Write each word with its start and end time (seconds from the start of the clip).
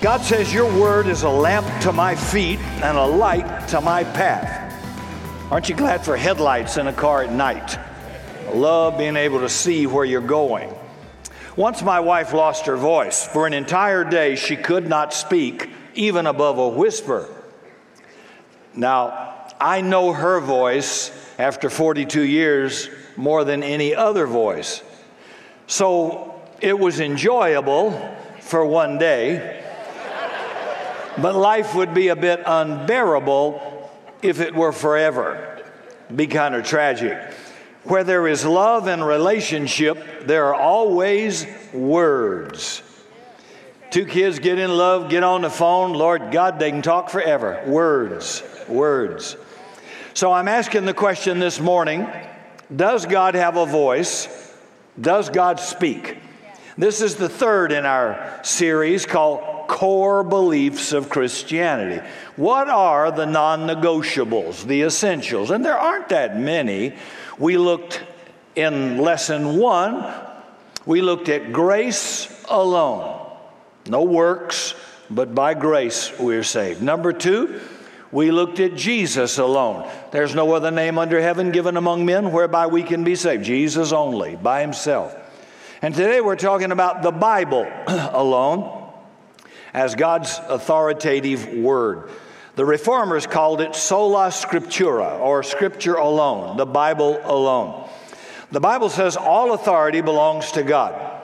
God 0.00 0.22
says, 0.22 0.50
Your 0.50 0.64
word 0.80 1.08
is 1.08 1.24
a 1.24 1.28
lamp 1.28 1.66
to 1.82 1.92
my 1.92 2.14
feet 2.14 2.58
and 2.58 2.96
a 2.96 3.04
light 3.04 3.68
to 3.68 3.82
my 3.82 4.02
path. 4.02 4.74
Aren't 5.52 5.68
you 5.68 5.76
glad 5.76 6.02
for 6.02 6.16
headlights 6.16 6.78
in 6.78 6.86
a 6.86 6.92
car 6.92 7.24
at 7.24 7.32
night? 7.32 7.78
I 8.48 8.52
love 8.54 8.96
being 8.96 9.16
able 9.16 9.40
to 9.40 9.48
see 9.50 9.86
where 9.86 10.06
you're 10.06 10.22
going. 10.22 10.72
Once 11.54 11.82
my 11.82 12.00
wife 12.00 12.32
lost 12.32 12.64
her 12.64 12.78
voice. 12.78 13.26
For 13.26 13.46
an 13.46 13.52
entire 13.52 14.02
day, 14.02 14.36
she 14.36 14.56
could 14.56 14.88
not 14.88 15.12
speak, 15.12 15.68
even 15.94 16.26
above 16.26 16.56
a 16.56 16.70
whisper. 16.70 17.28
Now, 18.74 19.48
I 19.60 19.82
know 19.82 20.14
her 20.14 20.40
voice 20.40 21.10
after 21.38 21.68
42 21.68 22.22
years 22.22 22.88
more 23.18 23.44
than 23.44 23.62
any 23.62 23.94
other 23.94 24.26
voice. 24.26 24.82
So 25.66 26.40
it 26.62 26.78
was 26.78 27.00
enjoyable 27.00 28.16
for 28.40 28.64
one 28.64 28.96
day 28.96 29.59
but 31.18 31.34
life 31.34 31.74
would 31.74 31.94
be 31.94 32.08
a 32.08 32.16
bit 32.16 32.42
unbearable 32.44 33.90
if 34.22 34.40
it 34.40 34.54
were 34.54 34.72
forever. 34.72 35.62
Be 36.14 36.26
kind 36.26 36.54
of 36.54 36.64
tragic. 36.64 37.18
Where 37.84 38.04
there 38.04 38.26
is 38.26 38.44
love 38.44 38.86
and 38.86 39.04
relationship, 39.04 40.26
there 40.26 40.46
are 40.46 40.54
always 40.54 41.46
words. 41.72 42.82
Two 43.90 44.06
kids 44.06 44.38
get 44.38 44.58
in 44.58 44.70
love, 44.76 45.10
get 45.10 45.24
on 45.24 45.42
the 45.42 45.50
phone, 45.50 45.94
Lord 45.94 46.30
God, 46.30 46.58
they 46.58 46.70
can 46.70 46.82
talk 46.82 47.10
forever. 47.10 47.62
Words, 47.66 48.42
words. 48.68 49.36
So 50.14 50.32
I'm 50.32 50.48
asking 50.48 50.84
the 50.84 50.94
question 50.94 51.38
this 51.38 51.58
morning 51.58 52.08
Does 52.74 53.06
God 53.06 53.34
have 53.34 53.56
a 53.56 53.66
voice? 53.66 54.28
Does 55.00 55.30
God 55.30 55.58
speak? 55.58 56.18
This 56.76 57.00
is 57.00 57.16
the 57.16 57.28
third 57.28 57.72
in 57.72 57.84
our 57.84 58.40
series 58.42 59.06
called 59.06 59.49
core 59.70 60.24
beliefs 60.24 60.92
of 60.92 61.08
Christianity. 61.08 62.04
What 62.34 62.68
are 62.68 63.12
the 63.12 63.24
non 63.24 63.68
negotiables, 63.68 64.66
the 64.66 64.82
essentials? 64.82 65.52
And 65.52 65.64
there 65.64 65.78
aren't 65.78 66.08
that 66.08 66.36
many. 66.36 66.94
We 67.38 67.56
looked 67.56 68.02
in 68.56 68.98
lesson 68.98 69.56
one, 69.56 70.12
we 70.84 71.00
looked 71.00 71.28
at 71.28 71.52
grace 71.52 72.44
alone. 72.48 73.30
No 73.86 74.02
works, 74.02 74.74
but 75.08 75.36
by 75.36 75.54
grace 75.54 76.18
we're 76.18 76.42
saved. 76.42 76.82
Number 76.82 77.12
two, 77.12 77.60
we 78.10 78.32
looked 78.32 78.58
at 78.58 78.74
Jesus 78.74 79.38
alone. 79.38 79.88
There's 80.10 80.34
no 80.34 80.52
other 80.52 80.72
name 80.72 80.98
under 80.98 81.20
heaven 81.20 81.52
given 81.52 81.76
among 81.76 82.04
men 82.04 82.32
whereby 82.32 82.66
we 82.66 82.82
can 82.82 83.04
be 83.04 83.14
saved. 83.14 83.44
Jesus 83.44 83.92
only, 83.92 84.34
by 84.34 84.62
himself. 84.62 85.14
And 85.80 85.94
today 85.94 86.20
we're 86.20 86.34
talking 86.34 86.72
about 86.72 87.02
the 87.02 87.12
Bible 87.12 87.70
alone 87.86 88.79
as 89.74 89.94
God's 89.94 90.40
authoritative 90.48 91.54
word. 91.54 92.10
The 92.56 92.64
reformers 92.64 93.26
called 93.26 93.60
it 93.60 93.74
sola 93.74 94.28
scriptura, 94.28 95.18
or 95.20 95.42
scripture 95.42 95.94
alone, 95.94 96.56
the 96.56 96.66
Bible 96.66 97.20
alone. 97.24 97.88
The 98.50 98.60
Bible 98.60 98.88
says 98.90 99.16
all 99.16 99.54
authority 99.54 100.00
belongs 100.00 100.52
to 100.52 100.62
God. 100.62 101.18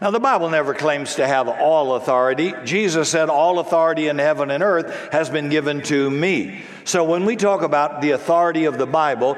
Now, 0.00 0.10
the 0.10 0.20
Bible 0.20 0.48
never 0.48 0.72
claims 0.72 1.16
to 1.16 1.26
have 1.26 1.46
all 1.46 1.94
authority. 1.94 2.54
Jesus 2.64 3.10
said, 3.10 3.28
All 3.28 3.58
authority 3.58 4.08
in 4.08 4.16
heaven 4.16 4.50
and 4.50 4.62
earth 4.62 5.12
has 5.12 5.28
been 5.28 5.50
given 5.50 5.82
to 5.82 6.10
me. 6.10 6.62
So, 6.84 7.04
when 7.04 7.26
we 7.26 7.36
talk 7.36 7.60
about 7.60 8.00
the 8.00 8.12
authority 8.12 8.64
of 8.64 8.78
the 8.78 8.86
Bible, 8.86 9.36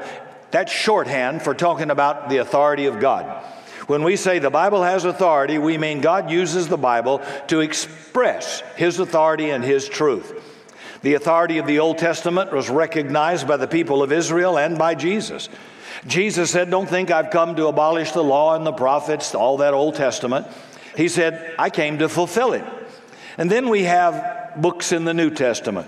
that's 0.51 0.71
shorthand 0.71 1.41
for 1.41 1.53
talking 1.53 1.91
about 1.91 2.29
the 2.29 2.37
authority 2.37 2.85
of 2.85 3.01
God. 3.01 3.43
When 3.87 4.03
we 4.03 4.15
say 4.15 4.39
the 4.39 4.49
Bible 4.49 4.83
has 4.83 5.05
authority, 5.05 5.57
we 5.57 5.77
mean 5.77 6.01
God 6.01 6.31
uses 6.31 6.67
the 6.67 6.77
Bible 6.77 7.21
to 7.47 7.59
express 7.59 8.61
His 8.75 8.99
authority 8.99 9.49
and 9.49 9.63
His 9.63 9.89
truth. 9.89 10.51
The 11.01 11.15
authority 11.15 11.57
of 11.57 11.67
the 11.67 11.79
Old 11.79 11.97
Testament 11.97 12.53
was 12.53 12.69
recognized 12.69 13.45
by 13.47 13.57
the 13.57 13.67
people 13.67 14.01
of 14.01 14.13
Israel 14.13 14.57
and 14.57 14.77
by 14.77 14.95
Jesus. 14.95 15.49
Jesus 16.07 16.49
said, 16.49 16.69
Don't 16.69 16.87
think 16.87 17.11
I've 17.11 17.29
come 17.29 17.55
to 17.57 17.67
abolish 17.67 18.11
the 18.11 18.23
law 18.23 18.55
and 18.55 18.65
the 18.65 18.71
prophets, 18.71 19.35
all 19.35 19.57
that 19.57 19.73
Old 19.73 19.95
Testament. 19.95 20.47
He 20.95 21.09
said, 21.09 21.53
I 21.59 21.69
came 21.69 21.99
to 21.99 22.07
fulfill 22.07 22.53
it. 22.53 22.63
And 23.37 23.51
then 23.51 23.67
we 23.67 23.83
have 23.83 24.53
books 24.55 24.91
in 24.91 25.03
the 25.03 25.13
New 25.13 25.29
Testament. 25.29 25.87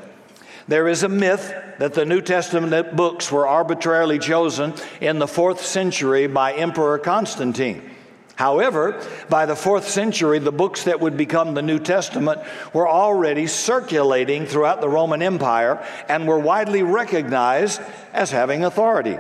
There 0.68 0.88
is 0.88 1.04
a 1.04 1.10
myth 1.10 1.54
that 1.78 1.94
the 1.94 2.06
New 2.06 2.22
Testament 2.22 2.96
books 2.96 3.32
were 3.32 3.48
arbitrarily 3.48 4.18
chosen 4.18 4.74
in 5.00 5.20
the 5.20 5.28
fourth 5.28 5.64
century 5.64 6.28
by 6.28 6.54
Emperor 6.54 6.98
Constantine. 6.98 7.95
However, 8.36 9.02
by 9.30 9.46
the 9.46 9.56
fourth 9.56 9.88
century, 9.88 10.40
the 10.40 10.52
books 10.52 10.84
that 10.84 11.00
would 11.00 11.16
become 11.16 11.54
the 11.54 11.62
New 11.62 11.80
Testament 11.80 12.42
were 12.74 12.88
already 12.88 13.48
circulating 13.48 14.46
throughout 14.46 14.82
the 14.82 14.90
Roman 14.90 15.22
Empire 15.22 15.86
and 16.10 16.28
were 16.28 16.40
widely 16.40 16.84
recognized 16.84 17.82
as 18.14 18.32
having 18.32 18.66
authority. 18.66 19.18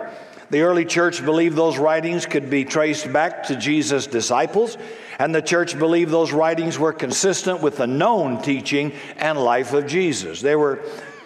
The 0.49 0.61
early 0.61 0.85
church 0.85 1.23
believed 1.23 1.55
those 1.55 1.77
writings 1.77 2.25
could 2.25 2.49
be 2.49 2.65
traced 2.65 3.11
back 3.11 3.43
to 3.43 3.55
Jesus' 3.55 4.05
disciples, 4.05 4.77
and 5.17 5.33
the 5.33 5.41
church 5.41 5.79
believed 5.79 6.11
those 6.11 6.33
writings 6.33 6.77
were 6.77 6.93
consistent 6.93 7.61
with 7.61 7.77
the 7.77 7.87
known 7.87 8.41
teaching 8.41 8.91
and 9.17 9.39
life 9.39 9.73
of 9.73 9.87
Jesus. 9.87 10.41
They 10.41 10.55
were 10.55 10.81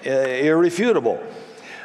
uh, 0.05 0.09
irrefutable. 0.09 1.22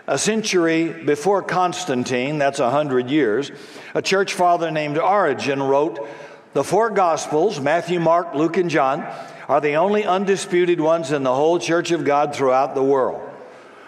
A 0.06 0.18
century 0.18 0.92
before 0.92 1.42
Constantine, 1.42 2.36
that's 2.36 2.58
a 2.58 2.70
hundred 2.70 3.08
years, 3.08 3.50
a 3.94 4.02
church 4.02 4.34
father 4.34 4.70
named 4.70 4.98
Origen 4.98 5.62
wrote, 5.62 6.06
The 6.52 6.62
four 6.62 6.90
Gospels, 6.90 7.58
Matthew, 7.58 8.00
Mark, 8.00 8.34
Luke, 8.34 8.58
and 8.58 8.68
John, 8.68 9.06
are 9.48 9.62
the 9.62 9.76
only 9.76 10.04
undisputed 10.04 10.78
ones 10.78 11.10
in 11.10 11.22
the 11.22 11.34
whole 11.34 11.58
church 11.58 11.90
of 11.90 12.04
God 12.04 12.34
throughout 12.34 12.74
the 12.74 12.82
world. 12.82 13.30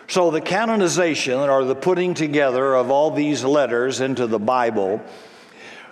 So 0.08 0.30
the 0.30 0.40
canonization 0.40 1.38
or 1.38 1.64
the 1.64 1.74
putting 1.74 2.14
together 2.14 2.74
of 2.74 2.90
all 2.90 3.10
these 3.10 3.44
letters 3.44 4.00
into 4.00 4.26
the 4.26 4.38
Bible, 4.38 5.02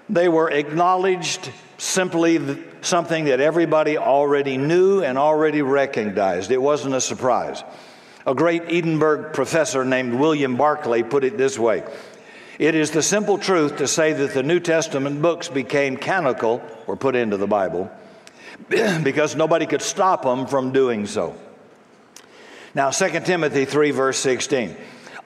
they 0.08 0.28
were 0.28 0.50
acknowledged 0.50 1.50
simply 1.76 2.62
something 2.80 3.26
that 3.26 3.40
everybody 3.40 3.98
already 3.98 4.56
knew 4.56 5.02
and 5.02 5.18
already 5.18 5.60
recognized. 5.60 6.50
It 6.50 6.62
wasn't 6.62 6.94
a 6.94 7.00
surprise. 7.00 7.62
A 8.26 8.34
great 8.34 8.62
Edinburgh 8.68 9.32
professor 9.32 9.84
named 9.84 10.14
William 10.14 10.56
Barclay 10.56 11.02
put 11.02 11.24
it 11.24 11.36
this 11.36 11.58
way 11.58 11.84
It 12.58 12.74
is 12.74 12.90
the 12.90 13.02
simple 13.02 13.36
truth 13.36 13.76
to 13.78 13.86
say 13.86 14.12
that 14.14 14.32
the 14.32 14.42
New 14.42 14.60
Testament 14.60 15.20
books 15.20 15.48
became 15.48 15.96
canonical 15.96 16.62
or 16.86 16.96
put 16.96 17.16
into 17.16 17.36
the 17.36 17.46
Bible 17.46 17.90
because 18.68 19.36
nobody 19.36 19.66
could 19.66 19.82
stop 19.82 20.22
them 20.22 20.46
from 20.46 20.72
doing 20.72 21.06
so. 21.06 21.36
Now, 22.74 22.90
2 22.90 23.20
Timothy 23.20 23.66
3, 23.66 23.90
verse 23.92 24.18
16. 24.18 24.76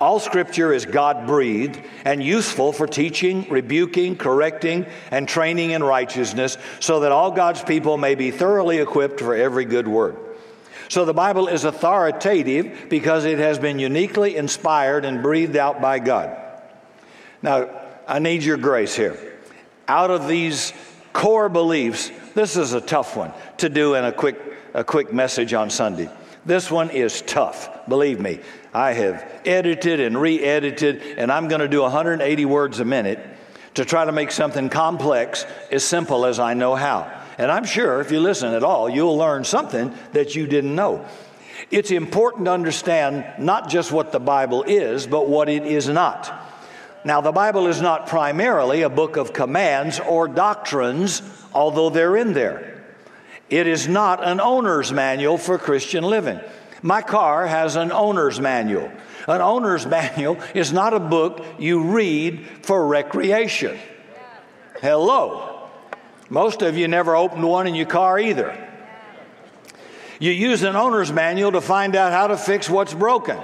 All 0.01 0.21
scripture 0.21 0.73
is 0.73 0.85
God 0.87 1.27
breathed 1.27 1.81
and 2.05 2.23
useful 2.23 2.73
for 2.73 2.87
teaching, 2.87 3.49
rebuking, 3.49 4.17
correcting, 4.17 4.87
and 5.11 5.29
training 5.29 5.71
in 5.71 5.83
righteousness, 5.83 6.57
so 6.79 7.01
that 7.01 7.11
all 7.11 7.33
God's 7.33 7.63
people 7.63 7.97
may 7.97 8.15
be 8.15 8.31
thoroughly 8.31 8.79
equipped 8.79 9.19
for 9.21 9.35
every 9.35 9.65
good 9.65 9.89
work. 9.89 10.28
So 10.89 11.05
the 11.05 11.15
Bible 11.15 11.49
is 11.49 11.65
authoritative 11.65 12.87
because 12.89 13.25
it 13.25 13.39
has 13.39 13.59
been 13.59 13.79
uniquely 13.79 14.37
inspired 14.37 15.05
and 15.05 15.23
breathed 15.23 15.57
out 15.57 15.81
by 15.81 15.99
God. 15.99 16.37
Now, 17.43 17.69
I 18.07 18.19
need 18.19 18.43
your 18.43 18.57
grace 18.57 18.97
here. 18.97 19.17
Out 19.87 20.11
of 20.11 20.29
these 20.29 20.73
core 21.13 21.49
beliefs, 21.49 22.11
this 22.35 22.57
is 22.57 22.73
a 22.73 22.81
tough 22.81 23.17
one 23.17 23.33
to 23.59 23.69
do 23.69 23.95
in 23.95 24.05
a 24.05 24.13
quick, 24.13 24.41
a 24.73 24.83
quick 24.83 25.13
message 25.13 25.53
on 25.53 25.69
Sunday. 25.69 26.11
This 26.47 26.71
one 26.71 26.89
is 26.91 27.21
tough, 27.23 27.87
believe 27.89 28.19
me. 28.19 28.41
I 28.73 28.93
have 28.93 29.41
edited 29.45 30.01
and 30.01 30.19
re 30.19 30.43
edited, 30.43 31.03
and 31.19 31.31
I'm 31.31 31.49
going 31.49 31.61
to 31.61 31.69
do 31.69 31.83
180 31.83 32.45
words 32.47 32.81
a 32.81 32.85
minute 32.85 33.19
to 33.75 33.85
try 33.85 34.05
to 34.05 34.13
make 34.13 34.31
something 34.31 34.69
complex 34.71 35.45
as 35.71 35.85
simple 35.85 36.25
as 36.25 36.39
I 36.39 36.55
know 36.55 36.75
how. 36.75 37.18
And 37.39 37.53
I'm 37.53 37.65
sure 37.65 38.01
if 38.01 38.11
you 38.11 38.21
listen 38.21 38.53
at 38.53 38.65
all, 38.65 38.91
you'll 38.91 39.17
learn 39.17 39.45
something 39.45 39.95
that 40.13 40.35
you 40.35 40.49
didn't 40.49 40.75
know. 40.75 41.07
It's 41.71 41.93
important 41.93 42.47
to 42.47 42.53
understand 42.53 43.25
not 43.39 43.69
just 43.69 43.93
what 43.93 44.11
the 44.11 44.21
Bible 44.21 44.65
is, 44.65 45.07
but 45.07 45.29
what 45.29 45.49
it 45.49 45.65
is 45.65 45.89
not. 45.89 46.33
Now, 47.05 47.21
the 47.21 47.33
Bible 47.33 47.69
is 47.69 47.81
not 47.81 48.09
primarily 48.09 48.83
a 48.83 48.89
book 48.89 49.17
of 49.17 49.33
commands 49.33 50.01
or 50.01 50.27
doctrines, 50.27 51.23
although 51.55 51.91
they're 51.91 52.17
in 52.17 52.33
there. 52.33 52.85
It 53.49 53.67
is 53.67 53.89
not 53.89 54.27
an 54.27 54.41
owner's 54.41 54.93
manual 54.93 55.39
for 55.39 55.59
Christian 55.59 56.05
living. 56.05 56.41
My 56.83 57.03
car 57.03 57.47
has 57.47 57.77
an 57.77 57.93
owner's 57.93 58.41
manual. 58.41 58.91
An 59.27 59.41
owner's 59.41 59.87
manual 59.99 60.39
is 60.55 60.73
not 60.73 60.93
a 60.93 61.01
book 61.01 61.45
you 61.59 61.83
read 61.85 62.47
for 62.63 62.87
recreation. 62.87 63.79
Hello. 64.81 65.58
Most 66.31 66.63
of 66.63 66.77
you 66.77 66.89
never 66.89 67.17
opened 67.17 67.47
one 67.47 67.67
in 67.67 67.75
your 67.75 67.87
car 67.87 68.19
either. 68.19 68.57
You 70.21 70.33
use 70.33 70.63
an 70.63 70.77
owner's 70.77 71.13
manual 71.13 71.53
to 71.53 71.61
find 71.61 71.95
out 71.95 72.13
how 72.13 72.27
to 72.27 72.37
fix 72.37 72.69
what's 72.69 72.93
broken. 72.93 73.39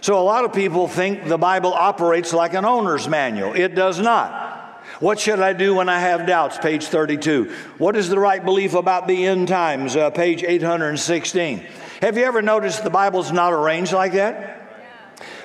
So 0.00 0.18
a 0.18 0.22
lot 0.22 0.44
of 0.44 0.52
people 0.52 0.88
think 0.88 1.28
the 1.28 1.38
Bible 1.38 1.72
operates 1.72 2.32
like 2.32 2.54
an 2.54 2.64
owner's 2.64 3.08
manual. 3.08 3.54
It 3.54 3.74
does 3.74 4.00
not. 4.00 4.54
What 5.00 5.18
should 5.18 5.40
I 5.40 5.52
do 5.52 5.74
when 5.74 5.88
I 5.88 5.98
have 5.98 6.26
doubts? 6.26 6.58
Page 6.58 6.84
32. 6.86 7.52
What 7.78 7.96
is 7.96 8.08
the 8.08 8.18
right 8.18 8.44
belief 8.44 8.74
about 8.74 9.08
the 9.08 9.26
end 9.26 9.48
times? 9.48 9.96
Uh, 9.96 10.10
page 10.10 10.42
816. 10.42 11.64
Have 12.00 12.16
you 12.16 12.24
ever 12.24 12.42
noticed 12.42 12.84
the 12.84 12.90
Bible's 12.90 13.32
not 13.32 13.52
arranged 13.52 13.92
like 13.92 14.12
that? 14.12 14.64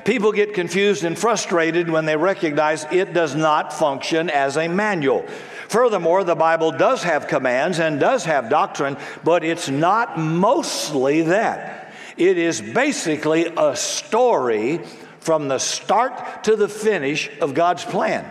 People 0.05 0.31
get 0.31 0.53
confused 0.53 1.03
and 1.03 1.17
frustrated 1.17 1.89
when 1.89 2.05
they 2.05 2.17
recognize 2.17 2.85
it 2.91 3.13
does 3.13 3.35
not 3.35 3.73
function 3.73 4.29
as 4.29 4.57
a 4.57 4.67
manual. 4.67 5.25
Furthermore, 5.69 6.23
the 6.23 6.35
Bible 6.35 6.71
does 6.71 7.03
have 7.03 7.27
commands 7.27 7.79
and 7.79 7.99
does 7.99 8.25
have 8.25 8.49
doctrine, 8.49 8.97
but 9.23 9.43
it's 9.43 9.69
not 9.69 10.17
mostly 10.17 11.21
that. 11.21 11.93
It 12.17 12.37
is 12.37 12.59
basically 12.59 13.53
a 13.55 13.75
story 13.75 14.81
from 15.19 15.47
the 15.47 15.59
start 15.59 16.43
to 16.45 16.55
the 16.55 16.67
finish 16.67 17.29
of 17.39 17.53
God's 17.53 17.85
plan. 17.85 18.25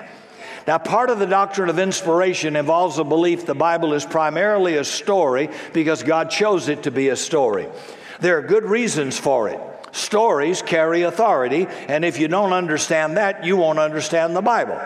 Now, 0.67 0.79
part 0.79 1.11
of 1.11 1.21
the 1.21 1.27
doctrine 1.27 1.71
of 1.71 1.79
inspiration 1.79 2.57
involves 2.57 2.99
a 2.99 3.05
belief 3.05 3.47
the 3.47 3.55
Bible 3.55 3.95
is 3.95 4.05
primarily 4.05 4.77
a 4.77 4.85
story 4.85 5.49
because 5.73 6.03
God 6.03 6.31
chose 6.31 6.69
it 6.69 6.83
to 6.83 6.91
be 6.91 7.09
a 7.09 7.17
story. 7.17 7.69
There 8.21 8.37
are 8.39 8.43
good 8.43 8.65
reasons 8.65 9.17
for 9.17 9.49
it. 9.49 9.61
Stories 9.93 10.61
carry 10.61 11.03
authority, 11.03 11.67
and 11.87 12.05
if 12.05 12.19
you 12.19 12.27
don't 12.27 12.53
understand 12.53 13.17
that, 13.17 13.45
you 13.45 13.57
won't 13.57 13.79
understand 13.79 14.35
the 14.35 14.43
Bible. 14.43 14.79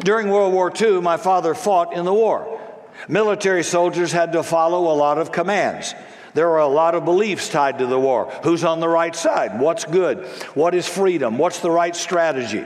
During 0.00 0.30
World 0.30 0.52
War 0.52 0.72
II, 0.78 1.00
my 1.00 1.16
father 1.16 1.54
fought 1.54 1.94
in 1.94 2.04
the 2.04 2.12
war. 2.12 2.60
Military 3.08 3.62
soldiers 3.62 4.12
had 4.12 4.32
to 4.32 4.42
follow 4.42 4.92
a 4.92 4.96
lot 4.96 5.18
of 5.18 5.32
commands. 5.32 5.94
There 6.34 6.48
were 6.48 6.58
a 6.58 6.66
lot 6.66 6.94
of 6.94 7.04
beliefs 7.04 7.48
tied 7.48 7.78
to 7.78 7.86
the 7.86 7.98
war. 7.98 8.30
Who's 8.42 8.64
on 8.64 8.80
the 8.80 8.88
right 8.88 9.16
side? 9.16 9.58
What's 9.58 9.84
good? 9.84 10.26
What 10.54 10.74
is 10.74 10.86
freedom? 10.86 11.38
What's 11.38 11.60
the 11.60 11.70
right 11.70 11.96
strategy? 11.96 12.64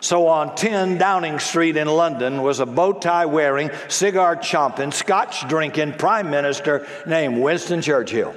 So 0.00 0.28
on 0.28 0.54
10 0.54 0.98
Downing 0.98 1.38
Street 1.38 1.76
in 1.76 1.88
London 1.88 2.42
was 2.42 2.60
a 2.60 2.66
bow 2.66 2.92
tie 2.92 3.26
wearing, 3.26 3.70
cigar 3.88 4.36
chomping, 4.36 4.92
scotch 4.92 5.48
drinking 5.48 5.94
prime 5.94 6.30
minister 6.30 6.86
named 7.06 7.38
Winston 7.38 7.82
Churchill. 7.82 8.34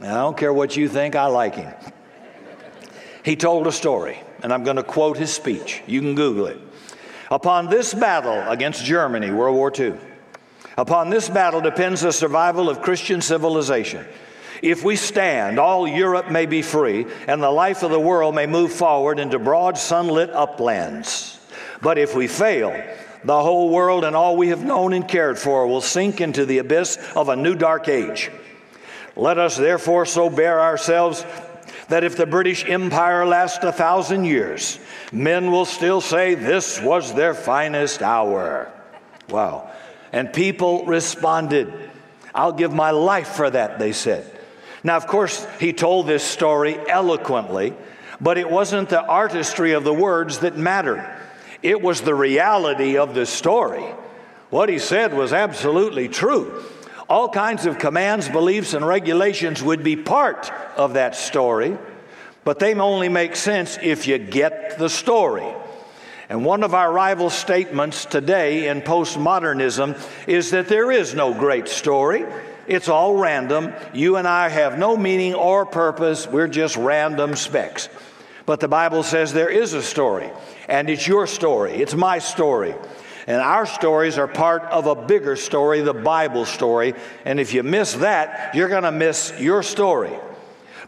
I 0.00 0.06
don't 0.06 0.36
care 0.36 0.52
what 0.52 0.76
you 0.76 0.88
think, 0.88 1.14
I 1.14 1.26
like 1.26 1.54
him. 1.54 1.72
He 3.24 3.36
told 3.36 3.66
a 3.66 3.72
story, 3.72 4.18
and 4.42 4.52
I'm 4.52 4.64
going 4.64 4.76
to 4.76 4.82
quote 4.82 5.18
his 5.18 5.32
speech. 5.32 5.82
You 5.86 6.00
can 6.00 6.14
Google 6.14 6.46
it. 6.46 6.58
Upon 7.32 7.70
this 7.70 7.94
battle 7.94 8.46
against 8.50 8.84
Germany, 8.84 9.30
World 9.30 9.56
War 9.56 9.72
II, 9.74 9.94
upon 10.76 11.08
this 11.08 11.30
battle 11.30 11.62
depends 11.62 12.02
the 12.02 12.12
survival 12.12 12.68
of 12.68 12.82
Christian 12.82 13.22
civilization. 13.22 14.04
If 14.60 14.84
we 14.84 14.96
stand, 14.96 15.58
all 15.58 15.88
Europe 15.88 16.30
may 16.30 16.44
be 16.44 16.60
free, 16.60 17.06
and 17.26 17.42
the 17.42 17.50
life 17.50 17.82
of 17.82 17.90
the 17.90 17.98
world 17.98 18.34
may 18.34 18.44
move 18.44 18.70
forward 18.70 19.18
into 19.18 19.38
broad, 19.38 19.78
sunlit 19.78 20.28
uplands. 20.28 21.40
But 21.80 21.96
if 21.96 22.14
we 22.14 22.26
fail, 22.26 22.70
the 23.24 23.42
whole 23.42 23.70
world 23.70 24.04
and 24.04 24.14
all 24.14 24.36
we 24.36 24.48
have 24.48 24.62
known 24.62 24.92
and 24.92 25.08
cared 25.08 25.38
for 25.38 25.66
will 25.66 25.80
sink 25.80 26.20
into 26.20 26.44
the 26.44 26.58
abyss 26.58 26.98
of 27.16 27.30
a 27.30 27.36
new 27.36 27.54
dark 27.54 27.88
age. 27.88 28.30
Let 29.16 29.38
us 29.38 29.56
therefore 29.56 30.04
so 30.04 30.28
bear 30.28 30.60
ourselves 30.60 31.24
that 31.88 32.04
if 32.04 32.16
the 32.16 32.26
British 32.26 32.64
Empire 32.68 33.26
lasts 33.26 33.64
a 33.64 33.72
thousand 33.72 34.24
years, 34.24 34.78
men 35.12 35.50
will 35.50 35.64
still 35.64 36.00
say 36.00 36.34
this 36.34 36.80
was 36.80 37.14
their 37.14 37.34
finest 37.34 38.02
hour. 38.02 38.70
Wow. 39.28 39.70
And 40.12 40.32
people 40.32 40.84
responded, 40.86 41.72
I'll 42.34 42.52
give 42.52 42.72
my 42.72 42.90
life 42.90 43.28
for 43.28 43.50
that, 43.50 43.78
they 43.78 43.92
said. 43.92 44.30
Now, 44.84 44.96
of 44.96 45.06
course, 45.06 45.46
he 45.60 45.72
told 45.72 46.06
this 46.06 46.24
story 46.24 46.78
eloquently, 46.88 47.74
but 48.20 48.38
it 48.38 48.50
wasn't 48.50 48.88
the 48.88 49.02
artistry 49.02 49.72
of 49.72 49.84
the 49.84 49.94
words 49.94 50.38
that 50.40 50.56
mattered. 50.56 51.04
It 51.62 51.80
was 51.80 52.00
the 52.00 52.14
reality 52.14 52.96
of 52.96 53.14
the 53.14 53.26
story. 53.26 53.84
What 54.50 54.68
he 54.68 54.78
said 54.78 55.14
was 55.14 55.32
absolutely 55.32 56.08
true. 56.08 56.62
All 57.12 57.28
kinds 57.28 57.66
of 57.66 57.78
commands, 57.78 58.30
beliefs, 58.30 58.72
and 58.72 58.86
regulations 58.86 59.62
would 59.62 59.84
be 59.84 59.96
part 59.96 60.50
of 60.78 60.94
that 60.94 61.14
story, 61.14 61.76
but 62.42 62.58
they 62.58 62.74
only 62.74 63.10
make 63.10 63.36
sense 63.36 63.78
if 63.82 64.06
you 64.06 64.16
get 64.16 64.78
the 64.78 64.88
story. 64.88 65.46
And 66.30 66.42
one 66.42 66.62
of 66.62 66.72
our 66.72 66.90
rival 66.90 67.28
statements 67.28 68.06
today 68.06 68.68
in 68.68 68.80
postmodernism 68.80 70.00
is 70.26 70.52
that 70.52 70.68
there 70.68 70.90
is 70.90 71.12
no 71.12 71.34
great 71.34 71.68
story. 71.68 72.24
It's 72.66 72.88
all 72.88 73.18
random. 73.18 73.74
You 73.92 74.16
and 74.16 74.26
I 74.26 74.48
have 74.48 74.78
no 74.78 74.96
meaning 74.96 75.34
or 75.34 75.66
purpose. 75.66 76.26
We're 76.26 76.48
just 76.48 76.78
random 76.78 77.36
specks. 77.36 77.90
But 78.46 78.60
the 78.60 78.68
Bible 78.68 79.02
says 79.02 79.34
there 79.34 79.50
is 79.50 79.74
a 79.74 79.82
story, 79.82 80.30
and 80.66 80.88
it's 80.88 81.06
your 81.06 81.26
story, 81.26 81.72
it's 81.72 81.94
my 81.94 82.20
story. 82.20 82.74
And 83.26 83.40
our 83.40 83.66
stories 83.66 84.18
are 84.18 84.26
part 84.26 84.62
of 84.64 84.86
a 84.86 84.94
bigger 84.94 85.36
story, 85.36 85.80
the 85.80 85.94
Bible 85.94 86.44
story. 86.44 86.94
And 87.24 87.38
if 87.38 87.54
you 87.54 87.62
miss 87.62 87.94
that, 87.94 88.54
you're 88.54 88.68
going 88.68 88.82
to 88.82 88.92
miss 88.92 89.32
your 89.38 89.62
story. 89.62 90.12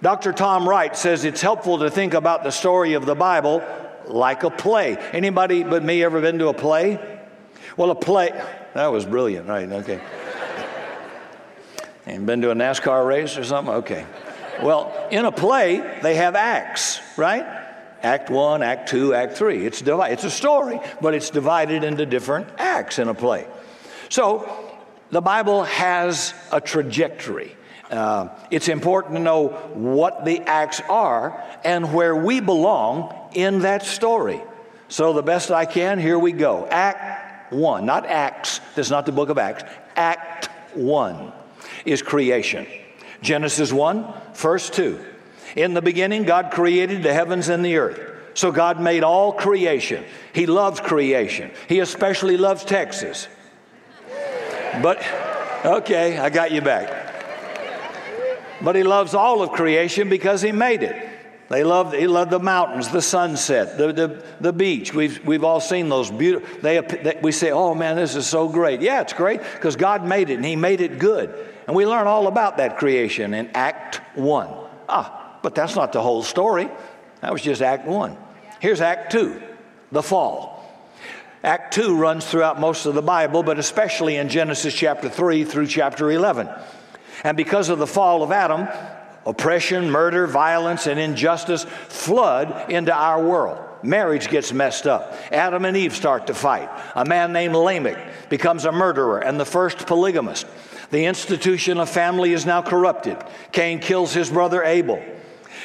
Dr. 0.02 0.32
Tom 0.32 0.68
Wright 0.68 0.96
says 0.96 1.24
it's 1.24 1.40
helpful 1.40 1.78
to 1.78 1.90
think 1.90 2.14
about 2.14 2.42
the 2.42 2.50
story 2.50 2.94
of 2.94 3.06
the 3.06 3.14
Bible 3.14 3.62
like 4.06 4.42
a 4.42 4.50
play. 4.50 4.96
Anybody 5.12 5.62
but 5.62 5.82
me 5.82 6.02
ever 6.04 6.20
been 6.20 6.38
to 6.40 6.48
a 6.48 6.54
play? 6.54 7.20
Well, 7.76 7.90
a 7.90 7.94
play, 7.94 8.30
that 8.74 8.88
was 8.88 9.04
brilliant, 9.04 9.48
right? 9.48 9.70
Okay. 9.70 10.00
And 12.06 12.26
been 12.26 12.42
to 12.42 12.50
a 12.50 12.54
NASCAR 12.54 13.06
race 13.06 13.38
or 13.38 13.44
something? 13.44 13.76
Okay. 13.76 14.04
Well, 14.62 15.08
in 15.10 15.24
a 15.24 15.32
play, 15.32 15.98
they 16.02 16.16
have 16.16 16.34
acts, 16.34 17.00
right? 17.16 17.63
Act 18.04 18.28
one, 18.28 18.62
act 18.62 18.90
two, 18.90 19.14
act 19.14 19.36
three. 19.36 19.64
It's, 19.64 19.80
divided. 19.80 20.12
it's 20.12 20.24
a 20.24 20.30
story, 20.30 20.78
but 21.00 21.14
it's 21.14 21.30
divided 21.30 21.84
into 21.84 22.04
different 22.04 22.46
acts 22.58 22.98
in 22.98 23.08
a 23.08 23.14
play. 23.14 23.46
So 24.10 24.48
the 25.10 25.22
Bible 25.22 25.64
has 25.64 26.34
a 26.52 26.60
trajectory. 26.60 27.56
Uh, 27.90 28.28
it's 28.50 28.68
important 28.68 29.14
to 29.14 29.20
know 29.20 29.48
what 29.72 30.24
the 30.24 30.40
acts 30.40 30.80
are 30.88 31.42
and 31.64 31.94
where 31.94 32.14
we 32.14 32.40
belong 32.40 33.30
in 33.32 33.60
that 33.60 33.84
story. 33.84 34.40
So, 34.88 35.12
the 35.12 35.22
best 35.22 35.50
I 35.50 35.64
can, 35.64 35.98
here 35.98 36.18
we 36.18 36.32
go. 36.32 36.66
Act 36.66 37.52
1, 37.52 37.86
not 37.86 38.06
Acts, 38.06 38.60
that's 38.74 38.90
not 38.90 39.06
the 39.06 39.12
book 39.12 39.28
of 39.28 39.38
Acts. 39.38 39.64
Act 39.96 40.50
1 40.74 41.32
is 41.84 42.02
creation. 42.02 42.66
Genesis 43.22 43.72
1, 43.72 44.12
verse 44.34 44.68
2. 44.68 45.02
In 45.56 45.74
the 45.74 45.82
beginning, 45.82 46.24
God 46.24 46.50
created 46.50 47.02
the 47.02 47.12
heavens 47.12 47.48
and 47.48 47.64
the 47.64 47.76
earth. 47.76 48.00
So 48.34 48.50
God 48.50 48.80
made 48.80 49.04
all 49.04 49.32
creation. 49.32 50.04
He 50.32 50.46
loves 50.46 50.80
creation. 50.80 51.52
He 51.68 51.78
especially 51.78 52.36
loves 52.36 52.64
Texas. 52.64 53.28
But, 54.82 55.04
okay, 55.64 56.18
I 56.18 56.30
got 56.30 56.50
you 56.50 56.60
back. 56.60 57.12
But 58.60 58.74
He 58.74 58.82
loves 58.82 59.14
all 59.14 59.42
of 59.42 59.52
creation 59.52 60.08
because 60.08 60.42
He 60.42 60.50
made 60.50 60.82
it. 60.82 61.10
They 61.50 61.62
love, 61.62 61.92
he 61.92 62.06
loved 62.06 62.30
the 62.30 62.40
mountains, 62.40 62.88
the 62.88 63.02
sunset, 63.02 63.76
the, 63.76 63.92
the, 63.92 64.24
the 64.40 64.52
beach. 64.52 64.94
We've, 64.94 65.24
we've 65.26 65.44
all 65.44 65.60
seen 65.60 65.90
those 65.90 66.10
beautiful, 66.10 66.48
they, 66.62 66.80
they, 66.80 67.20
we 67.22 67.32
say, 67.32 67.50
oh 67.50 67.74
man, 67.74 67.96
this 67.96 68.16
is 68.16 68.26
so 68.26 68.48
great. 68.48 68.80
Yeah, 68.80 69.02
it's 69.02 69.12
great 69.12 69.40
because 69.40 69.76
God 69.76 70.06
made 70.06 70.30
it 70.30 70.36
and 70.36 70.44
He 70.44 70.56
made 70.56 70.80
it 70.80 70.98
good. 70.98 71.32
And 71.66 71.76
we 71.76 71.86
learn 71.86 72.06
all 72.06 72.28
about 72.28 72.56
that 72.56 72.78
creation 72.78 73.34
in 73.34 73.50
Act 73.54 74.00
1. 74.16 74.48
Ah, 74.88 75.23
but 75.44 75.54
that's 75.54 75.76
not 75.76 75.92
the 75.92 76.00
whole 76.00 76.22
story. 76.22 76.70
That 77.20 77.30
was 77.30 77.42
just 77.42 77.60
Act 77.60 77.86
1. 77.86 78.16
Here's 78.60 78.80
Act 78.80 79.12
2, 79.12 79.42
the 79.92 80.02
fall. 80.02 80.64
Act 81.44 81.74
2 81.74 81.94
runs 81.94 82.24
throughout 82.24 82.58
most 82.58 82.86
of 82.86 82.94
the 82.94 83.02
Bible, 83.02 83.42
but 83.42 83.58
especially 83.58 84.16
in 84.16 84.30
Genesis 84.30 84.72
chapter 84.72 85.10
3 85.10 85.44
through 85.44 85.66
chapter 85.66 86.10
11. 86.10 86.48
And 87.24 87.36
because 87.36 87.68
of 87.68 87.78
the 87.78 87.86
fall 87.86 88.22
of 88.22 88.32
Adam, 88.32 88.66
oppression, 89.26 89.90
murder, 89.90 90.26
violence, 90.26 90.86
and 90.86 90.98
injustice 90.98 91.64
flood 91.64 92.70
into 92.70 92.94
our 92.94 93.22
world. 93.22 93.60
Marriage 93.82 94.30
gets 94.30 94.50
messed 94.50 94.86
up. 94.86 95.14
Adam 95.30 95.66
and 95.66 95.76
Eve 95.76 95.94
start 95.94 96.28
to 96.28 96.34
fight. 96.34 96.70
A 96.94 97.04
man 97.04 97.34
named 97.34 97.54
Lamech 97.54 98.30
becomes 98.30 98.64
a 98.64 98.72
murderer 98.72 99.18
and 99.18 99.38
the 99.38 99.44
first 99.44 99.86
polygamist. 99.86 100.46
The 100.90 101.04
institution 101.04 101.78
of 101.78 101.90
family 101.90 102.32
is 102.32 102.46
now 102.46 102.62
corrupted. 102.62 103.18
Cain 103.52 103.80
kills 103.80 104.14
his 104.14 104.30
brother 104.30 104.64
Abel. 104.64 105.02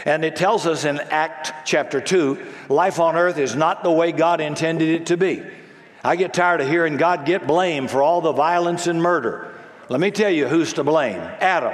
And 0.06 0.24
it 0.24 0.36
tells 0.36 0.66
us 0.66 0.86
in 0.86 1.00
Act 1.00 1.54
chapter 1.66 2.00
2 2.02 2.38
life 2.70 3.00
on 3.00 3.16
earth 3.16 3.38
is 3.38 3.56
not 3.56 3.84
the 3.84 3.92
way 3.92 4.12
God 4.12 4.42
intended 4.42 4.90
it 4.90 5.06
to 5.08 5.18
be. 5.18 5.44
I 6.04 6.16
get 6.16 6.34
tired 6.34 6.62
of 6.62 6.70
hearing 6.70 6.98
God 6.98 7.26
get 7.26 7.46
blamed 7.46 7.92
for 7.92 8.02
all 8.02 8.22
the 8.22 8.32
violence 8.32 8.88
and 8.88 9.02
murder. 9.02 9.54
Let 9.90 10.00
me 10.00 10.12
tell 10.12 10.30
you 10.30 10.48
who's 10.48 10.74
to 10.74 10.84
blame 10.84 11.20
Adam. 11.20 11.74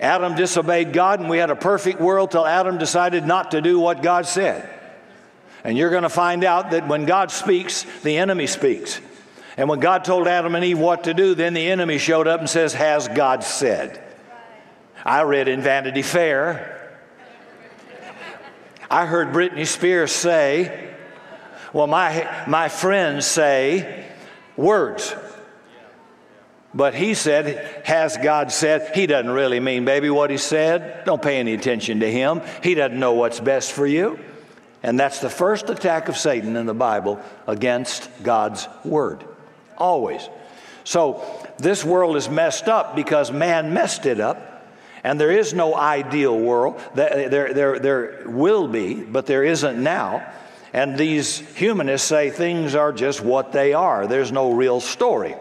Adam 0.00 0.34
disobeyed 0.34 0.92
God, 0.92 1.20
and 1.20 1.28
we 1.28 1.38
had 1.38 1.50
a 1.50 1.56
perfect 1.56 2.00
world 2.00 2.30
till 2.30 2.46
Adam 2.46 2.78
decided 2.78 3.26
not 3.26 3.52
to 3.52 3.60
do 3.60 3.78
what 3.78 4.02
God 4.02 4.26
said. 4.26 4.68
And 5.62 5.78
you're 5.78 5.90
going 5.90 6.02
to 6.02 6.08
find 6.08 6.44
out 6.44 6.72
that 6.72 6.88
when 6.88 7.06
God 7.06 7.30
speaks, 7.30 7.86
the 8.02 8.18
enemy 8.18 8.46
speaks. 8.46 9.00
And 9.56 9.68
when 9.68 9.80
God 9.80 10.04
told 10.04 10.26
Adam 10.26 10.54
and 10.54 10.64
Eve 10.64 10.78
what 10.78 11.04
to 11.04 11.14
do, 11.14 11.34
then 11.34 11.54
the 11.54 11.68
enemy 11.68 11.98
showed 11.98 12.26
up 12.26 12.40
and 12.40 12.50
says, 12.50 12.74
Has 12.74 13.08
God 13.08 13.44
said? 13.44 14.02
I 15.04 15.22
read 15.22 15.48
in 15.48 15.60
Vanity 15.60 16.02
Fair, 16.02 16.83
I 18.94 19.06
heard 19.06 19.32
Britney 19.32 19.66
Spears 19.66 20.12
say, 20.12 20.94
Well, 21.72 21.88
my, 21.88 22.44
my 22.46 22.68
friends 22.68 23.26
say 23.26 24.06
words. 24.56 25.12
But 26.72 26.94
he 26.94 27.14
said, 27.14 27.82
Has 27.84 28.16
God 28.16 28.52
said? 28.52 28.94
He 28.94 29.08
doesn't 29.08 29.32
really 29.32 29.58
mean, 29.58 29.84
baby, 29.84 30.10
what 30.10 30.30
he 30.30 30.36
said. 30.36 31.04
Don't 31.06 31.20
pay 31.20 31.38
any 31.40 31.54
attention 31.54 31.98
to 32.00 32.08
him. 32.08 32.40
He 32.62 32.74
doesn't 32.74 32.96
know 32.96 33.14
what's 33.14 33.40
best 33.40 33.72
for 33.72 33.84
you. 33.84 34.16
And 34.84 34.96
that's 34.96 35.18
the 35.18 35.28
first 35.28 35.70
attack 35.70 36.08
of 36.08 36.16
Satan 36.16 36.54
in 36.54 36.66
the 36.66 36.72
Bible 36.72 37.20
against 37.48 38.08
God's 38.22 38.68
word. 38.84 39.24
Always. 39.76 40.28
So 40.84 41.20
this 41.58 41.84
world 41.84 42.14
is 42.14 42.28
messed 42.28 42.68
up 42.68 42.94
because 42.94 43.32
man 43.32 43.74
messed 43.74 44.06
it 44.06 44.20
up. 44.20 44.53
And 45.04 45.20
there 45.20 45.30
is 45.30 45.52
no 45.52 45.76
ideal 45.76 46.36
world. 46.36 46.80
There, 46.94 47.52
there, 47.52 47.78
there 47.78 48.22
will 48.24 48.66
be, 48.66 48.94
but 48.94 49.26
there 49.26 49.44
isn't 49.44 49.80
now. 49.80 50.26
And 50.72 50.98
these 50.98 51.38
humanists 51.38 52.08
say 52.08 52.30
things 52.30 52.74
are 52.74 52.92
just 52.92 53.20
what 53.20 53.52
they 53.52 53.74
are. 53.74 54.06
There's 54.06 54.32
no 54.32 54.52
real 54.52 54.80
story. 54.80 55.36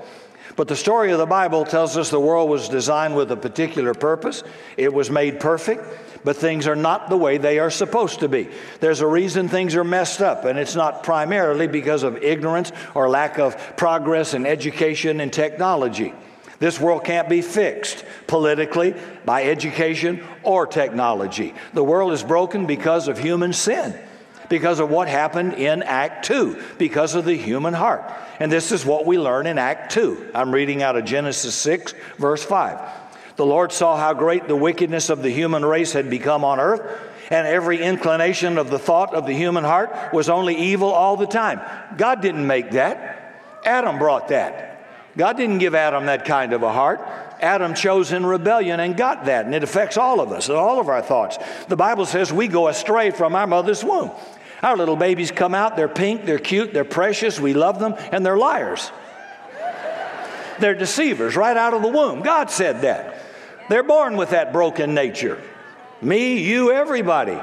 But 0.56 0.68
the 0.68 0.76
story 0.76 1.12
of 1.12 1.18
the 1.18 1.26
Bible 1.26 1.66
tells 1.66 1.98
us 1.98 2.10
the 2.10 2.20
world 2.20 2.50
was 2.50 2.70
designed 2.70 3.16
with 3.16 3.32
a 3.32 3.38
particular 3.38 3.94
purpose. 3.94 4.44
It 4.78 4.94
was 4.94 5.10
made 5.10 5.40
perfect, 5.40 5.84
but 6.24 6.36
things 6.36 6.68
are 6.68 6.76
not 6.76 7.10
the 7.10 7.18
way 7.18 7.38
they 7.38 7.58
are 7.58 7.72
supposed 7.72 8.20
to 8.20 8.30
be. 8.30 8.50
There's 8.80 9.02
a 9.02 9.08
reason 9.08 9.48
things 9.48 9.76
are 9.76 9.84
messed 9.84 10.22
up, 10.22 10.46
and 10.46 10.60
it's 10.60 10.76
not 10.76 11.02
primarily 11.02 11.66
because 11.66 12.04
of 12.04 12.18
ignorance 12.18 12.72
or 12.94 13.10
lack 13.10 13.40
of 13.40 13.58
progress 13.78 14.36
in 14.36 14.46
education 14.46 15.20
and 15.22 15.34
technology. 15.34 16.14
This 16.60 16.80
world 16.80 17.04
can't 17.04 17.30
be 17.30 17.42
fixed 17.42 18.06
politically, 18.28 18.96
by 19.26 19.44
education, 19.44 20.24
or 20.44 20.66
technology. 20.68 21.54
The 21.74 21.84
world 21.84 22.14
is 22.14 22.24
broken 22.24 22.66
because 22.66 23.08
of 23.08 23.18
human 23.18 23.54
sin 23.54 23.98
because 24.50 24.80
of 24.80 24.90
what 24.92 25.08
happened 25.08 25.54
in 25.54 25.82
Act 25.82 26.26
2, 26.26 26.62
because 26.78 27.16
of 27.16 27.26
the 27.26 27.36
human 27.36 27.74
heart. 27.74 28.04
And 28.40 28.52
this 28.52 28.72
is 28.72 28.86
what 28.86 29.04
we 29.04 29.18
learn 29.18 29.48
in 29.48 29.58
Act 29.58 29.92
2. 29.94 30.30
I'm 30.36 30.52
reading 30.52 30.84
out 30.84 30.96
of 30.96 31.06
Genesis 31.06 31.56
6, 31.56 31.96
verse 32.18 32.44
5. 32.44 32.80
The 33.36 33.46
Lord 33.46 33.72
saw 33.72 33.98
how 33.98 34.14
great 34.14 34.48
the 34.48 34.56
wickedness 34.56 35.10
of 35.10 35.24
the 35.24 35.32
human 35.32 35.66
race 35.66 35.94
had 35.94 36.08
become 36.08 36.44
on 36.46 36.60
earth, 36.60 36.82
and 37.32 37.48
every 37.48 37.82
inclination 37.82 38.60
of 38.60 38.70
the 38.70 38.78
thought 38.78 39.16
of 39.16 39.26
the 39.26 39.34
human 39.34 39.64
heart 39.64 40.14
was 40.14 40.30
only 40.30 40.56
evil 40.56 40.92
all 40.92 41.18
the 41.18 41.26
time. 41.26 41.60
God 41.98 42.22
didn't 42.22 42.46
make 42.46 42.72
that, 42.72 43.42
Adam 43.66 43.98
brought 43.98 44.28
that. 44.28 44.73
God 45.16 45.38
didn't 45.38 45.60
give 45.60 45.76
Adam 45.76 46.08
that 46.08 46.26
kind 46.26 46.54
of 46.54 46.64
a 46.64 46.72
heart. 46.72 47.02
Adam 47.40 47.74
chose 47.74 48.12
in 48.12 48.26
rebellion 48.26 48.80
and 48.80 48.98
got 48.98 49.26
that, 49.26 49.46
and 49.46 49.54
it 49.54 49.64
affects 49.64 49.98
all 49.98 50.20
of 50.20 50.32
us 50.32 50.50
all 50.50 50.80
of 50.80 50.88
our 50.88 51.02
thoughts. 51.02 51.38
The 51.68 51.76
Bible 51.76 52.06
says 52.06 52.32
we 52.32 52.48
go 52.48 52.68
astray 52.68 53.12
from 53.12 53.36
our 53.36 53.46
mother's 53.46 53.84
womb. 53.84 54.12
Our 54.64 54.78
little 54.78 54.96
babies 54.96 55.30
come 55.30 55.54
out, 55.54 55.76
they're 55.76 55.90
pink, 55.90 56.26
they're 56.26 56.40
cute, 56.40 56.74
they're 56.74 56.86
precious, 56.86 57.40
we 57.40 57.54
love 57.54 57.80
them, 57.80 57.96
and 58.12 58.26
they're 58.26 58.38
liars. 58.38 58.92
They're 60.60 60.76
deceivers 60.76 61.36
right 61.36 61.58
out 61.58 61.74
of 61.74 61.82
the 61.82 61.90
womb. 61.90 62.22
God 62.22 62.50
said 62.50 62.82
that. 62.82 63.20
They're 63.70 63.84
born 63.84 64.16
with 64.16 64.30
that 64.30 64.54
broken 64.54 64.94
nature. 64.94 65.42
Me, 66.02 66.40
you, 66.40 66.72
everybody. 66.72 67.40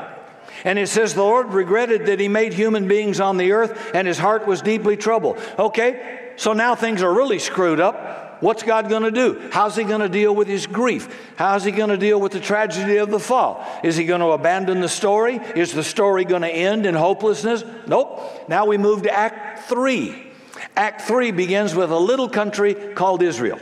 And 0.64 0.78
it 0.78 0.88
says 0.88 1.14
the 1.14 1.22
Lord 1.22 1.48
regretted 1.52 2.06
that 2.06 2.20
He 2.20 2.28
made 2.28 2.52
human 2.52 2.88
beings 2.88 3.20
on 3.20 3.36
the 3.36 3.52
earth 3.52 3.90
and 3.94 4.06
His 4.06 4.18
heart 4.18 4.46
was 4.46 4.62
deeply 4.62 4.96
troubled. 4.96 5.38
Okay, 5.58 6.29
so 6.40 6.54
now 6.54 6.74
things 6.74 7.02
are 7.02 7.12
really 7.12 7.38
screwed 7.38 7.80
up. 7.80 8.40
What's 8.42 8.62
God 8.62 8.88
going 8.88 9.02
to 9.02 9.10
do? 9.10 9.50
How's 9.52 9.76
He 9.76 9.84
going 9.84 10.00
to 10.00 10.08
deal 10.08 10.34
with 10.34 10.48
His 10.48 10.66
grief? 10.66 11.14
How's 11.36 11.64
He 11.64 11.70
going 11.70 11.90
to 11.90 11.98
deal 11.98 12.18
with 12.18 12.32
the 12.32 12.40
tragedy 12.40 12.96
of 12.96 13.10
the 13.10 13.20
fall? 13.20 13.62
Is 13.84 13.94
He 13.94 14.06
going 14.06 14.22
to 14.22 14.28
abandon 14.28 14.80
the 14.80 14.88
story? 14.88 15.36
Is 15.36 15.74
the 15.74 15.84
story 15.84 16.24
going 16.24 16.40
to 16.40 16.48
end 16.48 16.86
in 16.86 16.94
hopelessness? 16.94 17.62
Nope. 17.86 18.48
Now 18.48 18.64
we 18.64 18.78
move 18.78 19.02
to 19.02 19.12
Act 19.12 19.68
3. 19.68 20.28
Act 20.76 21.02
3 21.02 21.30
begins 21.32 21.74
with 21.74 21.90
a 21.90 21.98
little 21.98 22.30
country 22.30 22.72
called 22.72 23.22
Israel. 23.22 23.58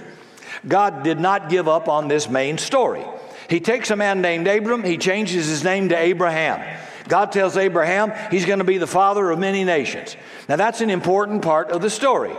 God 0.69 1.03
did 1.03 1.19
not 1.19 1.49
give 1.49 1.67
up 1.67 1.89
on 1.89 2.07
this 2.07 2.31
main 2.31 2.59
story. 2.59 3.05
He 3.51 3.59
takes 3.59 3.91
a 3.91 3.97
man 3.97 4.21
named 4.21 4.47
Abram, 4.47 4.85
he 4.85 4.99
changes 4.99 5.49
his 5.49 5.65
name 5.65 5.89
to 5.89 5.99
Abraham. 5.99 6.79
God 7.09 7.33
tells 7.33 7.57
Abraham 7.57 8.13
he's 8.31 8.47
going 8.47 8.61
to 8.61 8.65
be 8.65 8.79
the 8.79 8.87
father 8.87 9.31
of 9.31 9.41
many 9.41 9.65
nations. 9.65 10.17
Now, 10.49 10.55
that's 10.55 10.81
an 10.81 10.91
important 10.91 11.43
part 11.43 11.71
of 11.71 11.83
the 11.83 11.91
story. 11.91 12.37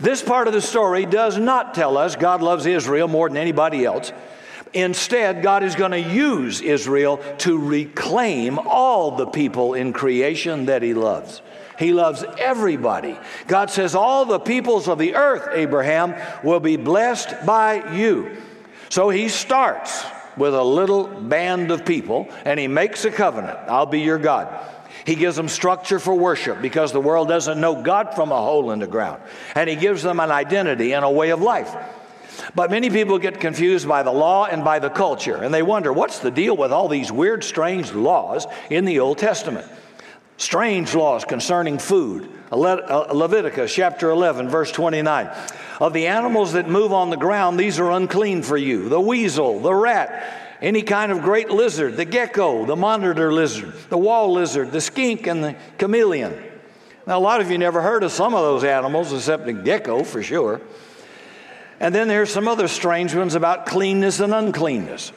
This 0.00 0.22
part 0.22 0.48
of 0.48 0.54
the 0.54 0.62
story 0.62 1.04
does 1.04 1.36
not 1.38 1.74
tell 1.74 1.98
us 1.98 2.16
God 2.16 2.40
loves 2.40 2.66
Israel 2.66 3.06
more 3.06 3.28
than 3.28 3.36
anybody 3.36 3.84
else. 3.84 4.12
Instead, 4.72 5.42
God 5.42 5.62
is 5.62 5.74
going 5.74 5.90
to 5.90 6.00
use 6.00 6.60
Israel 6.60 7.18
to 7.38 7.58
reclaim 7.58 8.58
all 8.58 9.16
the 9.16 9.26
people 9.26 9.74
in 9.74 9.92
creation 9.92 10.66
that 10.66 10.82
He 10.82 10.94
loves. 10.94 11.42
He 11.78 11.92
loves 11.92 12.24
everybody. 12.38 13.18
God 13.46 13.70
says, 13.70 13.94
All 13.94 14.24
the 14.24 14.38
peoples 14.38 14.86
of 14.86 14.98
the 14.98 15.16
earth, 15.16 15.48
Abraham, 15.52 16.14
will 16.44 16.60
be 16.60 16.76
blessed 16.76 17.44
by 17.44 17.94
you. 17.94 18.36
So 18.90 19.10
He 19.10 19.28
starts 19.28 20.04
with 20.36 20.54
a 20.54 20.62
little 20.62 21.08
band 21.08 21.70
of 21.70 21.84
people 21.84 22.28
and 22.44 22.60
He 22.60 22.68
makes 22.68 23.04
a 23.04 23.10
covenant 23.10 23.58
I'll 23.66 23.86
be 23.86 24.00
your 24.00 24.18
God. 24.18 24.48
He 25.10 25.16
gives 25.16 25.34
them 25.34 25.48
structure 25.48 25.98
for 25.98 26.14
worship 26.14 26.62
because 26.62 26.92
the 26.92 27.00
world 27.00 27.26
doesn't 27.26 27.60
know 27.60 27.82
God 27.82 28.14
from 28.14 28.30
a 28.30 28.36
hole 28.36 28.70
in 28.70 28.78
the 28.78 28.86
ground. 28.86 29.20
And 29.56 29.68
He 29.68 29.74
gives 29.74 30.04
them 30.04 30.20
an 30.20 30.30
identity 30.30 30.94
and 30.94 31.04
a 31.04 31.10
way 31.10 31.30
of 31.30 31.42
life. 31.42 31.74
But 32.54 32.70
many 32.70 32.90
people 32.90 33.18
get 33.18 33.40
confused 33.40 33.88
by 33.88 34.04
the 34.04 34.12
law 34.12 34.44
and 34.44 34.62
by 34.62 34.78
the 34.78 34.88
culture, 34.88 35.34
and 35.34 35.52
they 35.52 35.64
wonder 35.64 35.92
what's 35.92 36.20
the 36.20 36.30
deal 36.30 36.56
with 36.56 36.70
all 36.70 36.86
these 36.86 37.10
weird, 37.10 37.42
strange 37.42 37.92
laws 37.92 38.46
in 38.70 38.84
the 38.84 39.00
Old 39.00 39.18
Testament? 39.18 39.66
Strange 40.36 40.94
laws 40.94 41.24
concerning 41.24 41.78
food. 41.80 42.30
Uh, 42.52 43.06
Leviticus 43.12 43.74
chapter 43.74 44.10
11, 44.10 44.48
verse 44.48 44.70
29. 44.70 45.28
Of 45.80 45.92
the 45.92 46.06
animals 46.06 46.52
that 46.52 46.68
move 46.68 46.92
on 46.92 47.10
the 47.10 47.16
ground, 47.16 47.58
these 47.58 47.80
are 47.80 47.90
unclean 47.90 48.44
for 48.44 48.56
you 48.56 48.88
the 48.88 49.00
weasel, 49.00 49.58
the 49.58 49.74
rat, 49.74 50.39
any 50.60 50.82
kind 50.82 51.10
of 51.10 51.22
great 51.22 51.50
lizard, 51.50 51.96
the 51.96 52.04
gecko, 52.04 52.66
the 52.66 52.76
monitor 52.76 53.32
lizard, 53.32 53.72
the 53.88 53.98
wall 53.98 54.32
lizard, 54.32 54.72
the 54.72 54.80
skink, 54.80 55.26
and 55.26 55.42
the 55.42 55.56
chameleon. 55.78 56.42
Now, 57.06 57.18
a 57.18 57.20
lot 57.20 57.40
of 57.40 57.50
you 57.50 57.58
never 57.58 57.80
heard 57.80 58.02
of 58.04 58.12
some 58.12 58.34
of 58.34 58.42
those 58.42 58.62
animals, 58.62 59.12
except 59.12 59.46
the 59.46 59.52
gecko 59.52 60.04
for 60.04 60.22
sure. 60.22 60.60
And 61.80 61.94
then 61.94 62.08
there's 62.08 62.30
some 62.30 62.46
other 62.46 62.68
strange 62.68 63.14
ones 63.14 63.34
about 63.34 63.64
cleanness 63.64 64.20
and 64.20 64.34
uncleanness. 64.34 65.12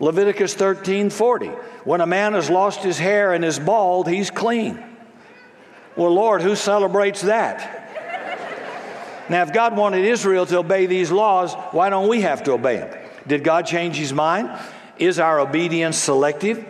Leviticus 0.00 0.54
13 0.54 1.10
40. 1.10 1.46
When 1.84 2.00
a 2.00 2.06
man 2.06 2.32
has 2.32 2.50
lost 2.50 2.80
his 2.82 2.98
hair 2.98 3.32
and 3.32 3.44
is 3.44 3.60
bald, 3.60 4.08
he's 4.08 4.30
clean. 4.30 4.82
Well, 5.94 6.12
Lord, 6.12 6.42
who 6.42 6.56
celebrates 6.56 7.22
that? 7.22 7.78
Now, 9.28 9.42
if 9.42 9.52
God 9.52 9.76
wanted 9.76 10.04
Israel 10.04 10.44
to 10.46 10.58
obey 10.58 10.86
these 10.86 11.12
laws, 11.12 11.54
why 11.70 11.88
don't 11.88 12.08
we 12.08 12.22
have 12.22 12.42
to 12.44 12.52
obey 12.52 12.78
them? 12.78 13.01
Did 13.26 13.44
God 13.44 13.66
change 13.66 13.96
his 13.96 14.12
mind? 14.12 14.50
Is 14.98 15.18
our 15.18 15.40
obedience 15.40 15.96
selective? 15.96 16.64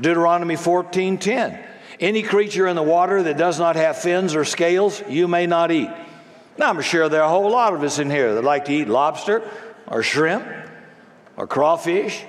Deuteronomy 0.00 0.56
14:10. 0.56 1.58
Any 2.00 2.22
creature 2.22 2.66
in 2.68 2.76
the 2.76 2.82
water 2.82 3.22
that 3.24 3.36
does 3.36 3.58
not 3.58 3.76
have 3.76 3.98
fins 3.98 4.36
or 4.36 4.44
scales, 4.44 5.02
you 5.08 5.26
may 5.26 5.46
not 5.46 5.72
eat. 5.72 5.90
Now, 6.56 6.70
I'm 6.70 6.80
sure 6.80 7.08
there 7.08 7.22
are 7.22 7.26
a 7.26 7.28
whole 7.28 7.50
lot 7.50 7.74
of 7.74 7.82
us 7.82 7.98
in 7.98 8.10
here 8.10 8.34
that 8.34 8.44
like 8.44 8.66
to 8.66 8.72
eat 8.72 8.88
lobster 8.88 9.42
or 9.86 10.02
shrimp 10.02 10.46
or 11.36 11.46
crawfish. 11.46 12.24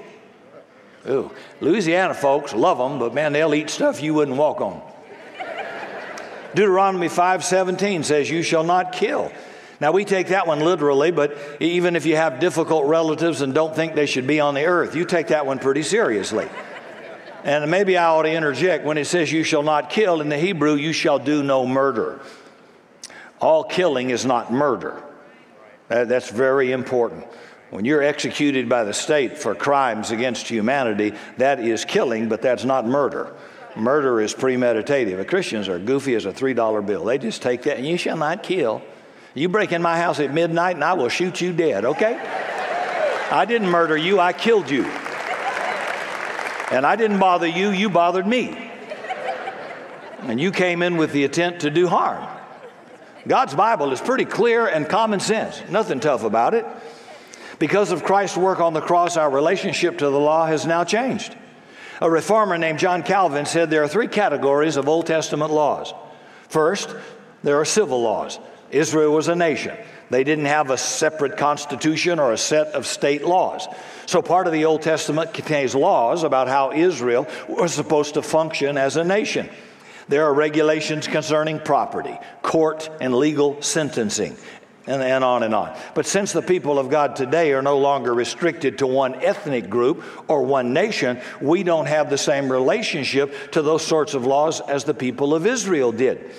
Ooh, 1.07 1.31
Louisiana 1.61 2.13
folks 2.13 2.53
love 2.53 2.77
them, 2.77 2.99
but 2.99 3.13
man, 3.13 3.33
they'll 3.33 3.55
eat 3.55 3.69
stuff 3.69 4.01
you 4.01 4.13
wouldn't 4.13 4.37
walk 4.37 4.61
on. 4.61 4.81
Deuteronomy 6.55 7.09
5:17 7.09 8.03
says, 8.03 8.29
"You 8.29 8.41
shall 8.41 8.63
not 8.63 8.91
kill." 8.91 9.31
Now, 9.81 9.93
we 9.93 10.03
take 10.03 10.27
that 10.27 10.45
one 10.45 10.59
literally, 10.59 11.11
but 11.11 11.37
even 11.61 11.95
if 11.95 12.05
you 12.05 12.17
have 12.17 12.39
difficult 12.39 12.85
relatives 12.85 13.41
and 13.41 13.53
don't 13.53 13.73
think 13.73 13.95
they 13.95 14.05
should 14.05 14.27
be 14.27 14.41
on 14.41 14.53
the 14.53 14.65
earth, 14.65 14.95
you 14.95 15.05
take 15.05 15.27
that 15.27 15.45
one 15.45 15.57
pretty 15.57 15.83
seriously. 15.83 16.49
And 17.45 17.71
maybe 17.71 17.97
I 17.97 18.07
ought 18.07 18.23
to 18.23 18.31
interject 18.31 18.83
when 18.83 18.97
it 18.97 19.05
says, 19.05 19.31
You 19.31 19.43
shall 19.43 19.63
not 19.63 19.89
kill, 19.89 20.19
in 20.19 20.27
the 20.27 20.37
Hebrew, 20.37 20.75
you 20.75 20.91
shall 20.91 21.17
do 21.17 21.41
no 21.43 21.65
murder. 21.65 22.19
All 23.39 23.63
killing 23.63 24.09
is 24.09 24.25
not 24.25 24.51
murder. 24.51 25.01
That's 25.87 26.29
very 26.29 26.73
important. 26.73 27.25
When 27.69 27.85
you're 27.85 28.03
executed 28.03 28.67
by 28.67 28.83
the 28.83 28.93
state 28.93 29.37
for 29.37 29.55
crimes 29.55 30.11
against 30.11 30.47
humanity, 30.47 31.13
that 31.37 31.59
is 31.59 31.85
killing, 31.85 32.27
but 32.27 32.41
that's 32.41 32.65
not 32.65 32.85
murder. 32.85 33.33
Murder 33.77 34.19
is 34.19 34.33
premeditative. 34.33 35.25
Christians 35.27 35.69
are 35.69 35.79
goofy 35.79 36.15
as 36.15 36.25
a 36.25 36.33
$3 36.33 36.85
bill. 36.85 37.05
They 37.05 37.17
just 37.17 37.41
take 37.41 37.63
that, 37.63 37.77
and 37.77 37.87
you 37.87 37.97
shall 37.97 38.17
not 38.17 38.43
kill. 38.43 38.81
You 39.39 39.47
break 39.47 39.71
in 39.71 39.81
my 39.81 39.97
house 39.97 40.19
at 40.19 40.33
midnight 40.33 40.75
and 40.75 40.83
I 40.83 40.91
will 40.95 41.07
shoot 41.07 41.39
you 41.39 41.53
dead, 41.53 41.85
okay? 41.85 42.17
I 43.31 43.45
didn't 43.45 43.69
murder 43.69 43.95
you, 43.95 44.19
I 44.19 44.33
killed 44.33 44.69
you. 44.69 44.83
And 46.73 46.85
I 46.85 46.97
didn't 46.97 47.19
bother 47.19 47.47
you, 47.47 47.69
you 47.69 47.89
bothered 47.89 48.27
me. 48.27 48.69
And 50.23 50.41
you 50.41 50.51
came 50.51 50.81
in 50.81 50.97
with 50.97 51.13
the 51.13 51.23
intent 51.23 51.61
to 51.61 51.69
do 51.69 51.87
harm. 51.87 52.27
God's 53.25 53.55
Bible 53.55 53.93
is 53.93 54.01
pretty 54.01 54.25
clear 54.25 54.67
and 54.67 54.89
common 54.89 55.21
sense, 55.21 55.63
nothing 55.69 56.01
tough 56.01 56.25
about 56.25 56.53
it. 56.53 56.65
Because 57.59 57.93
of 57.93 58.03
Christ's 58.03 58.35
work 58.35 58.59
on 58.59 58.73
the 58.73 58.81
cross, 58.81 59.15
our 59.15 59.29
relationship 59.29 59.99
to 59.99 60.09
the 60.09 60.19
law 60.19 60.47
has 60.47 60.65
now 60.65 60.83
changed. 60.83 61.33
A 62.01 62.11
reformer 62.11 62.57
named 62.57 62.79
John 62.79 63.03
Calvin 63.03 63.45
said 63.45 63.69
there 63.69 63.83
are 63.83 63.87
three 63.87 64.09
categories 64.09 64.75
of 64.75 64.89
Old 64.89 65.07
Testament 65.07 65.51
laws 65.51 65.93
First, 66.49 66.93
there 67.41 67.57
are 67.57 67.63
civil 67.63 68.01
laws. 68.01 68.37
Israel 68.71 69.13
was 69.13 69.27
a 69.27 69.35
nation. 69.35 69.75
They 70.09 70.23
didn't 70.23 70.45
have 70.45 70.71
a 70.71 70.77
separate 70.77 71.37
constitution 71.37 72.19
or 72.19 72.31
a 72.31 72.37
set 72.37 72.67
of 72.67 72.87
state 72.87 73.23
laws. 73.23 73.67
So, 74.05 74.21
part 74.21 74.47
of 74.47 74.53
the 74.53 74.65
Old 74.65 74.81
Testament 74.81 75.33
contains 75.33 75.75
laws 75.75 76.23
about 76.23 76.47
how 76.47 76.71
Israel 76.71 77.27
was 77.47 77.73
supposed 77.73 78.15
to 78.15 78.21
function 78.21 78.77
as 78.77 78.97
a 78.97 79.03
nation. 79.03 79.49
There 80.07 80.25
are 80.25 80.33
regulations 80.33 81.07
concerning 81.07 81.59
property, 81.59 82.17
court, 82.41 82.89
and 82.99 83.13
legal 83.13 83.61
sentencing, 83.61 84.35
and, 84.87 85.03
and 85.03 85.23
on 85.23 85.43
and 85.43 85.53
on. 85.53 85.77
But 85.93 86.07
since 86.07 86.31
the 86.31 86.41
people 86.41 86.79
of 86.79 86.89
God 86.89 87.15
today 87.15 87.53
are 87.53 87.61
no 87.61 87.77
longer 87.77 88.11
restricted 88.11 88.79
to 88.79 88.87
one 88.87 89.13
ethnic 89.23 89.69
group 89.69 90.03
or 90.27 90.41
one 90.41 90.73
nation, 90.73 91.21
we 91.39 91.61
don't 91.61 91.85
have 91.85 92.09
the 92.09 92.17
same 92.17 92.51
relationship 92.51 93.51
to 93.51 93.61
those 93.61 93.85
sorts 93.85 94.15
of 94.15 94.25
laws 94.25 94.61
as 94.61 94.85
the 94.85 94.95
people 94.95 95.35
of 95.35 95.45
Israel 95.45 95.91
did. 95.91 96.31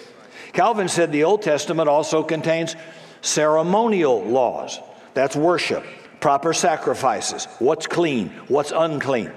Calvin 0.53 0.89
said 0.89 1.13
the 1.13 1.25
Old 1.25 1.43
Testament 1.43 1.89
also 1.89 2.23
contains 2.23 2.77
ceremonial 3.23 4.23
laws. 4.23 4.81
That's 5.15 5.37
worship, 5.37 5.85
proper 6.21 6.53
sacrifices, 6.53 7.47
what's 7.59 7.87
clean, 7.87 8.31
what's 8.49 8.73
unclean. 8.73 9.33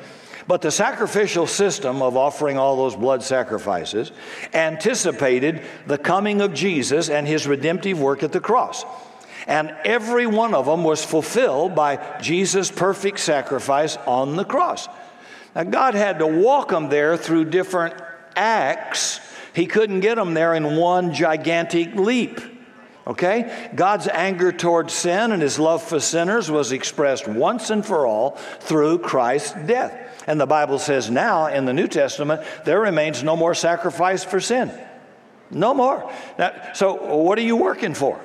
But 0.48 0.62
the 0.62 0.72
sacrificial 0.72 1.48
system 1.48 2.02
of 2.02 2.18
offering 2.18 2.58
all 2.58 2.76
those 2.76 2.96
blood 2.96 3.24
sacrifices 3.24 4.12
anticipated 4.54 5.62
the 5.88 5.98
coming 5.98 6.42
of 6.42 6.54
Jesus 6.54 7.10
and 7.10 7.28
his 7.28 7.48
redemptive 7.48 8.00
work 8.00 8.24
at 8.24 8.32
the 8.32 8.42
cross. 8.42 8.84
And 9.48 9.76
every 9.86 10.26
one 10.26 10.54
of 10.54 10.66
them 10.66 10.84
was 10.84 11.04
fulfilled 11.04 11.76
by 11.76 12.18
Jesus' 12.22 12.72
perfect 12.72 13.20
sacrifice 13.20 13.98
on 14.06 14.36
the 14.36 14.46
cross. 14.46 14.88
Now, 15.56 15.64
God 15.64 15.96
had 15.96 16.20
to 16.20 16.28
walk 16.28 16.70
them 16.70 16.90
there 16.90 17.16
through 17.18 17.46
different 17.46 17.96
acts. 18.36 19.20
He 19.54 19.66
couldn't 19.66 20.00
get 20.00 20.16
them 20.16 20.34
there 20.34 20.54
in 20.54 20.76
one 20.76 21.14
gigantic 21.14 21.96
leap. 21.96 22.40
Okay? 23.06 23.70
God's 23.76 24.08
anger 24.08 24.52
towards 24.52 24.94
sin 24.94 25.32
and 25.32 25.42
his 25.42 25.60
love 25.60 25.84
for 25.84 26.00
sinners 26.00 26.50
was 26.50 26.72
expressed 26.72 27.28
once 27.28 27.70
and 27.70 27.86
for 27.86 28.08
all 28.08 28.32
through 28.60 29.00
Christ's 29.00 29.54
death. 29.68 30.24
And 30.26 30.40
the 30.40 30.46
Bible 30.46 30.80
says 30.80 31.10
now 31.10 31.48
in 31.48 31.66
the 31.66 31.74
New 31.74 31.88
Testament, 31.88 32.42
there 32.66 32.80
remains 32.80 33.24
no 33.24 33.36
more 33.36 33.54
sacrifice 33.54 34.24
for 34.24 34.40
sin. 34.40 34.72
No 35.52 35.74
more. 35.74 36.10
Now, 36.40 36.54
so, 36.74 36.94
what 36.94 37.38
are 37.38 37.44
you 37.44 37.58
working 37.58 37.94
for? 37.94 38.20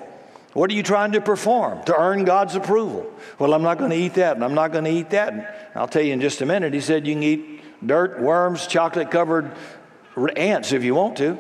What 0.55 0.71
are 0.71 0.75
you 0.75 0.83
trying 0.83 1.13
to 1.13 1.21
perform 1.21 1.83
to 1.85 1.97
earn 1.97 2.25
God's 2.25 2.55
approval? 2.55 3.13
Well, 3.39 3.53
I'm 3.53 3.63
not 3.63 3.79
going 3.79 3.91
to 3.91 3.97
eat 3.97 4.15
that, 4.15 4.37
and 4.37 4.45
I'm 4.45 4.55
not 4.55 4.73
going 4.73 4.85
to 4.85 4.91
eat 4.91 5.11
that. 5.11 5.33
And 5.33 5.47
I'll 5.75 5.89
tell 5.89 6.03
you 6.03 6.13
in 6.13 6.21
just 6.21 6.41
a 6.41 6.47
minute. 6.47 6.73
He 6.73 6.81
said 6.81 7.07
you 7.07 7.15
can 7.15 7.23
eat 7.23 7.61
dirt, 7.87 8.21
worms, 8.21 8.67
chocolate 8.67 9.11
covered 9.11 9.53
ants 10.37 10.73
if 10.73 10.85
you 10.85 10.95
want 10.95 11.17
to. 11.19 11.39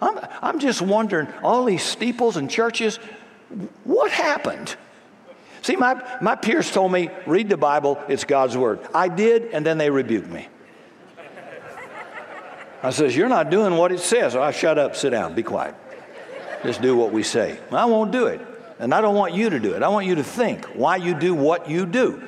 I'm, 0.00 0.18
I'm 0.40 0.58
just 0.60 0.80
wondering 0.80 1.28
all 1.42 1.64
these 1.64 1.82
steeples 1.82 2.36
and 2.36 2.50
churches, 2.50 2.96
what 3.84 4.10
happened? 4.10 4.76
See, 5.62 5.76
my, 5.76 6.02
my 6.22 6.36
peers 6.36 6.70
told 6.70 6.92
me, 6.92 7.10
read 7.26 7.48
the 7.48 7.56
Bible, 7.56 8.00
it's 8.08 8.24
God's 8.24 8.56
Word. 8.56 8.80
I 8.94 9.08
did, 9.08 9.46
and 9.46 9.66
then 9.66 9.78
they 9.78 9.90
rebuked 9.90 10.28
me. 10.28 10.48
I 12.82 12.90
says, 12.90 13.16
You're 13.16 13.28
not 13.28 13.50
doing 13.50 13.76
what 13.76 13.90
it 13.90 14.00
says. 14.00 14.36
I 14.36 14.52
shut 14.52 14.78
up, 14.78 14.94
sit 14.94 15.10
down, 15.10 15.34
be 15.34 15.42
quiet. 15.42 15.74
Just 16.62 16.80
do 16.80 16.96
what 16.96 17.12
we 17.12 17.22
say. 17.22 17.58
I 17.72 17.84
won't 17.86 18.12
do 18.12 18.26
it. 18.26 18.40
And 18.78 18.94
I 18.94 19.00
don't 19.00 19.16
want 19.16 19.34
you 19.34 19.50
to 19.50 19.58
do 19.58 19.74
it. 19.74 19.82
I 19.82 19.88
want 19.88 20.06
you 20.06 20.14
to 20.16 20.24
think 20.24 20.64
why 20.66 20.96
you 20.96 21.14
do 21.14 21.34
what 21.34 21.68
you 21.68 21.86
do. 21.86 22.22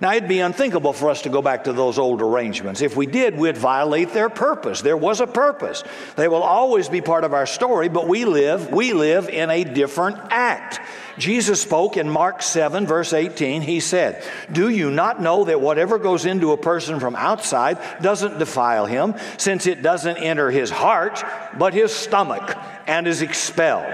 Now, 0.00 0.12
it'd 0.12 0.28
be 0.28 0.40
unthinkable 0.40 0.92
for 0.92 1.08
us 1.08 1.22
to 1.22 1.28
go 1.28 1.40
back 1.40 1.64
to 1.64 1.72
those 1.72 1.98
old 1.98 2.20
arrangements. 2.20 2.80
If 2.80 2.96
we 2.96 3.06
did, 3.06 3.36
we'd 3.36 3.56
violate 3.56 4.12
their 4.12 4.28
purpose. 4.28 4.82
There 4.82 4.96
was 4.96 5.20
a 5.20 5.26
purpose. 5.26 5.84
They 6.16 6.26
will 6.26 6.42
always 6.42 6.88
be 6.88 7.00
part 7.00 7.22
of 7.22 7.32
our 7.32 7.46
story, 7.46 7.88
but 7.88 8.08
we 8.08 8.24
live, 8.24 8.72
we 8.72 8.92
live 8.92 9.28
in 9.28 9.50
a 9.50 9.62
different 9.62 10.18
act. 10.30 10.80
Jesus 11.16 11.62
spoke 11.62 11.96
in 11.96 12.08
Mark 12.08 12.42
7, 12.42 12.86
verse 12.86 13.12
18. 13.12 13.62
He 13.62 13.78
said, 13.78 14.24
Do 14.50 14.68
you 14.68 14.90
not 14.90 15.22
know 15.22 15.44
that 15.44 15.60
whatever 15.60 15.98
goes 15.98 16.24
into 16.24 16.50
a 16.50 16.56
person 16.56 16.98
from 16.98 17.14
outside 17.14 17.78
doesn't 18.02 18.38
defile 18.38 18.86
him, 18.86 19.14
since 19.36 19.66
it 19.66 19.80
doesn't 19.80 20.16
enter 20.16 20.50
his 20.50 20.70
heart, 20.70 21.22
but 21.56 21.72
his 21.72 21.94
stomach, 21.94 22.56
and 22.88 23.06
is 23.06 23.22
expelled? 23.22 23.92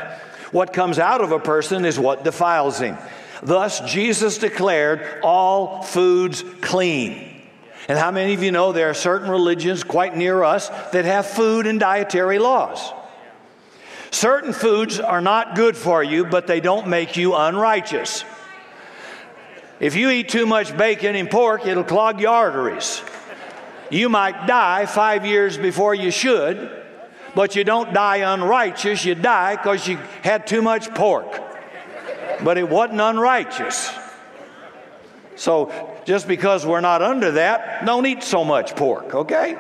What 0.51 0.73
comes 0.73 0.99
out 0.99 1.21
of 1.21 1.33
a 1.33 1.39
person 1.39 1.85
is 1.85 1.99
what 1.99 2.25
defiles 2.25 2.79
him. 2.79 2.97
Thus, 3.43 3.81
Jesus 3.81 4.39
declared 4.39 5.21
all 5.23 5.83
foods 5.83 6.45
clean. 6.61 7.43
And 7.89 7.99
how 7.99 8.11
many 8.11 8.35
of 8.35 8.43
you 8.43 8.53
know 8.53 8.73
there 8.73 8.91
are 8.91 8.95
certain 8.95 9.31
religions 9.31 9.83
quite 9.83 10.17
near 10.17 10.45
us 10.45 10.69
that 10.91 11.05
have 11.05 11.27
food 11.27 11.67
and 11.67 11.81
dietary 11.81 12.39
laws? 12.39 12.93
Certain 14.11 14.53
foods 14.53 15.01
are 15.01 15.21
not 15.21 15.57
good 15.57 15.77
for 15.77 16.03
you, 16.03 16.25
but 16.25 16.47
they 16.47 16.61
don't 16.61 16.89
make 16.89 17.17
you 17.17 17.35
unrighteous. 17.35 18.25
If 19.79 19.97
you 19.97 20.11
eat 20.11 20.29
too 20.29 20.45
much 20.45 20.77
bacon 20.77 21.17
and 21.17 21.31
pork, 21.31 21.67
it'll 21.67 21.85
clog 21.85 22.21
your 22.21 22.33
arteries. 22.33 23.03
You 23.89 24.09
might 24.09 24.47
die 24.47 24.85
five 24.87 25.25
years 25.25 25.57
before 25.57 25.95
you 25.95 26.11
should, 26.11 26.71
but 27.35 27.57
you 27.57 27.65
don't 27.65 27.95
die 27.95 28.19
unrighteous. 28.19 29.05
You 29.05 29.15
die 29.15 29.57
because 29.57 29.89
you 29.89 29.97
had 30.23 30.47
too 30.47 30.61
much 30.61 30.95
pork 30.95 31.50
but 32.45 32.59
it 32.59 32.69
wasn't 32.69 33.01
unrighteous. 33.01 33.93
So 35.37 35.73
just 36.05 36.29
because 36.29 36.67
we're 36.67 36.81
not 36.81 37.03
under 37.03 37.33
that, 37.33 37.87
don't 37.87 38.05
eat 38.07 38.23
so 38.23 38.45
much 38.45 38.77
pork, 38.77 39.15
okay? 39.15 39.57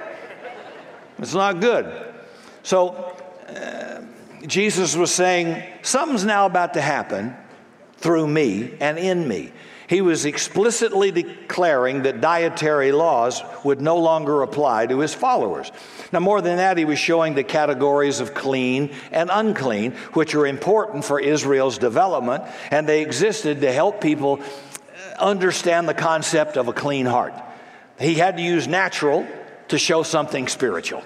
It's 1.19 1.35
not 1.35 1.61
good. 1.61 2.15
So 2.63 3.17
uh, 3.49 4.03
Jesus 4.47 4.97
was 4.97 5.15
saying, 5.15 5.63
something's 5.83 6.25
now 6.25 6.47
about 6.47 6.75
to 6.75 6.81
happen 6.81 7.35
through 7.97 8.27
me 8.27 8.75
and 8.81 8.99
in 8.99 9.27
me. 9.27 9.53
He 9.91 10.03
was 10.03 10.25
explicitly 10.25 11.11
declaring 11.11 12.03
that 12.03 12.21
dietary 12.21 12.93
laws 12.93 13.43
would 13.65 13.81
no 13.81 13.97
longer 13.97 14.43
apply 14.43 14.87
to 14.87 15.01
his 15.01 15.15
followers. 15.15 15.73
Now, 16.13 16.21
more 16.21 16.41
than 16.41 16.59
that, 16.59 16.79
he 16.79 16.85
was 16.85 17.01
showing 17.01 17.35
the 17.35 17.43
categories 17.43 18.21
of 18.21 18.33
clean 18.33 18.95
and 19.11 19.31
unclean, 19.33 19.95
which 20.13 20.37
are 20.37 20.47
important 20.47 21.05
for 21.05 21.19
Israel's 21.19 21.77
development, 21.77 22.45
and 22.71 22.89
they 22.89 23.03
existed 23.03 23.63
to 23.63 23.73
help 23.73 24.01
people 24.01 24.41
uh, 24.41 25.25
understand 25.25 25.89
the 25.89 25.95
concept 25.95 26.57
of 26.57 26.69
a 26.69 26.73
clean 26.73 27.05
heart. 27.05 27.35
He 27.99 28.15
had 28.15 28.37
to 28.37 28.45
use 28.45 28.69
natural 28.69 29.27
to 29.71 29.77
show 29.77 30.05
something 30.05 30.47
spiritual. 30.47 31.03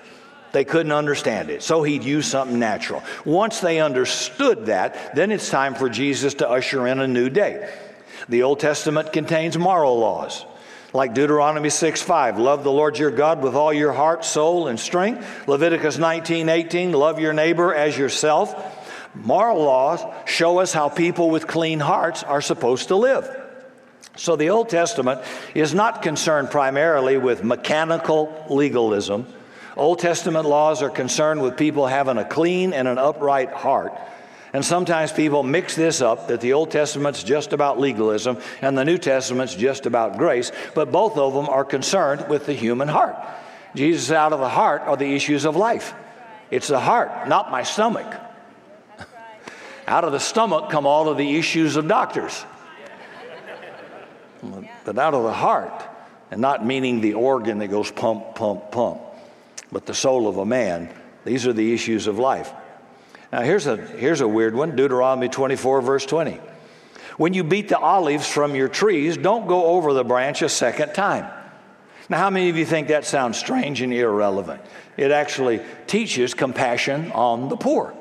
They 0.53 0.67
couldn't 0.67 0.93
understand 0.93 1.49
it, 1.49 1.63
so 1.63 1.85
he'd 1.85 2.05
use 2.05 2.27
something 2.27 2.59
natural. 2.59 3.03
Once 3.25 3.61
they 3.61 3.81
understood 3.81 4.67
that, 4.67 5.15
then 5.17 5.33
it's 5.33 5.49
time 5.49 5.75
for 5.75 5.89
Jesus 5.89 6.35
to 6.35 6.51
usher 6.51 6.87
in 6.87 7.01
a 7.01 7.09
new 7.09 7.31
day. 7.31 7.73
The 8.29 8.43
Old 8.43 8.61
Testament 8.61 9.13
contains 9.13 9.59
moral 9.59 9.99
laws, 9.99 10.47
like 10.93 11.15
Deuteronomy 11.15 11.71
6 11.71 12.01
5. 12.01 12.39
Love 12.39 12.65
the 12.65 12.73
Lord 12.73 12.99
your 12.99 13.11
God 13.11 13.43
with 13.43 13.55
all 13.55 13.73
your 13.73 13.93
heart, 13.93 14.25
soul, 14.25 14.69
and 14.69 14.81
strength. 14.81 15.47
Leviticus 15.47 15.99
19 15.99 16.49
18. 16.49 16.93
Love 16.93 17.21
your 17.21 17.33
neighbor 17.33 17.75
as 17.75 17.97
yourself. 17.99 18.81
Moral 19.15 19.63
laws 19.63 20.01
show 20.27 20.59
us 20.59 20.73
how 20.73 20.89
people 20.89 21.31
with 21.31 21.47
clean 21.47 21.81
hearts 21.81 22.23
are 22.23 22.41
supposed 22.41 22.89
to 22.89 22.97
live. 22.97 23.29
So 24.17 24.37
the 24.37 24.51
Old 24.51 24.69
Testament 24.69 25.21
is 25.55 25.75
not 25.75 26.03
concerned 26.03 26.51
primarily 26.51 27.19
with 27.19 27.45
mechanical 27.45 28.47
legalism. 28.49 29.27
Old 29.77 29.99
Testament 29.99 30.47
laws 30.47 30.83
are 30.83 30.91
concerned 30.91 31.43
with 31.43 31.57
people 31.57 31.87
having 31.87 32.17
a 32.17 32.25
clean 32.25 32.73
and 32.73 32.87
an 32.87 32.97
upright 32.97 33.53
heart 33.53 33.93
and 34.55 34.65
sometimes 34.65 35.11
people 35.11 35.43
mix 35.43 35.75
this 35.75 36.01
up 36.01 36.29
that 36.29 36.41
the 36.41 36.53
Old 36.53 36.71
Testament's 36.71 37.25
just 37.25 37.53
about 37.53 37.81
legalism 37.81 38.39
and 38.63 38.79
the 38.79 38.85
New 38.85 38.99
Testament's 38.99 39.57
just 39.57 39.85
about 39.85 40.17
grace, 40.17 40.53
but 40.77 40.93
both 40.93 41.19
of 41.19 41.35
them 41.35 41.49
are 41.49 41.65
concerned 41.65 42.27
with 42.29 42.47
the 42.47 42.53
human 42.53 42.87
heart. 42.87 43.17
Jesus, 43.75 44.13
out 44.13 44.33
of 44.33 44.39
the 44.39 44.49
heart 44.49 44.83
are 44.83 44.97
the 44.97 45.13
issues 45.13 45.45
of 45.45 45.57
life. 45.57 45.93
It's 46.53 46.69
the 46.69 46.79
heart, 46.79 47.29
not 47.29 47.51
my 47.51 47.65
stomach. 47.65 48.07
out 49.89 50.05
of 50.05 50.13
the 50.13 50.21
stomach 50.21 50.71
come 50.71 50.87
all 50.87 51.09
of 51.09 51.19
the 51.19 51.37
issues 51.37 51.75
of 51.75 51.89
doctors. 51.89 52.45
But 54.85 54.99
out 54.99 55.15
of 55.15 55.25
the 55.25 55.33
heart, 55.33 55.83
and 56.31 56.41
not 56.41 56.65
meaning 56.65 57.01
the 57.01 57.15
organ 57.15 57.59
that 57.59 57.69
goes 57.69 57.91
pump, 57.91 58.37
pump, 58.37 58.71
pump, 58.71 59.01
but 59.73 59.85
the 59.85 59.95
soul 59.95 60.29
of 60.29 60.39
a 60.39 60.47
man, 60.47 60.91
these 61.25 61.45
are 61.45 61.53
the 61.53 61.75
issues 61.75 62.07
of 62.07 62.21
life. 62.21 62.53
Now, 63.35 63.43
here's 63.43 63.67
a, 63.67 63.77
here's 63.77 64.21
a 64.21 64.29
weird 64.29 64.55
one 64.55 64.77
Deuteronomy 64.77 65.29
24, 65.29 65.83
verse 65.83 66.07
20. 66.07 66.39
When 67.17 67.35
you 67.35 67.43
beat 67.43 67.69
the 67.69 67.77
olives 67.77 68.29
from 68.29 68.55
your 68.55 68.69
trees, 68.69 69.17
don't 69.17 69.49
go 69.49 69.65
over 69.65 69.93
the 69.93 70.05
branch 70.05 70.41
a 70.43 70.49
second 70.49 70.93
time. 70.95 71.29
Now, 72.09 72.19
how 72.19 72.31
many 72.31 72.49
of 72.49 72.57
you 72.57 72.65
think 72.65 72.87
that 72.89 73.05
sounds 73.05 73.37
strange 73.37 73.81
and 73.81 73.93
irrelevant? 73.93 74.61
It 74.97 75.11
actually 75.11 75.61
teaches 75.89 76.33
compassion 76.33 77.11
on 77.11 77.49
the 77.49 77.57
poor. 77.57 77.93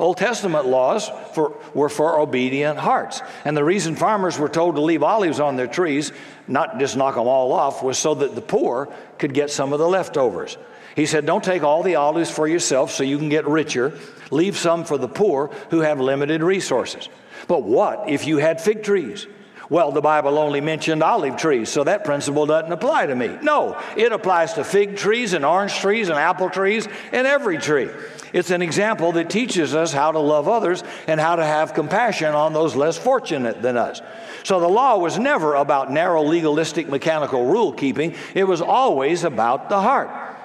Old 0.00 0.16
Testament 0.16 0.66
laws 0.66 1.12
for, 1.32 1.56
were 1.72 1.88
for 1.88 2.18
obedient 2.18 2.76
hearts. 2.76 3.22
And 3.44 3.56
the 3.56 3.62
reason 3.62 3.94
farmers 3.94 4.36
were 4.36 4.48
told 4.48 4.74
to 4.74 4.80
leave 4.80 5.04
olives 5.04 5.38
on 5.38 5.54
their 5.54 5.68
trees, 5.68 6.10
not 6.48 6.80
just 6.80 6.96
knock 6.96 7.14
them 7.14 7.28
all 7.28 7.52
off, 7.52 7.84
was 7.84 7.98
so 7.98 8.16
that 8.16 8.34
the 8.34 8.42
poor 8.42 8.92
could 9.20 9.32
get 9.32 9.48
some 9.48 9.72
of 9.72 9.78
the 9.78 9.86
leftovers. 9.86 10.58
He 10.96 11.06
said, 11.06 11.26
Don't 11.26 11.44
take 11.44 11.62
all 11.62 11.82
the 11.82 11.96
olives 11.96 12.30
for 12.30 12.48
yourself 12.48 12.90
so 12.90 13.04
you 13.04 13.18
can 13.18 13.28
get 13.28 13.46
richer. 13.46 13.92
Leave 14.30 14.56
some 14.56 14.84
for 14.84 14.98
the 14.98 15.08
poor 15.08 15.50
who 15.70 15.80
have 15.80 16.00
limited 16.00 16.42
resources. 16.42 17.08
But 17.46 17.62
what 17.62 18.08
if 18.08 18.26
you 18.26 18.38
had 18.38 18.60
fig 18.60 18.82
trees? 18.82 19.26
Well, 19.68 19.90
the 19.90 20.00
Bible 20.00 20.38
only 20.38 20.60
mentioned 20.60 21.02
olive 21.02 21.36
trees, 21.36 21.68
so 21.68 21.84
that 21.84 22.04
principle 22.04 22.46
doesn't 22.46 22.72
apply 22.72 23.06
to 23.06 23.16
me. 23.16 23.36
No, 23.42 23.80
it 23.96 24.12
applies 24.12 24.54
to 24.54 24.64
fig 24.64 24.96
trees 24.96 25.32
and 25.32 25.44
orange 25.44 25.74
trees 25.74 26.08
and 26.08 26.18
apple 26.18 26.50
trees 26.50 26.86
and 27.12 27.26
every 27.26 27.58
tree. 27.58 27.90
It's 28.32 28.50
an 28.50 28.62
example 28.62 29.12
that 29.12 29.28
teaches 29.28 29.74
us 29.74 29.92
how 29.92 30.12
to 30.12 30.20
love 30.20 30.48
others 30.48 30.84
and 31.08 31.20
how 31.20 31.36
to 31.36 31.44
have 31.44 31.74
compassion 31.74 32.32
on 32.32 32.52
those 32.52 32.76
less 32.76 32.96
fortunate 32.96 33.60
than 33.60 33.76
us. 33.76 34.00
So 34.44 34.60
the 34.60 34.68
law 34.68 34.98
was 34.98 35.18
never 35.18 35.54
about 35.54 35.90
narrow 35.90 36.22
legalistic 36.22 36.88
mechanical 36.88 37.46
rule 37.46 37.72
keeping, 37.72 38.14
it 38.34 38.44
was 38.44 38.62
always 38.62 39.24
about 39.24 39.68
the 39.68 39.80
heart. 39.80 40.35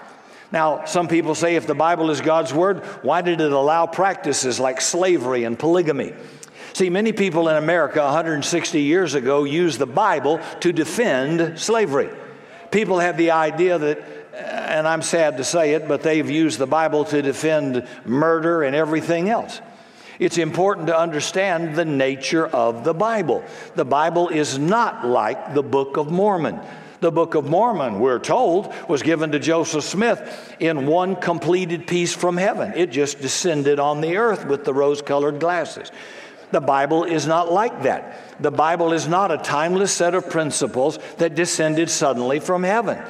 Now, 0.51 0.85
some 0.85 1.07
people 1.07 1.33
say 1.33 1.55
if 1.55 1.65
the 1.65 1.75
Bible 1.75 2.09
is 2.09 2.19
God's 2.19 2.53
word, 2.53 2.79
why 3.03 3.21
did 3.21 3.39
it 3.39 3.51
allow 3.51 3.85
practices 3.87 4.59
like 4.59 4.81
slavery 4.81 5.45
and 5.45 5.57
polygamy? 5.57 6.13
See, 6.73 6.89
many 6.89 7.11
people 7.13 7.49
in 7.49 7.55
America 7.55 8.01
160 8.01 8.81
years 8.81 9.13
ago 9.13 9.43
used 9.43 9.79
the 9.79 9.85
Bible 9.85 10.39
to 10.61 10.71
defend 10.71 11.59
slavery. 11.59 12.09
People 12.71 12.99
have 12.99 13.17
the 13.17 13.31
idea 13.31 13.77
that, 13.77 13.99
uh, 14.33 14.37
and 14.37 14.87
I'm 14.87 15.01
sad 15.01 15.37
to 15.37 15.43
say 15.43 15.73
it, 15.73 15.87
but 15.87 16.01
they've 16.01 16.29
used 16.29 16.59
the 16.59 16.67
Bible 16.67 17.03
to 17.05 17.21
defend 17.21 17.87
murder 18.05 18.63
and 18.63 18.75
everything 18.75 19.29
else. 19.29 19.61
It's 20.19 20.37
important 20.37 20.87
to 20.87 20.97
understand 20.97 21.75
the 21.75 21.83
nature 21.83 22.47
of 22.47 22.83
the 22.83 22.93
Bible. 22.93 23.43
The 23.75 23.85
Bible 23.85 24.29
is 24.29 24.57
not 24.57 25.05
like 25.05 25.53
the 25.53 25.63
Book 25.63 25.97
of 25.97 26.11
Mormon. 26.11 26.59
The 27.01 27.11
Book 27.11 27.33
of 27.33 27.49
Mormon, 27.49 27.99
we're 27.99 28.19
told, 28.19 28.71
was 28.87 29.01
given 29.01 29.31
to 29.31 29.39
Joseph 29.39 29.83
Smith 29.83 30.55
in 30.59 30.85
one 30.85 31.15
completed 31.15 31.87
piece 31.87 32.13
from 32.13 32.37
heaven. 32.37 32.73
It 32.75 32.91
just 32.91 33.19
descended 33.19 33.79
on 33.79 34.01
the 34.01 34.17
earth 34.17 34.45
with 34.45 34.65
the 34.65 34.73
rose 34.73 35.01
colored 35.01 35.39
glasses. 35.39 35.91
The 36.51 36.61
Bible 36.61 37.03
is 37.03 37.25
not 37.25 37.51
like 37.51 37.83
that. 37.83 38.19
The 38.39 38.51
Bible 38.51 38.93
is 38.93 39.07
not 39.07 39.31
a 39.31 39.37
timeless 39.37 39.91
set 39.91 40.13
of 40.13 40.29
principles 40.29 40.99
that 41.17 41.33
descended 41.33 41.89
suddenly 41.89 42.39
from 42.39 42.61
heaven. 42.61 43.01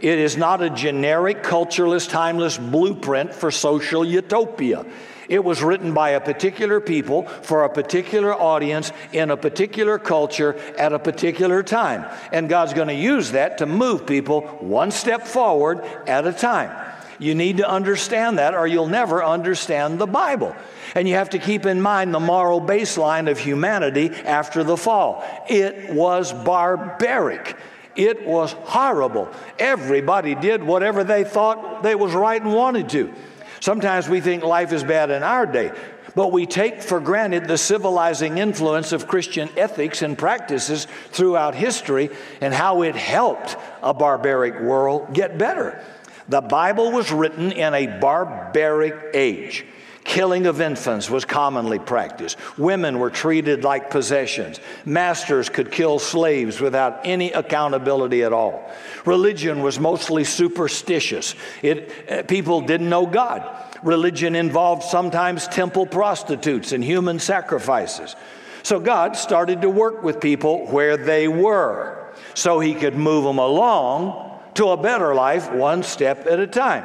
It 0.00 0.18
is 0.18 0.36
not 0.36 0.60
a 0.60 0.68
generic, 0.68 1.44
cultureless, 1.44 2.08
timeless 2.08 2.58
blueprint 2.58 3.32
for 3.32 3.52
social 3.52 4.04
utopia. 4.04 4.84
It 5.28 5.44
was 5.44 5.62
written 5.62 5.92
by 5.92 6.10
a 6.10 6.20
particular 6.20 6.80
people 6.80 7.22
for 7.26 7.64
a 7.64 7.68
particular 7.68 8.34
audience 8.34 8.92
in 9.12 9.30
a 9.30 9.36
particular 9.36 9.98
culture 9.98 10.56
at 10.78 10.92
a 10.92 10.98
particular 10.98 11.62
time. 11.62 12.06
And 12.32 12.48
God's 12.48 12.74
going 12.74 12.88
to 12.88 12.94
use 12.94 13.32
that 13.32 13.58
to 13.58 13.66
move 13.66 14.06
people 14.06 14.42
one 14.60 14.90
step 14.90 15.26
forward 15.26 15.84
at 16.06 16.26
a 16.26 16.32
time. 16.32 16.70
You 17.18 17.34
need 17.34 17.58
to 17.58 17.68
understand 17.68 18.38
that, 18.38 18.54
or 18.54 18.66
you'll 18.66 18.88
never 18.88 19.24
understand 19.24 19.98
the 19.98 20.06
Bible. 20.06 20.54
And 20.94 21.08
you 21.08 21.14
have 21.14 21.30
to 21.30 21.38
keep 21.38 21.66
in 21.66 21.80
mind 21.80 22.12
the 22.12 22.20
moral 22.20 22.60
baseline 22.60 23.30
of 23.30 23.38
humanity 23.38 24.10
after 24.10 24.62
the 24.62 24.76
fall. 24.76 25.24
It 25.48 25.94
was 25.94 26.32
barbaric. 26.32 27.56
It 27.94 28.26
was 28.26 28.52
horrible. 28.52 29.30
Everybody 29.58 30.34
did 30.34 30.62
whatever 30.62 31.02
they 31.02 31.24
thought 31.24 31.82
they 31.82 31.94
was 31.94 32.12
right 32.12 32.40
and 32.40 32.52
wanted 32.52 32.90
to. 32.90 33.14
Sometimes 33.60 34.08
we 34.08 34.20
think 34.20 34.42
life 34.42 34.72
is 34.72 34.84
bad 34.84 35.10
in 35.10 35.22
our 35.22 35.46
day, 35.46 35.72
but 36.14 36.32
we 36.32 36.46
take 36.46 36.82
for 36.82 37.00
granted 37.00 37.46
the 37.46 37.58
civilizing 37.58 38.38
influence 38.38 38.92
of 38.92 39.06
Christian 39.06 39.48
ethics 39.56 40.02
and 40.02 40.16
practices 40.16 40.86
throughout 41.10 41.54
history 41.54 42.10
and 42.40 42.54
how 42.54 42.82
it 42.82 42.96
helped 42.96 43.56
a 43.82 43.92
barbaric 43.92 44.60
world 44.60 45.12
get 45.12 45.38
better. 45.38 45.82
The 46.28 46.40
Bible 46.40 46.90
was 46.90 47.12
written 47.12 47.52
in 47.52 47.72
a 47.74 47.98
barbaric 48.00 49.14
age. 49.14 49.64
Killing 50.06 50.46
of 50.46 50.60
infants 50.60 51.10
was 51.10 51.24
commonly 51.24 51.80
practiced. 51.80 52.38
Women 52.56 53.00
were 53.00 53.10
treated 53.10 53.64
like 53.64 53.90
possessions. 53.90 54.60
Masters 54.84 55.48
could 55.48 55.72
kill 55.72 55.98
slaves 55.98 56.60
without 56.60 57.00
any 57.04 57.32
accountability 57.32 58.22
at 58.22 58.32
all. 58.32 58.70
Religion 59.04 59.62
was 59.62 59.80
mostly 59.80 60.22
superstitious. 60.22 61.34
It, 61.60 61.92
uh, 62.08 62.22
people 62.22 62.60
didn't 62.60 62.88
know 62.88 63.04
God. 63.04 63.44
Religion 63.82 64.36
involved 64.36 64.84
sometimes 64.84 65.48
temple 65.48 65.86
prostitutes 65.86 66.70
and 66.70 66.84
human 66.84 67.18
sacrifices. 67.18 68.14
So 68.62 68.78
God 68.78 69.16
started 69.16 69.62
to 69.62 69.70
work 69.70 70.04
with 70.04 70.20
people 70.20 70.66
where 70.66 70.96
they 70.96 71.26
were 71.26 72.12
so 72.34 72.60
he 72.60 72.74
could 72.76 72.94
move 72.94 73.24
them 73.24 73.38
along 73.38 74.40
to 74.54 74.68
a 74.68 74.76
better 74.76 75.16
life 75.16 75.50
one 75.50 75.82
step 75.82 76.28
at 76.28 76.38
a 76.38 76.46
time. 76.46 76.84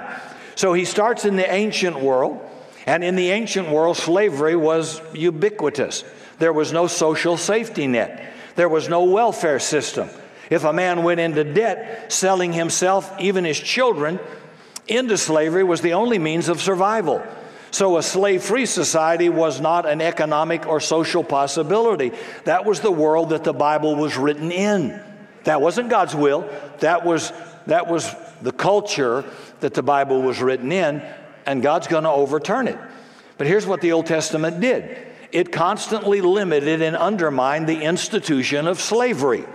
So 0.56 0.74
he 0.74 0.86
starts 0.86 1.24
in 1.24 1.36
the 1.36 1.50
ancient 1.54 2.00
world 2.00 2.48
and 2.92 3.06
in 3.06 3.16
the 3.16 3.32
ancient 3.32 3.70
world, 3.70 3.96
slavery 3.96 4.58
was 4.58 5.02
ubiquitous. 5.14 6.04
There 6.40 6.52
was 6.52 6.74
no 6.74 6.88
social 6.88 7.38
safety 7.38 7.88
net, 7.88 8.34
there 8.58 8.68
was 8.68 8.90
no 8.90 9.06
welfare 9.06 9.60
system. 9.60 10.10
If 10.50 10.66
a 10.66 10.74
man 10.74 11.04
went 11.04 11.22
into 11.22 11.46
debt, 11.46 12.12
selling 12.12 12.52
himself, 12.52 13.10
even 13.18 13.46
his 13.46 13.58
children, 13.58 14.20
into 14.90 15.18
slavery 15.18 15.64
was 15.64 15.80
the 15.80 15.94
only 15.94 16.20
means 16.20 16.50
of 16.50 16.60
survival. 16.60 17.24
So, 17.72 17.96
a 17.96 18.04
slave 18.04 18.44
free 18.44 18.66
society 18.66 19.30
was 19.30 19.62
not 19.62 19.86
an 19.86 20.02
economic 20.02 20.68
or 20.68 20.82
social 20.82 21.24
possibility. 21.24 22.12
That 22.44 22.66
was 22.66 22.82
the 22.82 22.92
world 22.92 23.30
that 23.30 23.46
the 23.46 23.54
Bible 23.54 23.96
was 23.96 24.18
written 24.18 24.52
in. 24.52 25.02
That 25.46 25.62
wasn't 25.62 25.90
God's 25.90 26.14
will, 26.14 26.42
that 26.80 27.06
was, 27.06 27.32
that 27.68 27.88
was 27.88 28.14
the 28.42 28.52
culture 28.52 29.24
that 29.62 29.76
the 29.76 29.82
Bible 29.82 30.22
was 30.22 30.42
written 30.42 30.74
in 30.74 31.02
and 31.46 31.62
God's 31.62 31.88
going 31.88 32.04
to 32.04 32.10
overturn 32.10 32.68
it. 32.68 32.78
But 33.38 33.48
here's 33.48 33.66
what 33.66 33.82
the 33.82 33.92
Old 33.94 34.06
Testament 34.06 34.60
did 34.60 35.08
it 35.32 35.52
constantly 35.52 36.22
limited 36.22 36.82
and 36.82 36.96
undermined 36.96 37.68
the 37.68 37.82
institution 37.82 38.68
of 38.68 38.80
slavery. 38.80 39.46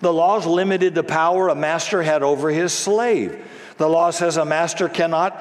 The 0.00 0.12
laws 0.12 0.44
limited 0.46 0.94
the 0.94 1.02
power 1.02 1.48
a 1.48 1.54
master 1.54 2.02
had 2.02 2.22
over 2.22 2.50
his 2.50 2.72
slave. 2.72 3.42
The 3.78 3.88
law 3.88 4.10
says 4.10 4.36
a 4.36 4.44
master 4.44 4.88
cannot 4.88 5.40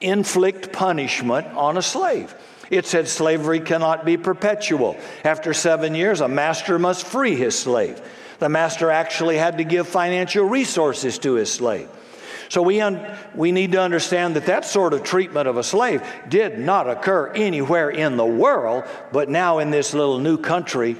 inflict 0.00 0.72
punishment 0.72 1.46
on 1.48 1.76
a 1.76 1.82
slave. 1.82 2.34
It 2.68 2.86
said 2.86 3.06
slavery 3.06 3.60
cannot 3.60 4.04
be 4.04 4.16
perpetual. 4.16 4.96
After 5.24 5.54
seven 5.54 5.94
years, 5.94 6.20
a 6.20 6.28
master 6.28 6.78
must 6.78 7.06
free 7.06 7.36
his 7.36 7.56
slave. 7.56 8.00
The 8.40 8.48
master 8.48 8.90
actually 8.90 9.36
had 9.36 9.58
to 9.58 9.64
give 9.64 9.86
financial 9.86 10.44
resources 10.44 11.18
to 11.20 11.34
his 11.34 11.52
slave. 11.52 11.88
So 12.52 12.60
we, 12.60 12.82
un- 12.82 13.00
we 13.34 13.50
need 13.50 13.72
to 13.72 13.80
understand 13.80 14.36
that 14.36 14.44
that 14.44 14.66
sort 14.66 14.92
of 14.92 15.02
treatment 15.02 15.48
of 15.48 15.56
a 15.56 15.62
slave 15.62 16.06
did 16.28 16.58
not 16.58 16.86
occur 16.86 17.28
anywhere 17.28 17.88
in 17.88 18.18
the 18.18 18.26
world, 18.26 18.84
but 19.10 19.30
now 19.30 19.60
in 19.60 19.70
this 19.70 19.94
little 19.94 20.18
new 20.18 20.36
country 20.36 20.98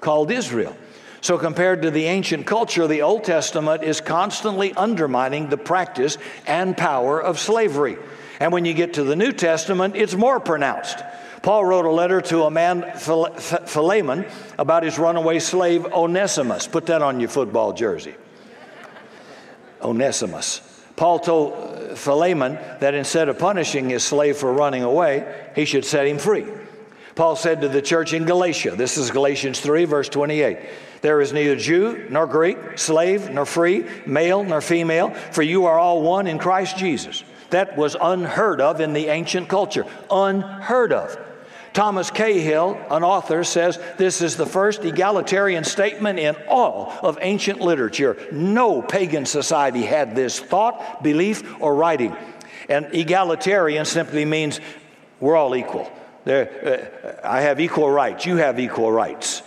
called 0.00 0.30
Israel. 0.30 0.74
So, 1.20 1.36
compared 1.36 1.82
to 1.82 1.90
the 1.90 2.06
ancient 2.06 2.46
culture, 2.46 2.86
the 2.86 3.02
Old 3.02 3.24
Testament 3.24 3.82
is 3.82 4.00
constantly 4.00 4.72
undermining 4.72 5.50
the 5.50 5.58
practice 5.58 6.16
and 6.46 6.74
power 6.74 7.22
of 7.22 7.38
slavery. 7.38 7.98
And 8.40 8.50
when 8.50 8.64
you 8.64 8.72
get 8.72 8.94
to 8.94 9.04
the 9.04 9.14
New 9.14 9.32
Testament, 9.32 9.96
it's 9.96 10.14
more 10.14 10.40
pronounced. 10.40 11.00
Paul 11.42 11.66
wrote 11.66 11.84
a 11.84 11.90
letter 11.90 12.22
to 12.22 12.44
a 12.44 12.50
man, 12.50 12.96
Philemon, 12.96 14.24
about 14.58 14.84
his 14.84 14.98
runaway 14.98 15.38
slave 15.38 15.84
Onesimus. 15.84 16.66
Put 16.66 16.86
that 16.86 17.02
on 17.02 17.20
your 17.20 17.28
football 17.28 17.74
jersey. 17.74 18.14
Onesimus. 19.82 20.73
Paul 20.96 21.18
told 21.18 21.52
uh, 21.52 21.94
Philemon 21.94 22.58
that 22.80 22.94
instead 22.94 23.28
of 23.28 23.38
punishing 23.38 23.90
his 23.90 24.04
slave 24.04 24.36
for 24.36 24.52
running 24.52 24.82
away, 24.82 25.50
he 25.54 25.64
should 25.64 25.84
set 25.84 26.06
him 26.06 26.18
free. 26.18 26.46
Paul 27.14 27.36
said 27.36 27.60
to 27.60 27.68
the 27.68 27.82
church 27.82 28.12
in 28.12 28.24
Galatia, 28.24 28.74
this 28.76 28.98
is 28.98 29.10
Galatians 29.10 29.60
3, 29.60 29.84
verse 29.84 30.08
28, 30.08 30.58
there 31.00 31.20
is 31.20 31.32
neither 31.32 31.54
Jew 31.54 32.06
nor 32.10 32.26
Greek, 32.26 32.78
slave 32.78 33.30
nor 33.30 33.46
free, 33.46 33.86
male 34.06 34.42
nor 34.42 34.60
female, 34.60 35.10
for 35.10 35.42
you 35.42 35.66
are 35.66 35.78
all 35.78 36.02
one 36.02 36.26
in 36.26 36.38
Christ 36.38 36.76
Jesus. 36.76 37.22
That 37.50 37.76
was 37.76 37.94
unheard 38.00 38.60
of 38.60 38.80
in 38.80 38.94
the 38.94 39.08
ancient 39.08 39.48
culture. 39.48 39.86
Unheard 40.10 40.92
of. 40.92 41.16
Thomas 41.74 42.08
Cahill, 42.08 42.80
an 42.88 43.02
author, 43.02 43.42
says 43.42 43.80
this 43.98 44.22
is 44.22 44.36
the 44.36 44.46
first 44.46 44.84
egalitarian 44.84 45.64
statement 45.64 46.20
in 46.20 46.36
all 46.48 46.96
of 47.02 47.18
ancient 47.20 47.60
literature. 47.60 48.16
No 48.30 48.80
pagan 48.80 49.26
society 49.26 49.82
had 49.82 50.14
this 50.14 50.38
thought, 50.38 51.02
belief, 51.02 51.42
or 51.60 51.74
writing. 51.74 52.16
And 52.68 52.94
egalitarian 52.94 53.84
simply 53.84 54.24
means 54.24 54.60
we're 55.18 55.34
all 55.34 55.56
equal. 55.56 55.92
Uh, 56.24 56.44
I 57.24 57.40
have 57.40 57.58
equal 57.58 57.90
rights, 57.90 58.24
you 58.24 58.36
have 58.36 58.60
equal 58.60 58.92
rights. 58.92 59.42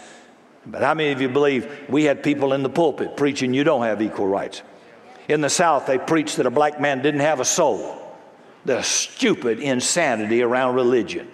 But 0.65 0.83
how 0.83 0.93
many 0.93 1.13
of 1.13 1.21
you 1.21 1.29
believe 1.29 1.85
we 1.87 2.03
had 2.03 2.21
people 2.23 2.51
in 2.51 2.61
the 2.61 2.69
pulpit 2.69 3.15
preaching 3.15 3.53
you 3.53 3.63
don't 3.63 3.83
have 3.83 4.01
equal 4.01 4.27
rights? 4.27 4.63
In 5.29 5.39
the 5.39 5.49
South, 5.49 5.85
they 5.85 5.97
preached 5.97 6.35
that 6.37 6.45
a 6.45 6.51
black 6.51 6.81
man 6.81 7.01
didn't 7.01 7.21
have 7.21 7.39
a 7.39 7.45
soul. 7.45 8.03
The 8.65 8.81
stupid 8.81 9.59
insanity 9.59 10.41
around 10.41 10.75
religion 10.75 11.29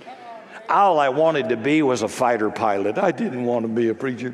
all 0.69 0.99
I 0.99 1.09
wanted 1.09 1.49
to 1.49 1.57
be 1.57 1.81
was 1.81 2.01
a 2.01 2.07
fighter 2.07 2.49
pilot. 2.49 2.97
I 2.97 3.11
didn't 3.11 3.45
want 3.45 3.63
to 3.63 3.69
be 3.69 3.89
a 3.89 3.95
preacher. 3.95 4.33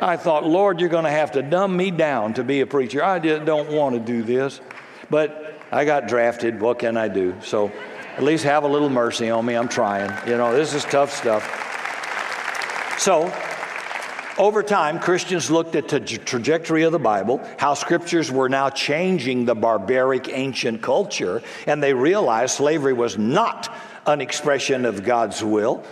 I 0.00 0.16
thought, 0.16 0.44
Lord, 0.44 0.80
you're 0.80 0.90
going 0.90 1.04
to 1.04 1.10
have 1.10 1.32
to 1.32 1.42
dumb 1.42 1.76
me 1.76 1.90
down 1.90 2.34
to 2.34 2.44
be 2.44 2.60
a 2.60 2.66
preacher. 2.66 3.02
I 3.02 3.18
just 3.18 3.44
don't 3.44 3.70
want 3.70 3.94
to 3.94 4.00
do 4.00 4.22
this. 4.22 4.60
But 5.08 5.54
I 5.70 5.84
got 5.84 6.08
drafted. 6.08 6.60
What 6.60 6.78
can 6.78 6.96
I 6.96 7.08
do? 7.08 7.34
So 7.42 7.72
at 8.16 8.22
least 8.22 8.44
have 8.44 8.64
a 8.64 8.68
little 8.68 8.90
mercy 8.90 9.30
on 9.30 9.44
me. 9.44 9.54
I'm 9.54 9.68
trying. 9.68 10.10
You 10.28 10.36
know, 10.36 10.54
this 10.54 10.74
is 10.74 10.84
tough 10.84 11.12
stuff. 11.12 11.42
So, 12.98 13.32
over 14.38 14.62
time, 14.62 14.98
Christians 14.98 15.50
looked 15.50 15.76
at 15.76 15.88
the 15.88 16.00
trajectory 16.00 16.82
of 16.82 16.92
the 16.92 16.98
Bible, 16.98 17.40
how 17.58 17.74
scriptures 17.74 18.32
were 18.32 18.48
now 18.48 18.68
changing 18.68 19.44
the 19.44 19.54
barbaric 19.54 20.28
ancient 20.28 20.82
culture, 20.82 21.42
and 21.66 21.82
they 21.82 21.94
realized 21.94 22.56
slavery 22.56 22.92
was 22.92 23.16
not 23.16 23.72
an 24.06 24.20
expression 24.20 24.84
of 24.84 25.04
God's 25.04 25.42
will. 25.42 25.84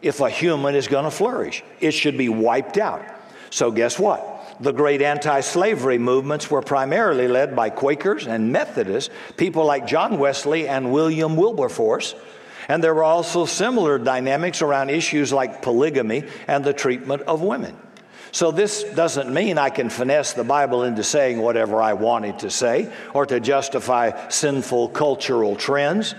If 0.00 0.20
a 0.20 0.30
human 0.30 0.74
is 0.74 0.86
going 0.86 1.04
to 1.04 1.10
flourish, 1.10 1.64
it 1.80 1.92
should 1.92 2.16
be 2.16 2.28
wiped 2.28 2.78
out. 2.78 3.04
So, 3.50 3.70
guess 3.70 3.98
what? 3.98 4.56
The 4.60 4.72
great 4.72 5.02
anti 5.02 5.40
slavery 5.40 5.98
movements 5.98 6.50
were 6.50 6.62
primarily 6.62 7.28
led 7.28 7.54
by 7.54 7.70
Quakers 7.70 8.26
and 8.26 8.52
Methodists, 8.52 9.12
people 9.36 9.64
like 9.64 9.86
John 9.86 10.18
Wesley 10.18 10.68
and 10.68 10.92
William 10.92 11.36
Wilberforce. 11.36 12.14
And 12.68 12.84
there 12.84 12.94
were 12.94 13.04
also 13.04 13.46
similar 13.46 13.98
dynamics 13.98 14.60
around 14.60 14.90
issues 14.90 15.32
like 15.32 15.62
polygamy 15.62 16.24
and 16.46 16.62
the 16.64 16.74
treatment 16.74 17.22
of 17.22 17.40
women. 17.40 17.76
So, 18.30 18.50
this 18.50 18.82
doesn't 18.82 19.32
mean 19.32 19.56
I 19.56 19.70
can 19.70 19.88
finesse 19.88 20.34
the 20.34 20.44
Bible 20.44 20.82
into 20.82 21.02
saying 21.02 21.40
whatever 21.40 21.80
I 21.80 21.94
want 21.94 22.26
it 22.26 22.40
to 22.40 22.50
say 22.50 22.92
or 23.14 23.24
to 23.26 23.40
justify 23.40 24.28
sinful 24.28 24.90
cultural 24.90 25.56
trends. 25.56 26.14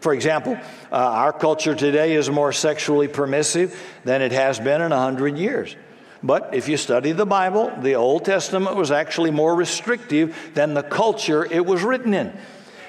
For 0.00 0.14
example, 0.14 0.58
uh, 0.90 0.94
our 0.94 1.32
culture 1.32 1.74
today 1.74 2.14
is 2.14 2.30
more 2.30 2.52
sexually 2.52 3.06
permissive 3.06 3.78
than 4.04 4.22
it 4.22 4.32
has 4.32 4.58
been 4.58 4.80
in 4.80 4.92
a 4.92 4.98
hundred 4.98 5.36
years. 5.36 5.76
But 6.22 6.54
if 6.54 6.68
you 6.68 6.76
study 6.76 7.12
the 7.12 7.26
Bible, 7.26 7.72
the 7.80 7.94
Old 7.94 8.24
Testament 8.24 8.76
was 8.76 8.90
actually 8.90 9.30
more 9.30 9.54
restrictive 9.54 10.36
than 10.54 10.74
the 10.74 10.82
culture 10.82 11.44
it 11.44 11.64
was 11.64 11.82
written 11.82 12.14
in. 12.14 12.36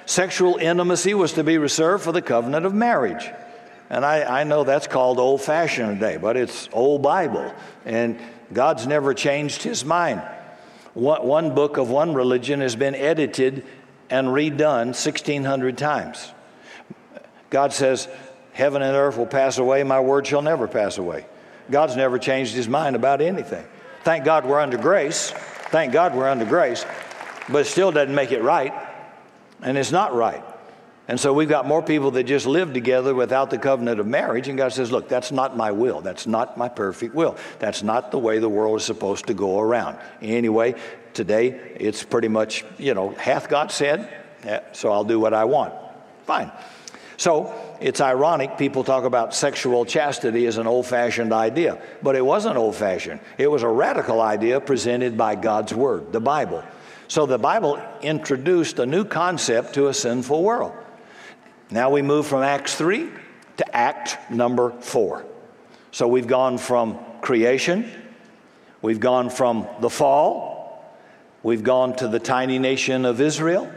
Sexual 0.05 0.57
intimacy 0.57 1.13
was 1.13 1.33
to 1.33 1.43
be 1.43 1.57
reserved 1.57 2.03
for 2.03 2.11
the 2.11 2.21
covenant 2.21 2.65
of 2.65 2.73
marriage. 2.73 3.29
And 3.89 4.05
I, 4.05 4.41
I 4.41 4.43
know 4.45 4.63
that's 4.63 4.87
called 4.87 5.19
old 5.19 5.41
fashioned 5.41 5.99
today, 5.99 6.17
but 6.17 6.37
it's 6.37 6.69
old 6.71 7.01
Bible. 7.01 7.53
And 7.85 8.19
God's 8.51 8.87
never 8.87 9.13
changed 9.13 9.63
his 9.63 9.85
mind. 9.85 10.21
One, 10.93 11.25
one 11.25 11.55
book 11.55 11.77
of 11.77 11.89
one 11.89 12.13
religion 12.13 12.61
has 12.61 12.75
been 12.75 12.95
edited 12.95 13.65
and 14.09 14.27
redone 14.27 14.87
1,600 14.87 15.77
times. 15.77 16.31
God 17.51 17.73
says, 17.73 18.07
Heaven 18.53 18.81
and 18.81 18.97
earth 18.97 19.17
will 19.17 19.27
pass 19.27 19.59
away, 19.59 19.83
my 19.83 19.99
word 19.99 20.25
shall 20.25 20.41
never 20.41 20.67
pass 20.67 20.97
away. 20.97 21.25
God's 21.69 21.95
never 21.95 22.17
changed 22.17 22.53
his 22.53 22.67
mind 22.67 22.95
about 22.95 23.21
anything. 23.21 23.65
Thank 24.03 24.25
God 24.25 24.45
we're 24.45 24.59
under 24.59 24.77
grace. 24.77 25.31
Thank 25.69 25.93
God 25.93 26.15
we're 26.15 26.27
under 26.27 26.45
grace. 26.45 26.85
But 27.47 27.59
it 27.59 27.65
still 27.65 27.91
doesn't 27.91 28.13
make 28.13 28.31
it 28.31 28.41
right. 28.41 28.73
And 29.61 29.77
it's 29.77 29.91
not 29.91 30.13
right. 30.13 30.43
And 31.07 31.19
so 31.19 31.33
we've 31.33 31.49
got 31.49 31.67
more 31.67 31.81
people 31.81 32.11
that 32.11 32.23
just 32.23 32.45
live 32.45 32.73
together 32.73 33.13
without 33.13 33.49
the 33.49 33.57
covenant 33.57 33.99
of 33.99 34.07
marriage. 34.07 34.47
And 34.47 34.57
God 34.57 34.73
says, 34.73 34.91
Look, 34.91 35.07
that's 35.07 35.31
not 35.31 35.55
my 35.55 35.71
will. 35.71 36.01
That's 36.01 36.25
not 36.25 36.57
my 36.57 36.69
perfect 36.69 37.13
will. 37.13 37.37
That's 37.59 37.83
not 37.83 38.11
the 38.11 38.19
way 38.19 38.39
the 38.39 38.49
world 38.49 38.79
is 38.79 38.85
supposed 38.85 39.27
to 39.27 39.33
go 39.33 39.59
around. 39.59 39.97
Anyway, 40.21 40.75
today 41.13 41.49
it's 41.75 42.03
pretty 42.03 42.27
much, 42.27 42.65
you 42.77 42.93
know, 42.93 43.09
hath 43.11 43.49
God 43.49 43.71
said, 43.71 44.09
so 44.73 44.91
I'll 44.91 45.03
do 45.03 45.19
what 45.19 45.33
I 45.33 45.45
want. 45.45 45.73
Fine. 46.25 46.51
So 47.21 47.53
it's 47.79 48.01
ironic 48.01 48.57
people 48.57 48.83
talk 48.83 49.03
about 49.03 49.35
sexual 49.35 49.85
chastity 49.85 50.47
as 50.47 50.57
an 50.57 50.65
old 50.65 50.87
fashioned 50.87 51.31
idea, 51.31 51.79
but 52.01 52.15
it 52.15 52.25
wasn't 52.25 52.57
old 52.57 52.75
fashioned. 52.75 53.19
It 53.37 53.45
was 53.45 53.61
a 53.61 53.67
radical 53.67 54.19
idea 54.19 54.59
presented 54.59 55.19
by 55.19 55.35
God's 55.35 55.71
Word, 55.71 56.11
the 56.13 56.19
Bible. 56.19 56.63
So 57.07 57.27
the 57.27 57.37
Bible 57.37 57.79
introduced 58.01 58.79
a 58.79 58.87
new 58.87 59.05
concept 59.05 59.75
to 59.75 59.87
a 59.87 59.93
sinful 59.93 60.41
world. 60.41 60.73
Now 61.69 61.91
we 61.91 62.01
move 62.01 62.25
from 62.25 62.41
Acts 62.41 62.73
3 62.73 63.07
to 63.57 63.77
Act 63.77 64.17
number 64.31 64.71
4. 64.81 65.23
So 65.91 66.07
we've 66.07 66.25
gone 66.25 66.57
from 66.57 66.97
creation, 67.21 67.87
we've 68.81 68.99
gone 68.99 69.29
from 69.29 69.67
the 69.79 69.91
fall, 69.91 70.91
we've 71.43 71.61
gone 71.61 71.95
to 71.97 72.07
the 72.07 72.19
tiny 72.19 72.57
nation 72.57 73.05
of 73.05 73.21
Israel, 73.21 73.71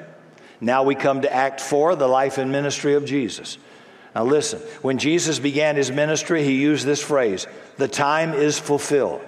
now 0.61 0.83
we 0.83 0.95
come 0.95 1.23
to 1.23 1.33
Act 1.33 1.61
4, 1.61 1.97
the 1.97 2.07
life 2.07 2.39
and 2.39 2.51
ministry 2.51 2.95
of 2.95 3.05
Jesus. 3.05 3.59
Now 4.15 4.25
listen, 4.25 4.61
when 4.83 4.99
Jesus 4.99 5.39
began 5.39 5.77
his 5.77 5.91
ministry, 5.91 6.45
he 6.45 6.61
used 6.61 6.87
this 6.87 7.03
phrase 7.03 7.47
the 7.77 7.89
time 7.89 8.33
is 8.33 8.59
fulfilled. 8.59 9.21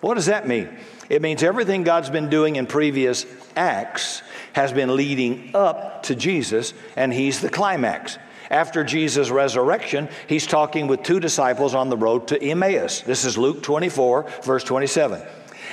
What 0.00 0.14
does 0.14 0.26
that 0.26 0.46
mean? 0.46 0.68
It 1.08 1.22
means 1.22 1.42
everything 1.42 1.82
God's 1.82 2.10
been 2.10 2.28
doing 2.28 2.56
in 2.56 2.66
previous 2.66 3.24
acts 3.56 4.22
has 4.52 4.72
been 4.72 4.96
leading 4.96 5.50
up 5.54 6.02
to 6.04 6.14
Jesus, 6.14 6.74
and 6.96 7.12
he's 7.12 7.40
the 7.40 7.48
climax. 7.48 8.18
After 8.50 8.84
Jesus' 8.84 9.30
resurrection, 9.30 10.08
he's 10.28 10.46
talking 10.46 10.86
with 10.86 11.02
two 11.02 11.20
disciples 11.20 11.74
on 11.74 11.88
the 11.88 11.96
road 11.96 12.28
to 12.28 12.42
Emmaus. 12.42 13.00
This 13.00 13.24
is 13.24 13.38
Luke 13.38 13.62
24, 13.62 14.26
verse 14.42 14.64
27. 14.64 15.22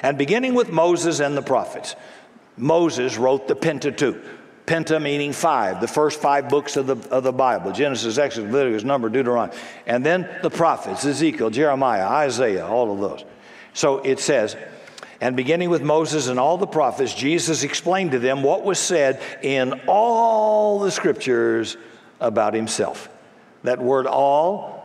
And 0.02 0.17
beginning 0.17 0.54
with 0.54 0.71
Moses 0.71 1.19
and 1.19 1.36
the 1.36 1.41
prophets, 1.41 1.95
Moses 2.58 3.17
wrote 3.17 3.47
the 3.47 3.56
Pentateuch 3.56 4.24
Penta 4.65 5.02
meaning 5.02 5.34
five, 5.34 5.82
the 5.82 5.88
first 5.88 6.21
five 6.21 6.47
books 6.47 6.78
of 6.78 6.88
the, 6.88 6.95
of 7.10 7.24
the 7.24 7.32
Bible 7.32 7.71
Genesis, 7.71 8.17
Exodus, 8.17 8.52
Leviticus, 8.52 8.84
Number, 8.84 9.10
Deuteronomy. 9.10 9.58
And 9.86 10.06
then 10.06 10.30
the 10.43 10.50
prophets, 10.50 11.04
Ezekiel, 11.06 11.50
Jeremiah, 11.50 12.08
Isaiah, 12.08 12.67
all 12.67 12.93
of 12.93 13.00
those. 13.00 13.26
So 13.74 14.00
it 14.00 14.19
says, 14.19 14.56
and 15.19 15.36
beginning 15.36 15.69
with 15.69 15.84
Moses 15.84 16.28
and 16.28 16.39
all 16.39 16.58
the 16.58 16.67
prophets, 16.67 17.13
Jesus 17.13 17.63
explained 17.63 18.12
to 18.12 18.19
them 18.19 18.41
what 18.43 18.63
was 18.63 18.80
said 18.80 19.21
in 19.43 19.82
all 19.88 20.80
the 20.80 20.91
scriptures 20.91 21.78
about 22.19 22.54
himself. 22.54 23.08
That 23.63 23.80
word 23.80 24.08
all 24.08 24.81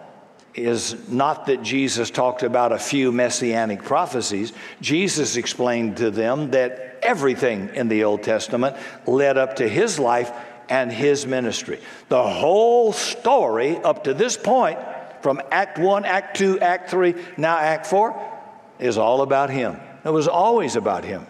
is 0.56 1.08
not 1.08 1.46
that 1.46 1.62
Jesus 1.62 2.10
talked 2.10 2.42
about 2.42 2.72
a 2.72 2.78
few 2.78 3.12
messianic 3.12 3.82
prophecies. 3.82 4.52
Jesus 4.80 5.36
explained 5.36 5.98
to 5.98 6.10
them 6.10 6.50
that 6.52 6.98
everything 7.02 7.70
in 7.74 7.88
the 7.88 8.04
Old 8.04 8.22
Testament 8.22 8.76
led 9.06 9.36
up 9.36 9.56
to 9.56 9.68
his 9.68 9.98
life 9.98 10.32
and 10.68 10.90
his 10.90 11.26
ministry. 11.26 11.80
The 12.08 12.22
whole 12.22 12.92
story 12.92 13.76
up 13.76 14.04
to 14.04 14.14
this 14.14 14.36
point, 14.36 14.78
from 15.22 15.40
Act 15.50 15.78
1, 15.78 16.04
Act 16.04 16.36
2, 16.36 16.60
Act 16.60 16.90
3, 16.90 17.14
now 17.36 17.56
Act 17.58 17.86
4, 17.86 18.32
is 18.78 18.98
all 18.98 19.22
about 19.22 19.50
him. 19.50 19.78
It 20.04 20.10
was 20.10 20.28
always 20.28 20.76
about 20.76 21.04
him. 21.04 21.26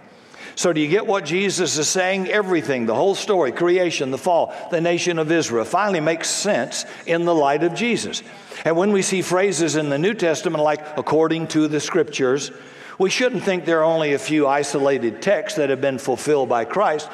So, 0.57 0.73
do 0.73 0.81
you 0.81 0.89
get 0.89 1.07
what 1.07 1.27
Jesus 1.27 1.77
is 1.77 1.87
saying? 1.87 2.29
Everything, 2.29 2.87
the 2.87 2.95
whole 2.95 3.15
story, 3.15 3.53
creation, 3.53 4.11
the 4.11 4.17
fall, 4.17 4.55
the 4.71 4.81
nation 4.81 5.19
of 5.19 5.31
Israel, 5.31 5.67
finally 5.67 6.01
makes 6.01 6.31
sense 6.31 6.87
in 7.05 7.27
the 7.27 7.35
light 7.35 7.63
of 7.63 7.75
Jesus. 7.75 8.23
And 8.65 8.75
when 8.75 8.91
we 8.91 9.03
see 9.03 9.21
phrases 9.21 9.77
in 9.77 9.91
the 9.91 9.99
New 9.99 10.15
Testament 10.15 10.65
like 10.65 10.81
according 10.97 11.49
to 11.49 11.69
the 11.69 11.79
scriptures, 11.79 12.51
we 12.99 13.11
shouldn't 13.11 13.43
think 13.43 13.67
there 13.67 13.81
are 13.81 13.85
only 13.85 14.15
a 14.15 14.19
few 14.19 14.47
isolated 14.47 15.21
texts 15.21 15.59
that 15.59 15.69
have 15.69 15.83
been 15.83 15.99
fulfilled 15.99 16.49
by 16.49 16.65
Christ. 16.65 17.11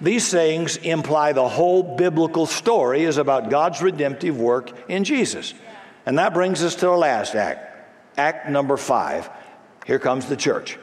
These 0.00 0.26
sayings 0.26 0.78
imply 0.78 1.34
the 1.34 1.48
whole 1.48 1.82
biblical 1.82 2.46
story 2.46 3.02
is 3.02 3.18
about 3.18 3.50
God's 3.50 3.82
redemptive 3.82 4.40
work 4.40 4.72
in 4.88 5.04
Jesus. 5.04 5.52
And 6.06 6.18
that 6.18 6.32
brings 6.32 6.62
us 6.62 6.76
to 6.76 6.86
the 6.86 6.92
last 6.92 7.34
act, 7.34 8.18
act 8.18 8.48
number 8.48 8.78
five. 8.78 9.28
Here 9.84 9.98
comes 9.98 10.24
the 10.24 10.36
church. 10.36 10.78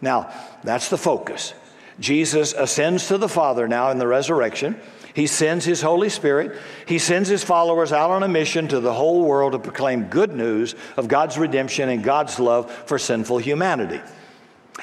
Now, 0.00 0.32
that's 0.62 0.88
the 0.88 0.98
focus. 0.98 1.54
Jesus 2.00 2.52
ascends 2.52 3.08
to 3.08 3.18
the 3.18 3.28
Father 3.28 3.66
now 3.66 3.90
in 3.90 3.98
the 3.98 4.06
resurrection. 4.06 4.80
He 5.14 5.26
sends 5.26 5.64
His 5.64 5.82
Holy 5.82 6.08
Spirit. 6.08 6.56
He 6.86 6.98
sends 6.98 7.28
His 7.28 7.42
followers 7.42 7.92
out 7.92 8.10
on 8.10 8.22
a 8.22 8.28
mission 8.28 8.68
to 8.68 8.78
the 8.78 8.92
whole 8.92 9.24
world 9.24 9.52
to 9.52 9.58
proclaim 9.58 10.04
good 10.04 10.34
news 10.34 10.76
of 10.96 11.08
God's 11.08 11.36
redemption 11.36 11.88
and 11.88 12.04
God's 12.04 12.38
love 12.38 12.70
for 12.70 12.98
sinful 12.98 13.38
humanity. 13.38 14.00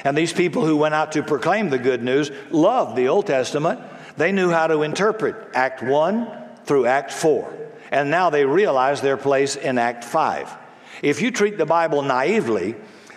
And 0.03 0.17
these 0.17 0.33
people 0.33 0.65
who 0.65 0.75
went 0.75 0.93
out 0.93 1.13
to 1.13 1.23
proclaim 1.23 1.69
the 1.69 1.77
good 1.77 2.03
news 2.03 2.31
loved 2.51 2.97
the 2.97 3.07
Old 3.07 3.27
Testament. 3.27 3.79
They 4.17 4.33
knew 4.33 4.49
how 4.49 4.67
to 4.67 4.81
interpret 4.81 5.35
Act 5.53 5.81
1 5.81 6.27
through 6.65 6.87
Act 6.87 7.13
4. 7.13 7.53
And 7.91 8.11
now 8.11 8.29
they 8.29 8.43
realize 8.45 8.99
their 8.99 9.15
place 9.15 9.55
in 9.55 9.77
Act 9.77 10.03
5. 10.03 10.53
If 11.01 11.21
you 11.21 11.31
treat 11.31 11.57
the 11.57 11.65
Bible 11.65 12.01
naively, 12.01 12.75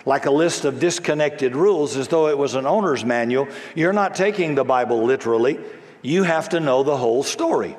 like 0.08 0.24
a 0.26 0.30
list 0.30 0.64
of 0.64 0.80
disconnected 0.80 1.54
rules 1.54 1.94
as 1.96 2.08
though 2.08 2.28
it 2.28 2.38
was 2.38 2.54
an 2.54 2.66
owner's 2.66 3.04
manual, 3.04 3.46
you're 3.74 3.92
not 3.92 4.14
taking 4.14 4.54
the 4.54 4.64
Bible 4.64 5.04
literally 5.04 5.60
you 6.02 6.22
have 6.22 6.50
to 6.50 6.60
know 6.60 6.82
the 6.82 6.96
whole 6.96 7.22
story. 7.22 7.76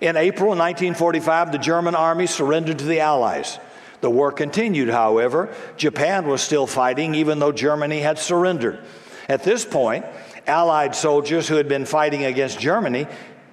In 0.00 0.16
April 0.16 0.50
1945, 0.50 1.52
the 1.52 1.58
German 1.58 1.94
army 1.94 2.26
surrendered 2.26 2.78
to 2.78 2.84
the 2.84 3.00
Allies. 3.00 3.58
The 4.00 4.10
war 4.10 4.32
continued, 4.32 4.88
however. 4.88 5.54
Japan 5.76 6.26
was 6.26 6.42
still 6.42 6.66
fighting, 6.66 7.14
even 7.14 7.38
though 7.38 7.52
Germany 7.52 8.00
had 8.00 8.18
surrendered. 8.18 8.80
At 9.28 9.44
this 9.44 9.64
point, 9.64 10.04
Allied 10.46 10.94
soldiers 10.94 11.46
who 11.46 11.56
had 11.56 11.68
been 11.68 11.84
fighting 11.84 12.24
against 12.24 12.58
Germany 12.58 13.06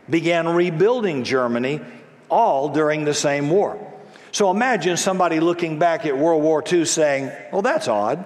began 0.09 0.47
rebuilding 0.47 1.23
Germany 1.23 1.81
all 2.29 2.69
during 2.69 3.03
the 3.03 3.13
same 3.13 3.49
war. 3.49 3.88
So 4.31 4.51
imagine 4.51 4.97
somebody 4.97 5.39
looking 5.39 5.79
back 5.79 6.05
at 6.05 6.17
World 6.17 6.43
War 6.43 6.63
II 6.71 6.85
saying, 6.85 7.31
Well, 7.51 7.61
that's 7.61 7.87
odd. 7.87 8.25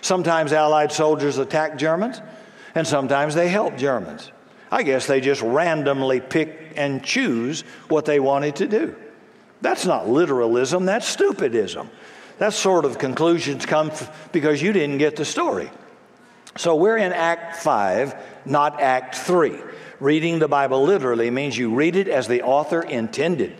Sometimes 0.00 0.52
Allied 0.52 0.90
soldiers 0.90 1.38
attacked 1.38 1.78
Germans, 1.78 2.20
and 2.74 2.86
sometimes 2.86 3.34
they 3.34 3.48
helped 3.48 3.78
Germans. 3.78 4.32
I 4.70 4.82
guess 4.82 5.06
they 5.06 5.20
just 5.20 5.42
randomly 5.42 6.20
pick 6.20 6.72
and 6.76 7.04
choose 7.04 7.62
what 7.88 8.04
they 8.04 8.18
wanted 8.18 8.56
to 8.56 8.66
do. 8.66 8.96
That's 9.60 9.86
not 9.86 10.08
literalism, 10.08 10.86
that's 10.86 11.14
stupidism. 11.14 11.88
That 12.38 12.52
sort 12.52 12.84
of 12.84 12.98
conclusions 12.98 13.64
come 13.66 13.90
f- 13.90 14.32
because 14.32 14.60
you 14.60 14.72
didn't 14.72 14.98
get 14.98 15.14
the 15.14 15.24
story. 15.24 15.70
So 16.56 16.74
we're 16.74 16.96
in 16.96 17.12
Act 17.12 17.56
5, 17.56 18.14
not 18.46 18.80
Act 18.80 19.14
3. 19.14 19.58
Reading 20.00 20.40
the 20.40 20.48
Bible 20.48 20.82
literally 20.82 21.30
means 21.30 21.56
you 21.56 21.74
read 21.74 21.94
it 21.94 22.08
as 22.08 22.26
the 22.26 22.42
author 22.42 22.82
intended. 22.82 23.56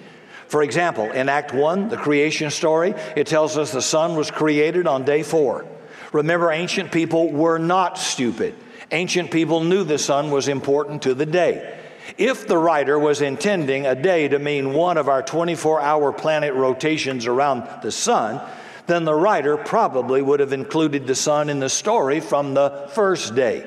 For 0.52 0.62
example, 0.62 1.10
in 1.10 1.30
Act 1.30 1.54
1, 1.54 1.88
the 1.88 1.96
creation 1.96 2.50
story, 2.50 2.92
it 3.16 3.26
tells 3.26 3.56
us 3.56 3.72
the 3.72 3.80
sun 3.80 4.16
was 4.16 4.30
created 4.30 4.86
on 4.86 5.02
day 5.02 5.22
4. 5.22 5.64
Remember, 6.12 6.52
ancient 6.52 6.92
people 6.92 7.32
were 7.32 7.56
not 7.56 7.96
stupid. 7.96 8.54
Ancient 8.90 9.30
people 9.30 9.64
knew 9.64 9.82
the 9.82 9.96
sun 9.96 10.30
was 10.30 10.48
important 10.48 11.00
to 11.04 11.14
the 11.14 11.24
day. 11.24 11.80
If 12.18 12.46
the 12.46 12.58
writer 12.58 12.98
was 12.98 13.22
intending 13.22 13.86
a 13.86 13.94
day 13.94 14.28
to 14.28 14.38
mean 14.38 14.74
one 14.74 14.98
of 14.98 15.08
our 15.08 15.22
24 15.22 15.80
hour 15.80 16.12
planet 16.12 16.52
rotations 16.52 17.24
around 17.26 17.66
the 17.82 17.90
sun, 17.90 18.38
then 18.86 19.06
the 19.06 19.14
writer 19.14 19.56
probably 19.56 20.20
would 20.20 20.40
have 20.40 20.52
included 20.52 21.06
the 21.06 21.14
sun 21.14 21.48
in 21.48 21.60
the 21.60 21.70
story 21.70 22.20
from 22.20 22.52
the 22.52 22.90
first 22.92 23.34
day. 23.34 23.66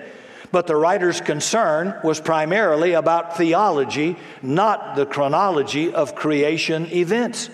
But 0.55 0.67
the 0.67 0.75
writer's 0.77 1.19
concern 1.19 1.99
was 2.01 2.21
primarily 2.21 2.93
about 2.93 3.35
theology, 3.35 4.15
not 4.41 4.95
the 4.95 5.05
chronology 5.05 5.93
of 5.93 6.15
creation 6.15 6.85
events. 6.93 7.49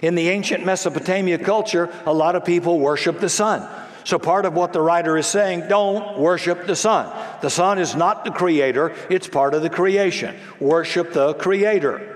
In 0.00 0.14
the 0.14 0.28
ancient 0.28 0.64
Mesopotamia 0.64 1.38
culture, 1.38 1.92
a 2.06 2.14
lot 2.14 2.36
of 2.36 2.44
people 2.44 2.78
worship 2.78 3.18
the 3.18 3.28
sun. 3.28 3.68
So, 4.04 4.20
part 4.20 4.44
of 4.44 4.54
what 4.54 4.72
the 4.72 4.80
writer 4.80 5.16
is 5.16 5.26
saying, 5.26 5.64
don't 5.68 6.20
worship 6.20 6.68
the 6.68 6.76
sun. 6.76 7.12
The 7.42 7.50
sun 7.50 7.80
is 7.80 7.96
not 7.96 8.24
the 8.24 8.30
creator, 8.30 8.94
it's 9.10 9.26
part 9.26 9.52
of 9.52 9.62
the 9.62 9.68
creation. 9.68 10.36
Worship 10.60 11.14
the 11.14 11.34
creator. 11.34 12.15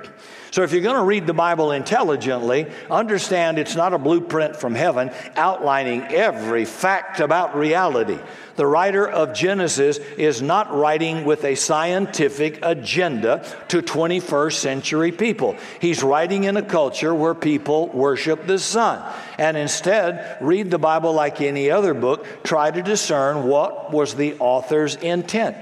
So, 0.51 0.63
if 0.63 0.73
you're 0.73 0.83
going 0.83 0.97
to 0.97 1.05
read 1.05 1.27
the 1.27 1.35
Bible 1.35 1.71
intelligently, 1.71 2.67
understand 2.91 3.59
it's 3.59 3.77
not 3.77 3.95
a 3.95 3.99
blueprint 3.99 4.57
from 4.57 4.75
heaven 4.75 5.13
outlining 5.37 6.03
every 6.03 6.65
fact 6.65 7.21
about 7.21 7.57
reality. 7.57 8.19
The 8.57 8.67
writer 8.67 9.09
of 9.09 9.33
Genesis 9.33 9.99
is 10.19 10.43
not 10.43 10.75
writing 10.75 11.25
with 11.25 11.45
a 11.45 11.55
scientific 11.55 12.59
agenda 12.63 13.45
to 13.69 13.81
21st 13.81 14.53
century 14.53 15.13
people. 15.13 15.57
He's 15.81 16.03
writing 16.03 16.45
in 16.45 16.57
a 16.57 16.63
culture 16.63 17.15
where 17.15 17.35
people 17.35 17.87
worship 17.89 18.47
the 18.47 18.59
sun. 18.59 19.03
And 19.39 19.57
instead, 19.57 20.37
read 20.41 20.71
the 20.71 20.79
Bible 20.79 21.13
like 21.13 21.41
any 21.41 21.71
other 21.71 21.95
book, 21.95 22.27
try 22.43 22.71
to 22.71 22.83
discern 22.83 23.45
what 23.45 23.93
was 23.93 24.15
the 24.15 24.37
author's 24.41 24.97
intent. 24.97 25.57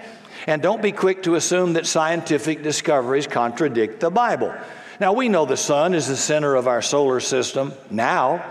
And 0.46 0.62
don't 0.62 0.82
be 0.82 0.92
quick 0.92 1.24
to 1.24 1.34
assume 1.34 1.74
that 1.74 1.86
scientific 1.86 2.62
discoveries 2.62 3.26
contradict 3.26 4.00
the 4.00 4.10
Bible. 4.10 4.54
Now, 5.00 5.12
we 5.12 5.28
know 5.28 5.46
the 5.46 5.56
sun 5.56 5.94
is 5.94 6.08
the 6.08 6.16
center 6.16 6.54
of 6.54 6.66
our 6.66 6.82
solar 6.82 7.20
system 7.20 7.72
now, 7.90 8.44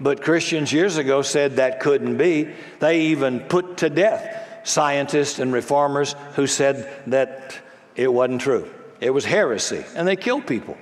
but 0.00 0.22
Christians 0.22 0.72
years 0.72 0.96
ago 0.96 1.22
said 1.22 1.56
that 1.56 1.80
couldn't 1.80 2.16
be. 2.16 2.54
They 2.78 3.02
even 3.06 3.40
put 3.40 3.78
to 3.78 3.90
death 3.90 4.60
scientists 4.64 5.38
and 5.38 5.52
reformers 5.52 6.14
who 6.34 6.46
said 6.46 6.90
that 7.08 7.58
it 7.96 8.12
wasn't 8.12 8.40
true. 8.40 8.70
It 9.00 9.10
was 9.10 9.24
heresy, 9.24 9.84
and 9.94 10.06
they 10.06 10.16
killed 10.16 10.46
people. 10.46 10.76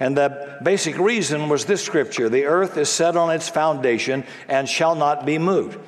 And 0.00 0.16
the 0.16 0.58
basic 0.62 0.98
reason 0.98 1.48
was 1.48 1.64
this 1.64 1.84
scripture 1.84 2.28
the 2.28 2.46
earth 2.46 2.76
is 2.76 2.88
set 2.88 3.16
on 3.16 3.30
its 3.30 3.48
foundation 3.48 4.24
and 4.48 4.68
shall 4.68 4.94
not 4.94 5.24
be 5.24 5.38
moved. 5.38 5.78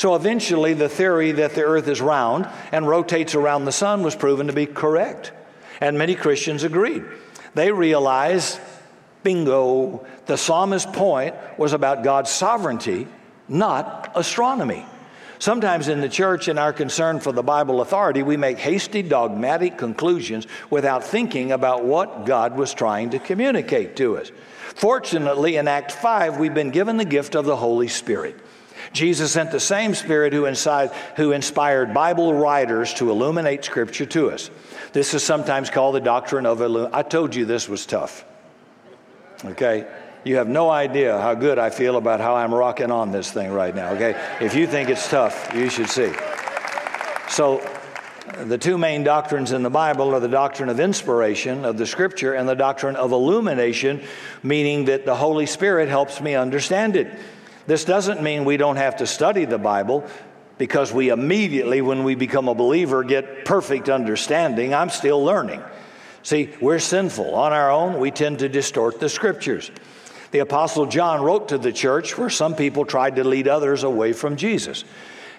So 0.00 0.14
eventually, 0.14 0.72
the 0.72 0.88
theory 0.88 1.30
that 1.32 1.54
the 1.54 1.62
earth 1.62 1.86
is 1.86 2.00
round 2.00 2.48
and 2.72 2.88
rotates 2.88 3.34
around 3.34 3.66
the 3.66 3.70
sun 3.70 4.02
was 4.02 4.16
proven 4.16 4.46
to 4.46 4.52
be 4.54 4.64
correct. 4.64 5.30
And 5.78 5.98
many 5.98 6.14
Christians 6.14 6.64
agreed. 6.64 7.04
They 7.54 7.70
realized, 7.70 8.58
bingo, 9.22 10.06
the 10.24 10.38
psalmist's 10.38 10.90
point 10.90 11.34
was 11.58 11.74
about 11.74 12.02
God's 12.02 12.30
sovereignty, 12.30 13.08
not 13.46 14.10
astronomy. 14.14 14.86
Sometimes 15.38 15.86
in 15.86 16.00
the 16.00 16.08
church, 16.08 16.48
in 16.48 16.56
our 16.56 16.72
concern 16.72 17.20
for 17.20 17.32
the 17.32 17.42
Bible 17.42 17.82
authority, 17.82 18.22
we 18.22 18.38
make 18.38 18.58
hasty, 18.58 19.02
dogmatic 19.02 19.76
conclusions 19.76 20.46
without 20.70 21.04
thinking 21.04 21.52
about 21.52 21.84
what 21.84 22.24
God 22.24 22.56
was 22.56 22.72
trying 22.72 23.10
to 23.10 23.18
communicate 23.18 23.96
to 23.96 24.16
us. 24.16 24.32
Fortunately, 24.74 25.56
in 25.56 25.68
Act 25.68 25.92
5, 25.92 26.38
we've 26.38 26.54
been 26.54 26.70
given 26.70 26.96
the 26.96 27.04
gift 27.04 27.34
of 27.34 27.44
the 27.44 27.56
Holy 27.56 27.88
Spirit. 27.88 28.40
Jesus 28.92 29.32
sent 29.32 29.52
the 29.52 29.60
same 29.60 29.94
Spirit 29.94 30.32
who, 30.32 30.46
inside, 30.46 30.90
who 31.16 31.32
inspired 31.32 31.94
Bible 31.94 32.34
writers 32.34 32.92
to 32.94 33.10
illuminate 33.10 33.64
Scripture 33.64 34.06
to 34.06 34.30
us. 34.30 34.50
This 34.92 35.14
is 35.14 35.22
sometimes 35.22 35.70
called 35.70 35.94
the 35.94 36.00
doctrine 36.00 36.46
of 36.46 36.60
illumination. 36.60 36.94
I 36.94 37.02
told 37.02 37.34
you 37.34 37.44
this 37.44 37.68
was 37.68 37.86
tough. 37.86 38.24
Okay? 39.44 39.86
You 40.24 40.36
have 40.36 40.48
no 40.48 40.68
idea 40.68 41.18
how 41.18 41.34
good 41.34 41.58
I 41.58 41.70
feel 41.70 41.96
about 41.96 42.20
how 42.20 42.34
I'm 42.36 42.52
rocking 42.52 42.90
on 42.90 43.10
this 43.10 43.30
thing 43.30 43.52
right 43.52 43.74
now, 43.74 43.92
okay? 43.92 44.20
If 44.40 44.54
you 44.54 44.66
think 44.66 44.90
it's 44.90 45.08
tough, 45.08 45.50
you 45.54 45.70
should 45.70 45.88
see. 45.88 46.12
So, 47.28 47.66
the 48.44 48.58
two 48.58 48.76
main 48.76 49.02
doctrines 49.02 49.52
in 49.52 49.62
the 49.62 49.70
Bible 49.70 50.14
are 50.14 50.20
the 50.20 50.28
doctrine 50.28 50.68
of 50.68 50.78
inspiration 50.78 51.64
of 51.64 51.78
the 51.78 51.86
scripture 51.86 52.34
and 52.34 52.48
the 52.48 52.54
doctrine 52.54 52.96
of 52.96 53.12
illumination, 53.12 54.02
meaning 54.42 54.84
that 54.86 55.06
the 55.06 55.14
Holy 55.14 55.46
Spirit 55.46 55.88
helps 55.88 56.20
me 56.20 56.34
understand 56.34 56.96
it. 56.96 57.10
This 57.70 57.84
doesn't 57.84 58.20
mean 58.20 58.44
we 58.44 58.56
don't 58.56 58.78
have 58.78 58.96
to 58.96 59.06
study 59.06 59.44
the 59.44 59.56
Bible 59.56 60.04
because 60.58 60.92
we 60.92 61.10
immediately, 61.10 61.80
when 61.80 62.02
we 62.02 62.16
become 62.16 62.48
a 62.48 62.54
believer, 62.56 63.04
get 63.04 63.44
perfect 63.44 63.88
understanding. 63.88 64.74
I'm 64.74 64.90
still 64.90 65.22
learning. 65.22 65.62
See, 66.24 66.50
we're 66.60 66.80
sinful. 66.80 67.32
On 67.32 67.52
our 67.52 67.70
own, 67.70 68.00
we 68.00 68.10
tend 68.10 68.40
to 68.40 68.48
distort 68.48 68.98
the 68.98 69.08
scriptures. 69.08 69.70
The 70.32 70.40
Apostle 70.40 70.86
John 70.86 71.22
wrote 71.22 71.50
to 71.50 71.58
the 71.58 71.72
church 71.72 72.18
where 72.18 72.28
some 72.28 72.56
people 72.56 72.84
tried 72.84 73.14
to 73.14 73.22
lead 73.22 73.46
others 73.46 73.84
away 73.84 74.14
from 74.14 74.34
Jesus. 74.34 74.84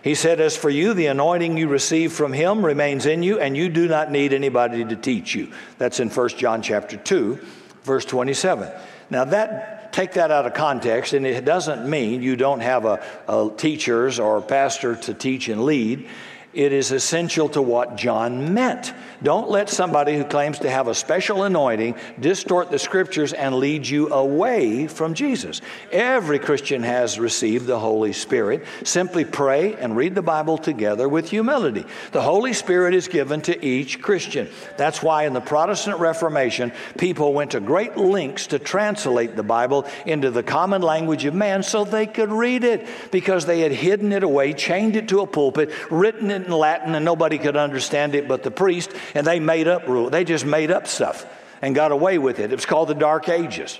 He 0.01 0.15
said, 0.15 0.39
As 0.39 0.55
for 0.55 0.69
you, 0.69 0.93
the 0.93 1.07
anointing 1.07 1.57
you 1.57 1.67
receive 1.67 2.13
from 2.13 2.31
him 2.31 2.65
remains 2.65 3.07
in 3.07 3.23
you, 3.23 3.41
and 3.41 3.57
you 3.57 3.67
do 3.67 3.89
not 3.89 4.09
need 4.09 4.31
anybody 4.31 4.85
to 4.85 4.95
teach 4.95 5.35
you. 5.35 5.51
That's 5.79 5.99
in 5.99 6.09
1 6.09 6.29
John 6.29 6.61
chapter 6.61 6.95
2, 6.95 7.39
verse 7.83 8.05
27. 8.05 8.71
Now 9.09 9.25
that 9.25 9.80
take 9.91 10.13
that 10.13 10.31
out 10.31 10.45
of 10.45 10.53
context, 10.53 11.13
and 11.13 11.25
it 11.25 11.45
doesn't 11.45 11.89
mean 11.89 12.21
you 12.21 12.35
don't 12.35 12.61
have 12.61 12.85
a, 12.85 13.03
a 13.27 13.49
teachers 13.55 14.19
or 14.19 14.37
a 14.37 14.41
pastor 14.41 14.95
to 14.95 15.13
teach 15.13 15.49
and 15.49 15.63
lead. 15.63 16.07
It 16.53 16.73
is 16.73 16.91
essential 16.91 17.47
to 17.49 17.61
what 17.61 17.95
John 17.95 18.53
meant. 18.53 18.93
Don't 19.23 19.49
let 19.49 19.69
somebody 19.69 20.17
who 20.17 20.25
claims 20.25 20.59
to 20.59 20.69
have 20.69 20.87
a 20.87 20.95
special 20.95 21.43
anointing 21.43 21.95
distort 22.19 22.71
the 22.71 22.79
scriptures 22.79 23.33
and 23.33 23.55
lead 23.55 23.87
you 23.87 24.11
away 24.11 24.87
from 24.87 25.13
Jesus. 25.13 25.61
Every 25.91 26.39
Christian 26.39 26.83
has 26.83 27.19
received 27.19 27.67
the 27.67 27.79
Holy 27.79 28.13
Spirit. 28.13 28.65
Simply 28.83 29.23
pray 29.23 29.75
and 29.75 29.95
read 29.95 30.15
the 30.15 30.21
Bible 30.21 30.57
together 30.57 31.07
with 31.07 31.29
humility. 31.29 31.85
The 32.11 32.21
Holy 32.21 32.53
Spirit 32.53 32.95
is 32.95 33.07
given 33.07 33.41
to 33.43 33.65
each 33.65 34.01
Christian. 34.01 34.49
That's 34.75 35.01
why 35.01 35.25
in 35.25 35.33
the 35.33 35.39
Protestant 35.39 35.99
Reformation, 35.99 36.73
people 36.97 37.33
went 37.33 37.51
to 37.51 37.59
great 37.59 37.95
lengths 37.95 38.47
to 38.47 38.59
translate 38.59 39.35
the 39.35 39.43
Bible 39.43 39.85
into 40.05 40.31
the 40.31 40.43
common 40.43 40.81
language 40.81 41.25
of 41.25 41.35
man 41.35 41.63
so 41.63 41.85
they 41.85 42.07
could 42.07 42.31
read 42.31 42.63
it 42.63 42.87
because 43.11 43.45
they 43.45 43.61
had 43.61 43.71
hidden 43.71 44.11
it 44.11 44.23
away, 44.23 44.53
chained 44.53 44.95
it 44.95 45.07
to 45.09 45.21
a 45.21 45.27
pulpit, 45.27 45.71
written 45.89 46.31
it 46.31 46.40
in 46.45 46.51
Latin, 46.51 46.95
and 46.95 47.05
nobody 47.05 47.37
could 47.37 47.57
understand 47.57 48.15
it 48.15 48.27
but 48.27 48.43
the 48.43 48.51
priest 48.51 48.91
and 49.15 49.25
they 49.25 49.39
made 49.39 49.67
up 49.67 49.87
rule. 49.87 50.09
They 50.09 50.23
just 50.23 50.45
made 50.45 50.71
up 50.71 50.87
stuff 50.87 51.25
and 51.61 51.75
got 51.75 51.91
away 51.91 52.17
with 52.17 52.39
it. 52.39 52.51
It 52.51 52.55
was 52.55 52.65
called 52.65 52.89
the 52.89 52.95
Dark 52.95 53.29
Ages. 53.29 53.79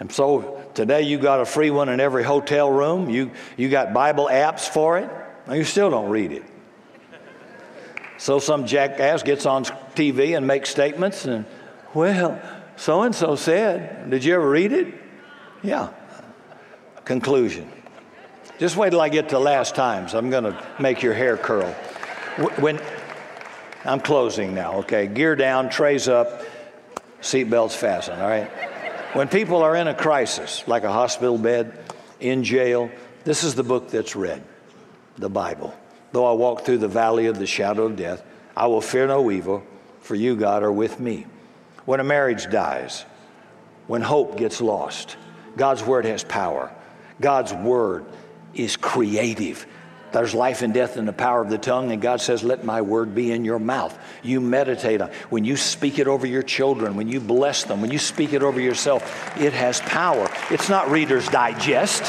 And 0.00 0.10
so 0.12 0.62
today 0.74 1.02
you 1.02 1.18
got 1.18 1.40
a 1.40 1.46
free 1.46 1.70
one 1.70 1.88
in 1.88 2.00
every 2.00 2.24
hotel 2.24 2.70
room. 2.70 3.08
You, 3.10 3.30
you 3.56 3.68
got 3.68 3.92
Bible 3.92 4.28
apps 4.30 4.68
for 4.68 4.98
it. 4.98 5.10
And 5.46 5.56
you 5.56 5.64
still 5.64 5.90
don't 5.90 6.10
read 6.10 6.32
it. 6.32 6.42
So 8.16 8.38
some 8.38 8.66
jackass 8.66 9.22
gets 9.22 9.44
on 9.44 9.64
TV 9.94 10.36
and 10.36 10.46
makes 10.46 10.70
statements 10.70 11.26
and, 11.26 11.44
well, 11.92 12.40
so 12.76 13.02
and 13.02 13.14
so 13.14 13.36
said. 13.36 14.10
Did 14.10 14.24
you 14.24 14.34
ever 14.34 14.48
read 14.48 14.72
it? 14.72 14.94
Yeah. 15.62 15.90
Conclusion. 17.04 17.70
Just 18.58 18.76
wait 18.76 18.90
till 18.90 19.00
I 19.00 19.08
get 19.08 19.30
to 19.30 19.38
last 19.38 19.74
times. 19.74 20.14
I'm 20.14 20.30
going 20.30 20.44
to 20.44 20.66
make 20.78 21.02
your 21.02 21.14
hair 21.14 21.36
curl. 21.36 21.70
When, 22.60 22.80
I'm 23.84 24.00
closing 24.00 24.54
now, 24.54 24.78
okay? 24.78 25.06
Gear 25.06 25.34
down, 25.34 25.68
trays 25.68 26.08
up, 26.08 26.42
seatbelts 27.20 27.72
fastened, 27.72 28.22
all 28.22 28.28
right? 28.28 28.50
When 29.14 29.28
people 29.28 29.62
are 29.62 29.76
in 29.76 29.88
a 29.88 29.94
crisis, 29.94 30.66
like 30.66 30.84
a 30.84 30.92
hospital 30.92 31.36
bed, 31.36 31.78
in 32.20 32.44
jail, 32.44 32.90
this 33.24 33.44
is 33.44 33.54
the 33.54 33.62
book 33.62 33.88
that's 33.90 34.16
read 34.16 34.42
the 35.16 35.28
Bible. 35.28 35.74
Though 36.12 36.26
I 36.26 36.32
walk 36.32 36.64
through 36.64 36.78
the 36.78 36.88
valley 36.88 37.26
of 37.26 37.38
the 37.38 37.46
shadow 37.46 37.86
of 37.86 37.96
death, 37.96 38.24
I 38.56 38.66
will 38.66 38.80
fear 38.80 39.06
no 39.06 39.30
evil, 39.30 39.64
for 40.00 40.14
you, 40.14 40.36
God, 40.36 40.62
are 40.62 40.72
with 40.72 41.00
me. 41.00 41.26
When 41.84 42.00
a 42.00 42.04
marriage 42.04 42.50
dies, 42.50 43.04
when 43.86 44.00
hope 44.00 44.36
gets 44.36 44.60
lost, 44.60 45.16
God's 45.56 45.82
word 45.82 46.04
has 46.04 46.24
power. 46.24 46.72
God's 47.20 47.52
word 47.52 48.04
is 48.56 48.76
creative. 48.76 49.66
There's 50.12 50.32
life 50.32 50.62
and 50.62 50.72
death 50.72 50.96
in 50.96 51.06
the 51.06 51.12
power 51.12 51.40
of 51.40 51.50
the 51.50 51.58
tongue, 51.58 51.90
and 51.90 52.00
God 52.00 52.20
says, 52.20 52.44
Let 52.44 52.64
my 52.64 52.82
word 52.82 53.16
be 53.16 53.32
in 53.32 53.44
your 53.44 53.58
mouth. 53.58 53.98
You 54.22 54.40
meditate 54.40 55.00
on 55.00 55.10
When 55.28 55.44
you 55.44 55.56
speak 55.56 55.98
it 55.98 56.06
over 56.06 56.24
your 56.24 56.44
children, 56.44 56.94
when 56.94 57.08
you 57.08 57.20
bless 57.20 57.64
them, 57.64 57.80
when 57.80 57.90
you 57.90 57.98
speak 57.98 58.32
it 58.32 58.44
over 58.44 58.60
yourself, 58.60 59.02
it 59.40 59.52
has 59.52 59.80
power. 59.80 60.30
It's 60.50 60.68
not 60.68 60.88
Reader's 60.88 61.28
Digest. 61.28 62.04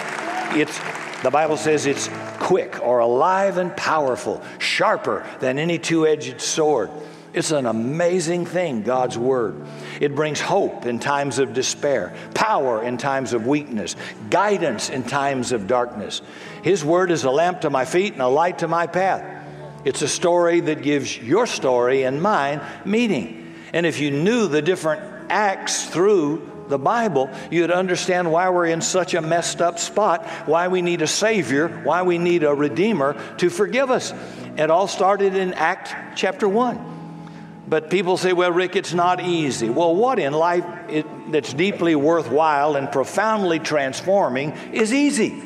It's 0.51 0.79
the 1.23 1.31
Bible 1.31 1.57
says 1.57 1.87
it's 1.87 2.07
quick 2.39 2.79
or 2.83 2.99
alive 2.99 3.57
and 3.57 3.75
powerful, 3.75 4.43
sharper 4.59 5.25
than 5.39 5.57
any 5.57 5.79
two 5.79 6.05
edged 6.05 6.39
sword. 6.39 6.91
It's 7.35 7.51
an 7.51 7.65
amazing 7.65 8.45
thing, 8.45 8.83
God's 8.83 9.17
Word. 9.17 9.61
It 9.99 10.15
brings 10.15 10.39
hope 10.39 10.85
in 10.85 10.99
times 10.99 11.37
of 11.37 11.53
despair, 11.53 12.15
power 12.33 12.81
in 12.81 12.97
times 12.97 13.33
of 13.33 13.45
weakness, 13.45 13.97
guidance 14.29 14.89
in 14.89 15.03
times 15.03 15.51
of 15.51 15.67
darkness. 15.67 16.21
His 16.63 16.85
Word 16.85 17.11
is 17.11 17.25
a 17.25 17.31
lamp 17.31 17.61
to 17.61 17.69
my 17.69 17.83
feet 17.83 18.13
and 18.13 18.21
a 18.21 18.29
light 18.29 18.59
to 18.59 18.69
my 18.69 18.87
path. 18.87 19.45
It's 19.83 20.01
a 20.01 20.07
story 20.07 20.61
that 20.61 20.81
gives 20.81 21.17
your 21.17 21.45
story 21.45 22.03
and 22.03 22.21
mine 22.21 22.61
meaning. 22.85 23.53
And 23.73 23.85
if 23.85 23.99
you 23.99 24.11
knew 24.11 24.47
the 24.47 24.61
different 24.61 25.29
acts 25.29 25.87
through 25.87 26.49
the 26.69 26.79
Bible, 26.79 27.29
you'd 27.51 27.69
understand 27.69 28.31
why 28.31 28.47
we're 28.47 28.67
in 28.67 28.79
such 28.79 29.13
a 29.13 29.21
messed 29.21 29.61
up 29.61 29.77
spot, 29.77 30.25
why 30.45 30.69
we 30.69 30.81
need 30.81 31.01
a 31.01 31.07
Savior, 31.07 31.67
why 31.83 32.03
we 32.03 32.17
need 32.17 32.43
a 32.43 32.55
Redeemer 32.55 33.21
to 33.39 33.49
forgive 33.49 33.91
us. 33.91 34.13
It 34.57 34.71
all 34.71 34.87
started 34.87 35.35
in 35.35 35.53
Act 35.53 36.17
chapter 36.17 36.47
1. 36.47 36.94
But 37.67 37.89
people 37.89 38.17
say, 38.17 38.33
well, 38.33 38.51
Rick, 38.51 38.75
it's 38.75 38.93
not 38.93 39.21
easy. 39.21 39.69
Well, 39.69 39.95
what 39.95 40.19
in 40.19 40.33
life 40.33 40.65
that's 41.29 41.53
deeply 41.53 41.95
worthwhile 41.95 42.75
and 42.75 42.91
profoundly 42.91 43.59
transforming 43.59 44.51
is 44.71 44.93
easy? 44.93 45.44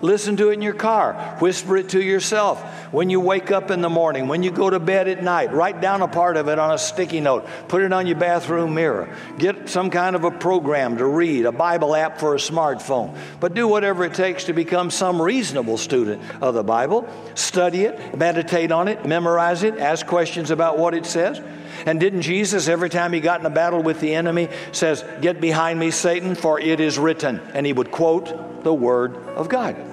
Listen 0.00 0.36
to 0.36 0.50
it 0.50 0.54
in 0.54 0.62
your 0.62 0.74
car. 0.74 1.36
Whisper 1.40 1.76
it 1.76 1.90
to 1.90 2.02
yourself. 2.02 2.62
When 2.92 3.10
you 3.10 3.20
wake 3.20 3.50
up 3.50 3.70
in 3.70 3.80
the 3.80 3.88
morning, 3.88 4.28
when 4.28 4.42
you 4.42 4.50
go 4.50 4.70
to 4.70 4.78
bed 4.78 5.08
at 5.08 5.22
night, 5.22 5.52
write 5.52 5.80
down 5.80 6.02
a 6.02 6.08
part 6.08 6.36
of 6.36 6.48
it 6.48 6.58
on 6.58 6.72
a 6.72 6.78
sticky 6.78 7.20
note. 7.20 7.46
Put 7.68 7.82
it 7.82 7.92
on 7.92 8.06
your 8.06 8.16
bathroom 8.16 8.74
mirror. 8.74 9.14
Get 9.38 9.68
some 9.68 9.90
kind 9.90 10.14
of 10.14 10.24
a 10.24 10.30
program 10.30 10.98
to 10.98 11.06
read, 11.06 11.46
a 11.46 11.52
Bible 11.52 11.94
app 11.94 12.18
for 12.18 12.34
a 12.34 12.38
smartphone. 12.38 13.16
But 13.40 13.54
do 13.54 13.66
whatever 13.66 14.04
it 14.04 14.14
takes 14.14 14.44
to 14.44 14.52
become 14.52 14.90
some 14.90 15.20
reasonable 15.20 15.78
student 15.78 16.22
of 16.40 16.54
the 16.54 16.64
Bible. 16.64 17.08
Study 17.34 17.84
it, 17.84 18.16
meditate 18.16 18.72
on 18.72 18.88
it, 18.88 19.04
memorize 19.04 19.62
it, 19.62 19.78
ask 19.78 20.06
questions 20.06 20.50
about 20.50 20.78
what 20.78 20.94
it 20.94 21.06
says. 21.06 21.40
And 21.86 22.00
didn't 22.00 22.22
Jesus, 22.22 22.68
every 22.68 22.90
time 22.90 23.12
he 23.12 23.20
got 23.20 23.40
in 23.40 23.46
a 23.46 23.50
battle 23.50 23.82
with 23.82 24.00
the 24.00 24.14
enemy, 24.14 24.48
says, 24.72 25.04
Get 25.20 25.40
behind 25.40 25.78
me, 25.78 25.90
Satan, 25.90 26.34
for 26.34 26.60
it 26.60 26.80
is 26.80 26.98
written. 26.98 27.40
And 27.54 27.64
he 27.66 27.72
would 27.72 27.90
quote 27.90 28.64
the 28.64 28.74
word 28.74 29.16
of 29.16 29.48
God. 29.48 29.87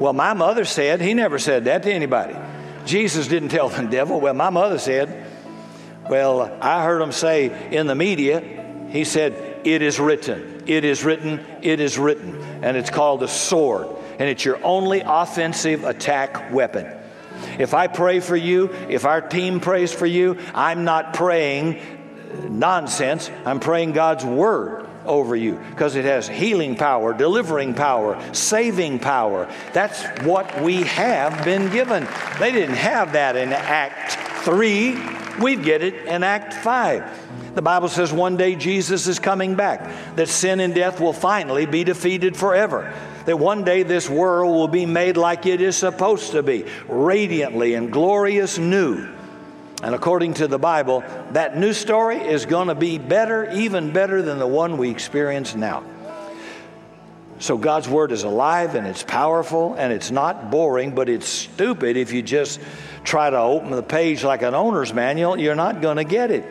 Well, 0.00 0.14
my 0.14 0.32
mother 0.32 0.64
said, 0.64 1.02
he 1.02 1.12
never 1.12 1.38
said 1.38 1.66
that 1.66 1.82
to 1.82 1.92
anybody. 1.92 2.34
Jesus 2.86 3.28
didn't 3.28 3.50
tell 3.50 3.68
the 3.68 3.82
devil. 3.82 4.18
Well, 4.18 4.32
my 4.32 4.48
mother 4.48 4.78
said, 4.78 5.26
well, 6.08 6.56
I 6.62 6.82
heard 6.82 7.02
him 7.02 7.12
say 7.12 7.70
in 7.70 7.86
the 7.86 7.94
media, 7.94 8.40
he 8.88 9.04
said, 9.04 9.60
It 9.64 9.82
is 9.82 10.00
written, 10.00 10.64
it 10.66 10.84
is 10.84 11.04
written, 11.04 11.44
it 11.60 11.80
is 11.80 11.98
written. 11.98 12.34
And 12.62 12.78
it's 12.78 12.88
called 12.88 13.22
a 13.22 13.28
sword. 13.28 13.88
And 14.18 14.28
it's 14.28 14.44
your 14.44 14.62
only 14.64 15.02
offensive 15.04 15.84
attack 15.84 16.50
weapon. 16.50 16.90
If 17.58 17.74
I 17.74 17.86
pray 17.86 18.20
for 18.20 18.36
you, 18.36 18.70
if 18.88 19.04
our 19.04 19.20
team 19.20 19.60
prays 19.60 19.92
for 19.92 20.06
you, 20.06 20.38
I'm 20.54 20.84
not 20.84 21.12
praying 21.12 21.80
nonsense. 22.48 23.30
I'm 23.44 23.60
praying 23.60 23.92
God's 23.92 24.24
word 24.24 24.79
over 25.06 25.36
you 25.36 25.54
because 25.70 25.96
it 25.96 26.04
has 26.04 26.28
healing 26.28 26.76
power, 26.76 27.12
delivering 27.12 27.74
power, 27.74 28.18
saving 28.34 28.98
power. 28.98 29.52
That's 29.72 30.02
what 30.24 30.62
we 30.62 30.82
have 30.82 31.44
been 31.44 31.70
given. 31.70 32.06
They 32.38 32.52
didn't 32.52 32.76
have 32.76 33.12
that 33.12 33.36
in 33.36 33.52
Act 33.52 34.44
3. 34.44 34.98
We 35.40 35.56
get 35.56 35.82
it 35.82 36.06
in 36.06 36.22
Act 36.22 36.54
5. 36.54 37.54
The 37.54 37.62
Bible 37.62 37.88
says 37.88 38.12
one 38.12 38.36
day 38.36 38.54
Jesus 38.54 39.06
is 39.06 39.18
coming 39.18 39.56
back, 39.56 40.16
that 40.16 40.28
sin 40.28 40.60
and 40.60 40.74
death 40.74 41.00
will 41.00 41.12
finally 41.12 41.66
be 41.66 41.82
defeated 41.82 42.36
forever. 42.36 42.94
That 43.26 43.38
one 43.38 43.64
day 43.64 43.82
this 43.82 44.08
world 44.08 44.54
will 44.54 44.68
be 44.68 44.86
made 44.86 45.16
like 45.16 45.46
it 45.46 45.60
is 45.60 45.76
supposed 45.76 46.32
to 46.32 46.42
be, 46.42 46.64
radiantly 46.88 47.74
and 47.74 47.92
glorious 47.92 48.56
new. 48.56 49.08
And 49.82 49.94
according 49.94 50.34
to 50.34 50.46
the 50.46 50.58
Bible, 50.58 51.02
that 51.32 51.56
new 51.56 51.72
story 51.72 52.18
is 52.18 52.44
going 52.44 52.68
to 52.68 52.74
be 52.74 52.98
better, 52.98 53.50
even 53.52 53.92
better 53.92 54.20
than 54.20 54.38
the 54.38 54.46
one 54.46 54.76
we 54.76 54.90
experience 54.90 55.54
now. 55.54 55.84
So 57.38 57.56
God's 57.56 57.88
Word 57.88 58.12
is 58.12 58.22
alive 58.22 58.74
and 58.74 58.86
it's 58.86 59.02
powerful 59.02 59.74
and 59.74 59.94
it's 59.94 60.10
not 60.10 60.50
boring, 60.50 60.94
but 60.94 61.08
it's 61.08 61.26
stupid 61.26 61.96
if 61.96 62.12
you 62.12 62.20
just 62.20 62.60
try 63.02 63.30
to 63.30 63.38
open 63.38 63.70
the 63.70 63.82
page 63.82 64.22
like 64.22 64.42
an 64.42 64.54
owner's 64.54 64.92
manual. 64.92 65.38
You're 65.38 65.54
not 65.54 65.80
going 65.80 65.96
to 65.96 66.04
get 66.04 66.30
it. 66.30 66.44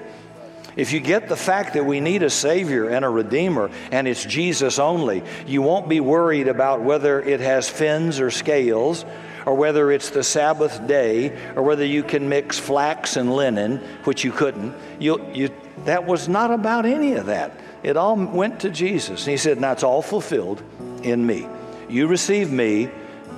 If 0.76 0.92
you 0.92 1.00
get 1.00 1.30
the 1.30 1.36
fact 1.36 1.74
that 1.74 1.86
we 1.86 2.00
need 2.00 2.24
a 2.24 2.30
Savior 2.30 2.90
and 2.90 3.06
a 3.06 3.10
Redeemer 3.10 3.70
and 3.92 4.08
it's 4.08 4.26
Jesus 4.26 4.80
only, 4.80 5.24
you 5.46 5.62
won't 5.62 5.90
be 5.90 6.00
worried 6.00 6.48
about 6.48 6.82
whether 6.82 7.22
it 7.22 7.40
has 7.40 7.70
fins 7.70 8.20
or 8.20 8.32
scales 8.32 9.06
or 9.50 9.56
whether 9.56 9.91
it's 9.91 10.12
the 10.12 10.22
Sabbath 10.22 10.86
day, 10.86 11.36
or 11.56 11.64
whether 11.64 11.84
you 11.84 12.04
can 12.04 12.30
mix 12.30 12.60
flax 12.60 13.16
and 13.16 13.36
linen, 13.36 13.78
which 14.04 14.24
you 14.24 14.32
couldn't. 14.32 14.76
You, 15.00 15.26
you, 15.34 15.50
that 15.86 16.06
was 16.06 16.30
not 16.30 16.52
about 16.52 16.86
any 16.86 17.14
of 17.14 17.26
that. 17.26 17.60
It 17.82 17.97
all 17.97 18.16
went 18.16 18.60
to 18.60 18.70
Jesus. 18.70 19.22
And 19.22 19.32
he 19.32 19.38
said, 19.38 19.58
That's 19.58 19.82
all 19.82 20.04
fulfilled 20.04 20.62
in 21.02 21.26
me. 21.26 21.47
You 21.89 22.06
receive 22.06 22.52
me, 22.52 22.91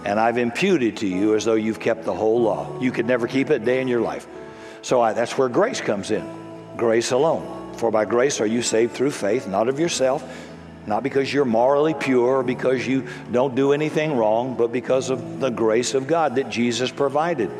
and 0.04 0.20
I've 0.20 0.38
imputed 0.38 0.98
to 0.98 1.08
you 1.08 1.34
as 1.34 1.46
though 1.46 1.54
you've 1.54 1.80
kept 1.80 2.04
the 2.04 2.14
whole 2.14 2.42
law. 2.42 2.78
You 2.82 2.92
could 2.92 3.06
never 3.06 3.26
keep 3.26 3.50
it 3.50 3.62
a 3.62 3.66
day 3.66 3.80
in 3.80 3.88
your 3.88 4.02
life. 4.02 4.28
So 4.82 5.00
I, 5.00 5.14
that's 5.14 5.38
where 5.38 5.48
grace 5.48 5.80
comes 5.80 6.12
in 6.12 6.30
grace 6.76 7.12
alone. 7.12 7.74
For 7.78 7.90
by 7.90 8.04
grace 8.04 8.42
are 8.42 8.46
you 8.46 8.62
saved 8.62 8.92
through 8.92 9.12
faith, 9.12 9.48
not 9.48 9.70
of 9.70 9.80
yourself 9.80 10.51
not 10.88 11.04
because 11.04 11.32
you're 11.32 11.46
morally 11.46 11.94
pure 11.94 12.38
or 12.38 12.44
because 12.44 12.86
you 12.86 13.08
don't 13.32 13.56
do 13.56 13.72
anything 13.72 14.16
wrong, 14.18 14.56
but 14.56 14.72
because 14.72 15.10
of 15.10 15.40
the 15.40 15.50
grace 15.50 15.94
of 15.94 16.08
God 16.08 16.36
that 16.36 16.50
Jesus 16.50 16.92
provided. 16.92 17.52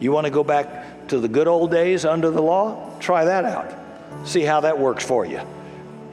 You 0.00 0.12
want 0.12 0.26
to 0.26 0.30
go 0.30 0.42
back 0.42 1.08
to 1.08 1.20
the 1.20 1.28
good 1.28 1.46
old 1.46 1.70
days 1.70 2.04
under 2.04 2.30
the 2.30 2.42
law? 2.42 2.98
Try 2.98 3.26
that 3.26 3.44
out. 3.44 3.74
See 4.24 4.42
how 4.42 4.60
that 4.60 4.78
works 4.78 5.04
for 5.04 5.24
you. 5.24 5.40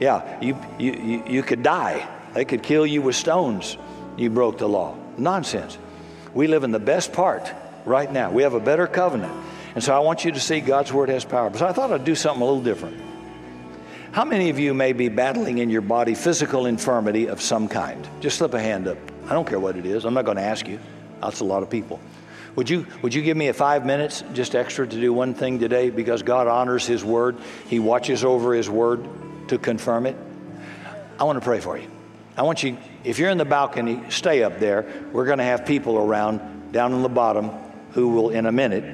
Yeah, 0.00 0.40
you, 0.40 0.56
you, 0.78 1.24
you, 1.26 1.42
could 1.42 1.62
die. 1.62 2.08
They 2.34 2.44
could 2.44 2.62
kill 2.62 2.86
you 2.86 3.02
with 3.02 3.16
stones. 3.16 3.76
You 4.16 4.30
broke 4.30 4.58
the 4.58 4.68
law. 4.68 4.96
Nonsense. 5.16 5.76
We 6.34 6.46
live 6.46 6.62
in 6.62 6.70
the 6.70 6.78
best 6.78 7.12
part 7.12 7.52
right 7.84 8.10
now. 8.10 8.30
We 8.30 8.44
have 8.44 8.54
a 8.54 8.60
better 8.60 8.86
covenant. 8.86 9.32
And 9.74 9.82
so 9.82 9.94
I 9.94 9.98
want 10.00 10.24
you 10.24 10.32
to 10.32 10.40
see 10.40 10.60
God's 10.60 10.92
word 10.92 11.08
has 11.08 11.24
power. 11.24 11.52
So 11.56 11.66
I 11.66 11.72
thought 11.72 11.92
I'd 11.92 12.04
do 12.04 12.14
something 12.14 12.42
a 12.42 12.44
little 12.44 12.62
different. 12.62 13.07
How 14.12 14.24
many 14.24 14.48
of 14.48 14.58
you 14.58 14.72
may 14.72 14.94
be 14.94 15.08
battling 15.08 15.58
in 15.58 15.68
your 15.68 15.82
body 15.82 16.14
physical 16.14 16.66
infirmity 16.66 17.26
of 17.26 17.42
some 17.42 17.68
kind? 17.68 18.08
Just 18.20 18.38
slip 18.38 18.54
a 18.54 18.60
hand 18.60 18.88
up. 18.88 18.96
I 19.26 19.34
don't 19.34 19.46
care 19.46 19.60
what 19.60 19.76
it 19.76 19.84
is. 19.84 20.06
I'm 20.06 20.14
not 20.14 20.24
going 20.24 20.38
to 20.38 20.42
ask 20.42 20.66
you. 20.66 20.80
That's 21.20 21.40
a 21.40 21.44
lot 21.44 21.62
of 21.62 21.68
people. 21.68 22.00
Would 22.56 22.70
you, 22.70 22.86
would 23.02 23.12
you 23.12 23.22
give 23.22 23.36
me 23.36 23.48
a 23.48 23.52
five 23.52 23.84
minutes 23.84 24.24
just 24.32 24.54
extra 24.54 24.86
to 24.86 25.00
do 25.00 25.12
one 25.12 25.34
thing 25.34 25.58
today? 25.58 25.90
Because 25.90 26.22
God 26.22 26.48
honors 26.48 26.86
His 26.86 27.04
word, 27.04 27.36
He 27.68 27.78
watches 27.78 28.24
over 28.24 28.54
His 28.54 28.68
word 28.70 29.06
to 29.48 29.58
confirm 29.58 30.06
it. 30.06 30.16
I 31.20 31.24
want 31.24 31.36
to 31.36 31.44
pray 31.44 31.60
for 31.60 31.76
you. 31.76 31.88
I 32.36 32.42
want 32.42 32.62
you, 32.62 32.78
if 33.04 33.18
you're 33.18 33.30
in 33.30 33.38
the 33.38 33.44
balcony, 33.44 34.00
stay 34.08 34.42
up 34.42 34.58
there. 34.58 34.90
We're 35.12 35.26
going 35.26 35.38
to 35.38 35.44
have 35.44 35.66
people 35.66 35.98
around 35.98 36.72
down 36.72 36.94
in 36.94 37.02
the 37.02 37.08
bottom 37.08 37.50
who 37.92 38.08
will, 38.08 38.30
in 38.30 38.46
a 38.46 38.52
minute, 38.52 38.84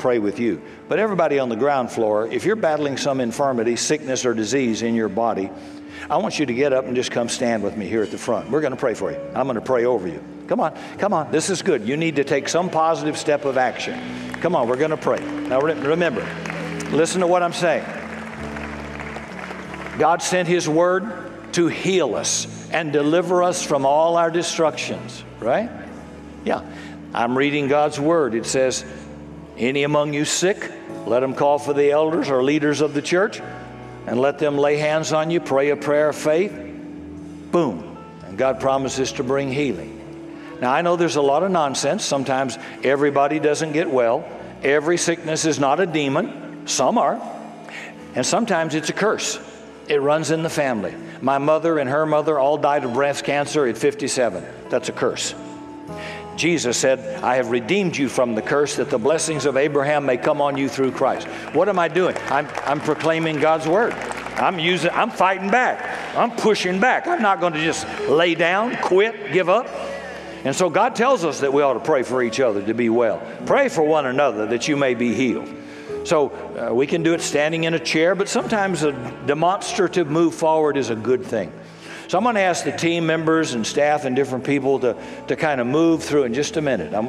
pray 0.00 0.18
with 0.18 0.40
you. 0.40 0.60
But 0.88 0.98
everybody 0.98 1.38
on 1.38 1.48
the 1.48 1.56
ground 1.56 1.92
floor, 1.92 2.26
if 2.26 2.44
you're 2.44 2.56
battling 2.56 2.96
some 2.96 3.20
infirmity, 3.20 3.76
sickness, 3.76 4.24
or 4.24 4.34
disease 4.34 4.82
in 4.82 4.94
your 4.94 5.08
body, 5.08 5.50
I 6.08 6.16
want 6.16 6.38
you 6.38 6.46
to 6.46 6.54
get 6.54 6.72
up 6.72 6.86
and 6.86 6.96
just 6.96 7.10
come 7.12 7.28
stand 7.28 7.62
with 7.62 7.76
me 7.76 7.86
here 7.86 8.02
at 8.02 8.10
the 8.10 8.18
front. 8.18 8.50
We're 8.50 8.62
going 8.62 8.72
to 8.72 8.78
pray 8.78 8.94
for 8.94 9.12
you. 9.12 9.18
I'm 9.34 9.46
going 9.46 9.54
to 9.54 9.60
pray 9.60 9.84
over 9.84 10.08
you. 10.08 10.24
Come 10.48 10.58
on, 10.58 10.76
come 10.98 11.12
on. 11.12 11.30
This 11.30 11.50
is 11.50 11.62
good. 11.62 11.86
You 11.86 11.96
need 11.96 12.16
to 12.16 12.24
take 12.24 12.48
some 12.48 12.70
positive 12.70 13.16
step 13.16 13.44
of 13.44 13.56
action. 13.56 14.00
Come 14.40 14.56
on, 14.56 14.66
we're 14.66 14.76
going 14.76 14.90
to 14.90 14.96
pray. 14.96 15.20
Now 15.20 15.60
remember, 15.60 16.26
listen 16.90 17.20
to 17.20 17.26
what 17.26 17.42
I'm 17.42 17.52
saying. 17.52 17.84
God 19.98 20.22
sent 20.22 20.48
His 20.48 20.68
word 20.68 21.52
to 21.52 21.66
heal 21.66 22.14
us 22.14 22.46
and 22.70 22.92
deliver 22.92 23.42
us 23.42 23.62
from 23.64 23.84
all 23.84 24.16
our 24.16 24.30
destructions, 24.30 25.22
right? 25.38 25.70
Yeah. 26.44 26.62
I'm 27.12 27.36
reading 27.36 27.66
God's 27.66 27.98
word. 27.98 28.34
It 28.34 28.46
says, 28.46 28.84
any 29.60 29.84
among 29.84 30.14
you 30.14 30.24
sick, 30.24 30.72
let 31.06 31.20
them 31.20 31.34
call 31.34 31.58
for 31.58 31.74
the 31.74 31.90
elders 31.90 32.30
or 32.30 32.42
leaders 32.42 32.80
of 32.80 32.94
the 32.94 33.02
church 33.02 33.40
and 34.06 34.18
let 34.18 34.38
them 34.38 34.56
lay 34.56 34.76
hands 34.78 35.12
on 35.12 35.30
you, 35.30 35.38
pray 35.38 35.70
a 35.70 35.76
prayer 35.76 36.08
of 36.08 36.16
faith. 36.16 36.52
Boom. 36.52 37.96
And 38.24 38.38
God 38.38 38.60
promises 38.60 39.12
to 39.12 39.22
bring 39.22 39.52
healing. 39.52 39.98
Now, 40.60 40.72
I 40.72 40.82
know 40.82 40.96
there's 40.96 41.16
a 41.16 41.22
lot 41.22 41.42
of 41.42 41.50
nonsense. 41.50 42.04
Sometimes 42.04 42.58
everybody 42.82 43.38
doesn't 43.38 43.72
get 43.72 43.90
well. 43.90 44.28
Every 44.62 44.98
sickness 44.98 45.44
is 45.44 45.58
not 45.58 45.80
a 45.80 45.86
demon, 45.86 46.66
some 46.66 46.98
are. 46.98 47.20
And 48.14 48.26
sometimes 48.26 48.74
it's 48.74 48.88
a 48.88 48.92
curse. 48.92 49.38
It 49.88 50.00
runs 50.00 50.30
in 50.30 50.42
the 50.42 50.50
family. 50.50 50.94
My 51.20 51.38
mother 51.38 51.78
and 51.78 51.88
her 51.88 52.06
mother 52.06 52.38
all 52.38 52.58
died 52.58 52.84
of 52.84 52.92
breast 52.92 53.24
cancer 53.24 53.66
at 53.66 53.76
57. 53.76 54.44
That's 54.68 54.88
a 54.88 54.92
curse. 54.92 55.34
Jesus 56.40 56.78
said, 56.78 57.22
I 57.22 57.36
have 57.36 57.50
redeemed 57.50 57.98
you 57.98 58.08
from 58.08 58.34
the 58.34 58.40
curse 58.40 58.76
that 58.76 58.88
the 58.88 58.96
blessings 58.96 59.44
of 59.44 59.58
Abraham 59.58 60.06
may 60.06 60.16
come 60.16 60.40
on 60.40 60.56
you 60.56 60.70
through 60.70 60.92
Christ. 60.92 61.26
What 61.52 61.68
am 61.68 61.78
I 61.78 61.88
doing? 61.88 62.16
I'm, 62.30 62.48
I'm 62.64 62.80
proclaiming 62.80 63.40
God's 63.40 63.68
word. 63.68 63.92
I'm 63.92 64.58
using, 64.58 64.90
I'm 64.92 65.10
fighting 65.10 65.50
back. 65.50 66.16
I'm 66.16 66.30
pushing 66.30 66.80
back. 66.80 67.06
I'm 67.06 67.20
not 67.20 67.40
going 67.40 67.52
to 67.52 67.62
just 67.62 67.86
lay 68.08 68.34
down, 68.34 68.74
quit, 68.78 69.34
give 69.34 69.50
up. 69.50 69.68
And 70.44 70.56
so 70.56 70.70
God 70.70 70.96
tells 70.96 71.26
us 71.26 71.40
that 71.40 71.52
we 71.52 71.60
ought 71.60 71.74
to 71.74 71.80
pray 71.80 72.02
for 72.02 72.22
each 72.22 72.40
other 72.40 72.64
to 72.64 72.72
be 72.72 72.88
well. 72.88 73.20
Pray 73.44 73.68
for 73.68 73.82
one 73.82 74.06
another 74.06 74.46
that 74.46 74.66
you 74.66 74.78
may 74.78 74.94
be 74.94 75.12
healed. 75.12 75.54
So 76.04 76.30
uh, 76.30 76.74
we 76.74 76.86
can 76.86 77.02
do 77.02 77.12
it 77.12 77.20
standing 77.20 77.64
in 77.64 77.74
a 77.74 77.78
chair, 77.78 78.14
but 78.14 78.30
sometimes 78.30 78.82
a 78.82 78.92
demonstrative 79.26 80.08
move 80.08 80.34
forward 80.34 80.78
is 80.78 80.88
a 80.88 80.96
good 80.96 81.22
thing. 81.22 81.52
So 82.10 82.18
I'm 82.18 82.24
going 82.24 82.34
to 82.34 82.40
ask 82.40 82.64
the 82.64 82.72
team 82.72 83.06
members 83.06 83.54
and 83.54 83.64
staff 83.64 84.04
and 84.04 84.16
different 84.16 84.42
people 84.42 84.80
to, 84.80 84.96
to 85.28 85.36
kind 85.36 85.60
of 85.60 85.68
move 85.68 86.02
through 86.02 86.24
in 86.24 86.34
just 86.34 86.56
a 86.56 86.60
minute. 86.60 86.92
I'm, 86.92 87.08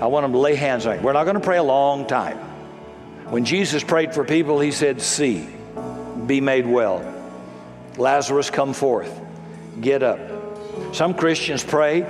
I 0.00 0.06
want 0.06 0.24
them 0.24 0.32
to 0.32 0.38
lay 0.38 0.54
hands 0.54 0.86
on 0.86 0.96
you. 0.96 1.02
We're 1.02 1.12
not 1.12 1.24
going 1.24 1.34
to 1.34 1.42
pray 1.42 1.58
a 1.58 1.62
long 1.62 2.06
time. 2.06 2.38
When 3.28 3.44
Jesus 3.44 3.84
prayed 3.84 4.14
for 4.14 4.24
people, 4.24 4.58
he 4.58 4.72
said, 4.72 5.02
See, 5.02 5.46
be 6.26 6.40
made 6.40 6.66
well. 6.66 7.04
Lazarus, 7.98 8.48
come 8.48 8.72
forth. 8.72 9.14
Get 9.82 10.02
up. 10.02 10.18
Some 10.94 11.12
Christians 11.12 11.62
pray 11.62 12.06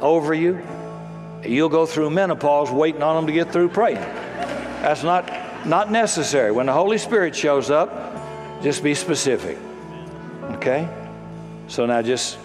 over 0.00 0.34
you. 0.34 0.60
You'll 1.44 1.68
go 1.68 1.86
through 1.86 2.10
menopause 2.10 2.68
waiting 2.68 3.04
on 3.04 3.14
them 3.14 3.26
to 3.28 3.32
get 3.32 3.52
through 3.52 3.68
praying. 3.68 3.94
That's 3.94 5.04
not, 5.04 5.30
not 5.64 5.92
necessary. 5.92 6.50
When 6.50 6.66
the 6.66 6.72
Holy 6.72 6.98
Spirit 6.98 7.36
shows 7.36 7.70
up, 7.70 8.60
just 8.60 8.82
be 8.82 8.94
specific. 8.96 9.56
Okay? 10.54 10.88
So 11.68 11.86
now 11.86 12.02
just 12.02 12.38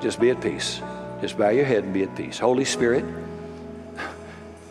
just 0.00 0.20
be 0.20 0.30
at 0.30 0.40
peace. 0.40 0.80
Just 1.20 1.38
bow 1.38 1.50
your 1.50 1.64
head 1.64 1.84
and 1.84 1.94
be 1.94 2.02
at 2.02 2.16
peace. 2.16 2.38
Holy 2.38 2.64
Spirit, 2.64 3.04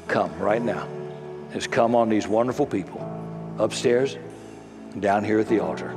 come 0.08 0.38
right 0.39 0.62
now. 0.62 0.88
Just 1.54 1.72
come 1.72 1.95
on 1.95 2.10
these 2.10 2.28
wonderful 2.28 2.66
people 2.66 3.08
upstairs, 3.58 4.18
down 4.99 5.24
here 5.24 5.39
at 5.39 5.47
the 5.47 5.60
altar. 5.60 5.95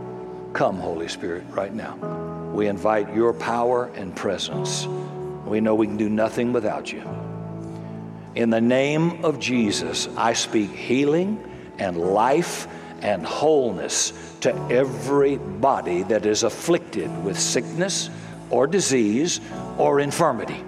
Come, 0.53 0.77
Holy 0.77 1.09
Spirit, 1.09 1.45
right 1.51 1.73
now. 1.73 1.97
We 2.53 2.69
invite 2.69 3.15
your 3.15 3.33
power 3.33 3.87
and 3.97 4.15
presence. 4.15 4.87
We 5.45 5.61
know 5.61 5.75
we 5.75 5.87
can 5.87 5.97
do 5.97 6.09
nothing 6.09 6.53
without 6.53 6.93
you. 6.93 7.03
In 8.35 8.51
the 8.51 8.61
name 8.61 9.25
of 9.25 9.41
Jesus, 9.41 10.09
I 10.17 10.33
speak 10.33 10.71
healing 10.71 11.43
and 11.79 11.97
life 11.97 12.69
and 13.05 13.25
wholeness 13.25 14.13
to 14.41 14.53
every 14.71 15.37
body 15.37 16.03
that 16.05 16.27
is 16.27 16.43
afflicted 16.43 17.23
with 17.23 17.39
sickness 17.39 18.11
or 18.51 18.67
disease 18.67 19.41
or 19.79 20.01
infirmity. 20.01 20.65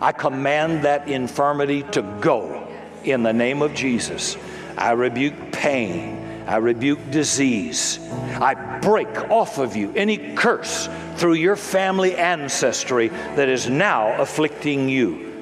I 0.00 0.12
command 0.12 0.84
that 0.84 1.08
infirmity 1.08 1.82
to 1.92 2.02
go 2.20 2.68
in 3.04 3.22
the 3.22 3.32
name 3.32 3.62
of 3.62 3.74
Jesus. 3.74 4.36
I 4.76 4.92
rebuke 4.92 5.52
pain. 5.52 6.20
I 6.46 6.56
rebuke 6.56 7.10
disease. 7.10 7.98
I 8.34 8.80
break 8.80 9.30
off 9.30 9.58
of 9.58 9.76
you 9.76 9.92
any 9.96 10.34
curse 10.34 10.90
through 11.16 11.34
your 11.34 11.56
family 11.56 12.14
ancestry 12.16 13.08
that 13.08 13.48
is 13.48 13.68
now 13.70 14.20
afflicting 14.20 14.90
you. 14.90 15.32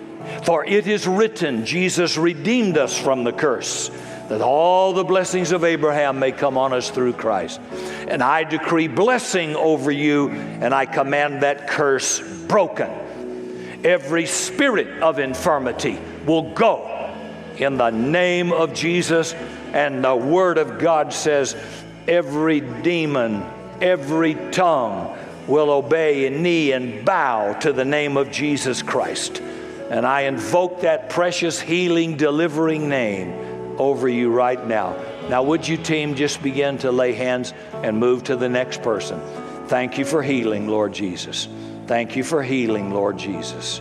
For 0.44 0.64
it 0.64 0.86
is 0.86 1.08
written, 1.08 1.66
Jesus 1.66 2.16
redeemed 2.16 2.78
us 2.78 2.96
from 2.96 3.24
the 3.24 3.32
curse 3.32 3.90
that 4.32 4.40
all 4.40 4.94
the 4.94 5.04
blessings 5.04 5.52
of 5.52 5.62
Abraham 5.62 6.18
may 6.18 6.32
come 6.32 6.56
on 6.56 6.72
us 6.72 6.88
through 6.88 7.12
Christ. 7.12 7.60
And 8.08 8.22
I 8.22 8.44
decree 8.44 8.88
blessing 8.88 9.54
over 9.56 9.90
you, 9.90 10.30
and 10.30 10.74
I 10.74 10.86
command 10.86 11.42
that 11.42 11.68
curse 11.68 12.18
broken. 12.46 12.88
Every 13.84 14.24
spirit 14.24 15.02
of 15.02 15.18
infirmity 15.18 15.98
will 16.24 16.54
go 16.54 17.14
in 17.58 17.76
the 17.76 17.90
name 17.90 18.52
of 18.52 18.72
Jesus. 18.72 19.34
And 19.74 20.02
the 20.02 20.16
Word 20.16 20.56
of 20.56 20.78
God 20.78 21.12
says, 21.12 21.54
every 22.08 22.60
demon, 22.60 23.44
every 23.82 24.34
tongue 24.50 25.14
will 25.46 25.70
obey 25.70 26.26
and 26.26 26.42
knee 26.42 26.72
and 26.72 27.04
bow 27.04 27.52
to 27.60 27.74
the 27.74 27.84
name 27.84 28.16
of 28.16 28.30
Jesus 28.30 28.80
Christ. 28.80 29.40
And 29.90 30.06
I 30.06 30.22
invoke 30.22 30.80
that 30.80 31.10
precious, 31.10 31.60
healing, 31.60 32.16
delivering 32.16 32.88
name 32.88 33.51
over 33.78 34.08
you 34.08 34.30
right 34.30 34.64
now. 34.66 34.96
Now, 35.28 35.42
would 35.42 35.66
you, 35.66 35.76
team, 35.76 36.14
just 36.14 36.42
begin 36.42 36.78
to 36.78 36.92
lay 36.92 37.12
hands 37.12 37.52
and 37.72 37.98
move 37.98 38.24
to 38.24 38.36
the 38.36 38.48
next 38.48 38.82
person? 38.82 39.20
Thank 39.68 39.98
you 39.98 40.04
for 40.04 40.22
healing, 40.22 40.68
Lord 40.68 40.92
Jesus. 40.92 41.48
Thank 41.86 42.16
you 42.16 42.24
for 42.24 42.42
healing, 42.42 42.92
Lord 42.92 43.18
Jesus. 43.18 43.80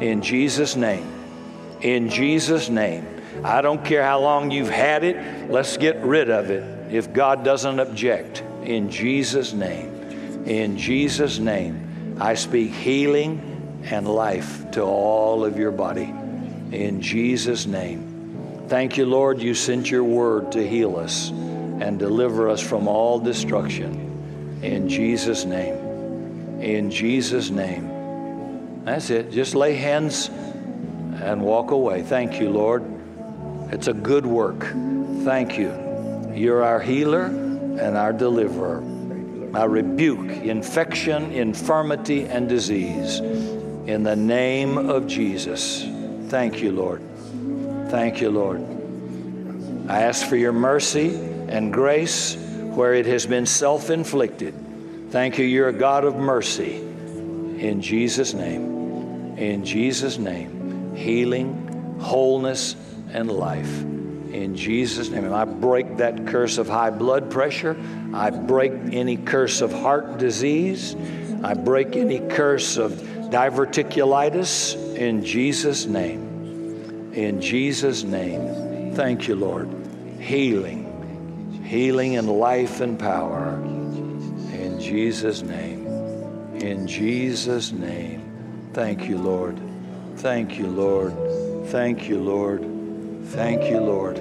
In 0.00 0.22
Jesus' 0.22 0.76
name. 0.76 1.06
In 1.80 2.08
Jesus' 2.08 2.68
name. 2.68 3.06
I 3.44 3.60
don't 3.60 3.84
care 3.84 4.02
how 4.02 4.20
long 4.20 4.50
you've 4.50 4.70
had 4.70 5.04
it, 5.04 5.50
let's 5.50 5.76
get 5.76 5.96
rid 6.02 6.30
of 6.30 6.50
it 6.50 6.92
if 6.92 7.12
God 7.12 7.44
doesn't 7.44 7.78
object. 7.80 8.42
In 8.62 8.90
Jesus' 8.90 9.52
name. 9.52 10.44
In 10.46 10.76
Jesus' 10.76 11.38
name. 11.38 12.16
I 12.20 12.34
speak 12.34 12.72
healing 12.72 13.82
and 13.84 14.08
life 14.08 14.70
to 14.72 14.82
all 14.82 15.44
of 15.44 15.58
your 15.58 15.70
body. 15.70 16.12
In 16.72 17.00
Jesus' 17.00 17.66
name. 17.66 18.05
Thank 18.68 18.96
you, 18.96 19.06
Lord, 19.06 19.40
you 19.40 19.54
sent 19.54 19.90
your 19.90 20.02
word 20.02 20.52
to 20.52 20.66
heal 20.66 20.96
us 20.96 21.30
and 21.30 21.98
deliver 21.98 22.48
us 22.48 22.60
from 22.60 22.88
all 22.88 23.20
destruction. 23.20 24.60
In 24.62 24.88
Jesus' 24.88 25.44
name. 25.44 26.60
In 26.60 26.90
Jesus' 26.90 27.50
name. 27.50 28.84
That's 28.84 29.10
it. 29.10 29.30
Just 29.30 29.54
lay 29.54 29.74
hands 29.74 30.28
and 30.28 31.42
walk 31.42 31.70
away. 31.70 32.02
Thank 32.02 32.40
you, 32.40 32.50
Lord. 32.50 32.82
It's 33.72 33.86
a 33.86 33.92
good 33.92 34.26
work. 34.26 34.60
Thank 35.22 35.58
you. 35.58 36.32
You're 36.34 36.64
our 36.64 36.80
healer 36.80 37.26
and 37.26 37.96
our 37.96 38.12
deliverer. 38.12 38.82
I 39.54 39.64
rebuke 39.64 40.28
infection, 40.42 41.30
infirmity, 41.30 42.24
and 42.24 42.48
disease 42.48 43.20
in 43.20 44.02
the 44.02 44.16
name 44.16 44.76
of 44.76 45.06
Jesus. 45.06 45.86
Thank 46.28 46.60
you, 46.60 46.72
Lord. 46.72 47.00
Thank 47.88 48.20
you, 48.20 48.30
Lord. 48.30 48.60
I 49.88 50.02
ask 50.02 50.26
for 50.26 50.36
your 50.36 50.52
mercy 50.52 51.14
and 51.48 51.72
grace 51.72 52.34
where 52.34 52.94
it 52.94 53.06
has 53.06 53.26
been 53.26 53.46
self 53.46 53.90
inflicted. 53.90 54.54
Thank 55.10 55.38
you, 55.38 55.44
you're 55.44 55.68
a 55.68 55.72
God 55.72 56.04
of 56.04 56.16
mercy. 56.16 56.76
In 56.78 57.80
Jesus' 57.80 58.34
name. 58.34 59.38
In 59.38 59.64
Jesus' 59.64 60.18
name. 60.18 60.96
Healing, 60.96 61.98
wholeness, 62.00 62.74
and 63.12 63.30
life. 63.30 63.82
In 63.82 64.56
Jesus' 64.56 65.08
name. 65.08 65.32
I 65.32 65.44
break 65.44 65.98
that 65.98 66.26
curse 66.26 66.58
of 66.58 66.68
high 66.68 66.90
blood 66.90 67.30
pressure. 67.30 67.76
I 68.12 68.30
break 68.30 68.72
any 68.92 69.16
curse 69.16 69.60
of 69.60 69.72
heart 69.72 70.18
disease. 70.18 70.96
I 71.44 71.54
break 71.54 71.94
any 71.94 72.18
curse 72.18 72.78
of 72.78 72.92
diverticulitis 73.30 74.96
in 74.96 75.24
Jesus' 75.24 75.86
name. 75.86 76.25
In 77.16 77.40
Jesus' 77.40 78.04
name, 78.04 78.92
thank 78.94 79.26
you, 79.26 79.36
Lord. 79.36 79.70
Healing, 80.20 81.62
healing 81.64 82.18
and 82.18 82.28
life 82.28 82.82
and 82.82 82.98
power. 82.98 83.54
In 84.52 84.78
Jesus' 84.78 85.40
name. 85.40 85.86
In 86.56 86.86
Jesus' 86.86 87.72
name. 87.72 88.70
Thank 88.74 89.08
you, 89.08 89.16
Lord. 89.16 89.58
Thank 90.16 90.58
you, 90.58 90.66
Lord. 90.66 91.14
Thank 91.68 92.06
you, 92.06 92.20
Lord. 92.20 92.60
Thank 93.28 93.62
you, 93.70 93.80
Lord. 93.80 94.20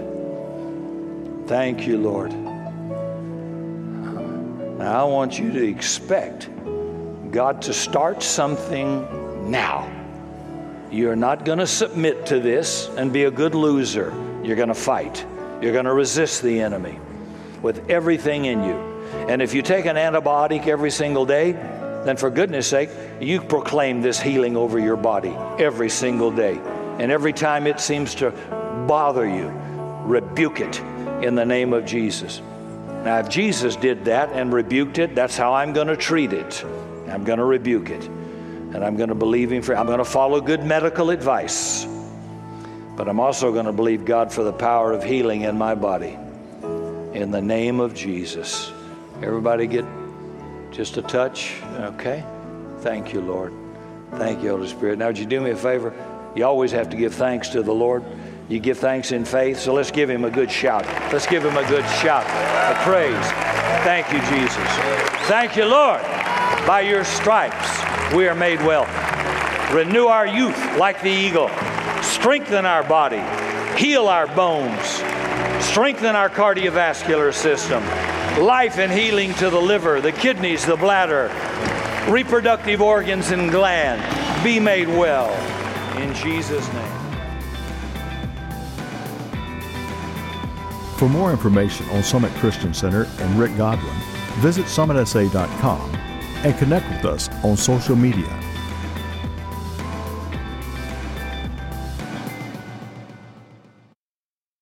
Thank 1.47 1.85
you, 1.85 1.97
Lord. 1.97 2.31
Now, 4.79 5.01
I 5.01 5.03
want 5.03 5.37
you 5.37 5.51
to 5.51 5.67
expect 5.67 6.49
God 7.29 7.61
to 7.63 7.73
start 7.73 8.23
something 8.23 9.51
now. 9.51 9.94
You're 10.95 11.17
not 11.17 11.43
going 11.43 11.59
to 11.59 11.67
submit 11.67 12.27
to 12.27 12.39
this 12.39 12.87
and 12.95 13.11
be 13.11 13.25
a 13.25 13.31
good 13.31 13.53
loser. 13.53 14.13
You're 14.45 14.55
going 14.55 14.69
to 14.69 14.73
fight. 14.73 15.25
You're 15.61 15.73
going 15.73 15.83
to 15.83 15.93
resist 15.93 16.41
the 16.41 16.61
enemy 16.61 16.97
with 17.61 17.89
everything 17.89 18.45
in 18.45 18.63
you. 18.63 18.75
And 19.27 19.41
if 19.41 19.53
you 19.53 19.61
take 19.61 19.87
an 19.87 19.97
antibiotic 19.97 20.67
every 20.67 20.91
single 20.91 21.25
day, 21.25 21.51
then 21.51 22.15
for 22.15 22.29
goodness 22.29 22.67
sake, 22.67 22.89
you 23.19 23.41
proclaim 23.41 24.01
this 24.01 24.21
healing 24.21 24.55
over 24.55 24.79
your 24.79 24.95
body 24.95 25.35
every 25.61 25.89
single 25.89 26.31
day. 26.31 26.61
And 26.97 27.11
every 27.11 27.33
time 27.33 27.67
it 27.67 27.81
seems 27.81 28.15
to 28.15 28.31
bother 28.87 29.27
you, 29.27 29.49
rebuke 30.05 30.61
it 30.61 30.79
in 31.21 31.35
the 31.35 31.45
name 31.45 31.73
of 31.73 31.85
Jesus. 31.85 32.39
Now, 33.03 33.19
if 33.19 33.27
Jesus 33.27 33.75
did 33.75 34.05
that 34.05 34.29
and 34.31 34.53
rebuked 34.53 34.97
it, 34.99 35.13
that's 35.13 35.35
how 35.35 35.55
I'm 35.55 35.73
going 35.73 35.87
to 35.87 35.97
treat 35.97 36.31
it. 36.31 36.63
I'm 37.09 37.25
going 37.25 37.39
to 37.39 37.45
rebuke 37.45 37.89
it 37.89 38.09
and 38.75 38.83
I'm 38.83 38.97
going 38.97 39.07
to 39.07 39.15
believe 39.15 39.53
Him 39.53 39.61
for, 39.61 39.75
I'm 39.75 39.85
going 39.85 39.99
to 39.99 40.05
follow 40.05 40.41
good 40.41 40.63
medical 40.63 41.09
advice. 41.09 41.87
But 42.97 43.07
I'm 43.07 43.21
also 43.21 43.53
going 43.53 43.67
to 43.67 43.71
believe 43.71 44.03
God 44.03 44.33
for 44.33 44.43
the 44.43 44.51
power 44.51 44.91
of 44.91 45.01
healing 45.01 45.43
in 45.43 45.57
my 45.57 45.75
body. 45.75 46.17
In 47.13 47.31
the 47.31 47.41
name 47.41 47.79
of 47.79 47.95
Jesus. 47.95 48.73
Everybody 49.21 49.67
get 49.67 49.85
just 50.71 50.97
a 50.97 51.01
touch? 51.01 51.55
Okay. 51.77 52.23
Thank 52.79 53.13
you, 53.13 53.21
Lord. 53.21 53.53
Thank 54.11 54.43
you, 54.43 54.49
Holy 54.49 54.67
Spirit. 54.67 54.99
Now, 54.99 55.07
would 55.07 55.17
you 55.17 55.25
do 55.25 55.39
me 55.39 55.51
a 55.51 55.55
favor? 55.55 55.93
You 56.35 56.45
always 56.45 56.73
have 56.73 56.89
to 56.89 56.97
give 56.97 57.13
thanks 57.13 57.47
to 57.49 57.63
the 57.63 57.73
Lord. 57.73 58.03
You 58.49 58.59
give 58.59 58.77
thanks 58.77 59.13
in 59.13 59.23
faith, 59.23 59.57
so 59.57 59.73
let's 59.73 59.89
give 59.89 60.09
him 60.09 60.25
a 60.25 60.29
good 60.29 60.51
shout. 60.51 60.85
Let's 61.13 61.27
give 61.27 61.45
him 61.45 61.55
a 61.55 61.67
good 61.69 61.85
shout 62.01 62.25
of 62.69 62.83
praise. 62.83 63.25
Thank 63.85 64.11
you, 64.11 64.19
Jesus. 64.37 64.67
Thank 65.27 65.55
you, 65.55 65.63
Lord. 65.63 66.01
By 66.67 66.81
your 66.81 67.05
stripes 67.05 67.94
we 68.13 68.27
are 68.27 68.35
made 68.35 68.59
well. 68.59 68.85
Renew 69.73 70.05
our 70.05 70.27
youth 70.27 70.77
like 70.77 71.01
the 71.01 71.09
eagle. 71.09 71.49
Strengthen 72.01 72.65
our 72.65 72.83
body. 72.83 73.21
Heal 73.77 74.07
our 74.07 74.27
bones. 74.27 74.85
Strengthen 75.63 76.15
our 76.15 76.29
cardiovascular 76.29 77.33
system. 77.33 77.83
Life 78.43 78.77
and 78.77 78.91
healing 78.91 79.33
to 79.35 79.49
the 79.49 79.59
liver, 79.59 80.01
the 80.01 80.11
kidneys, 80.11 80.65
the 80.65 80.75
bladder, 80.75 81.31
reproductive 82.09 82.81
organs 82.81 83.31
and 83.31 83.49
gland. 83.49 84.01
Be 84.43 84.59
made 84.59 84.87
well. 84.87 85.31
In 85.97 86.13
Jesus' 86.13 86.71
name. 86.73 87.01
For 90.97 91.09
more 91.09 91.31
information 91.31 91.89
on 91.89 92.03
Summit 92.03 92.31
Christian 92.35 92.73
Center 92.73 93.07
and 93.19 93.37
Rick 93.37 93.57
Godwin, 93.57 93.95
visit 94.39 94.65
summitsa.com 94.65 96.14
and 96.45 96.55
connect 96.59 96.87
with 96.89 97.05
us 97.05 97.27
on 97.43 97.57
social 97.57 97.95
media 97.95 98.44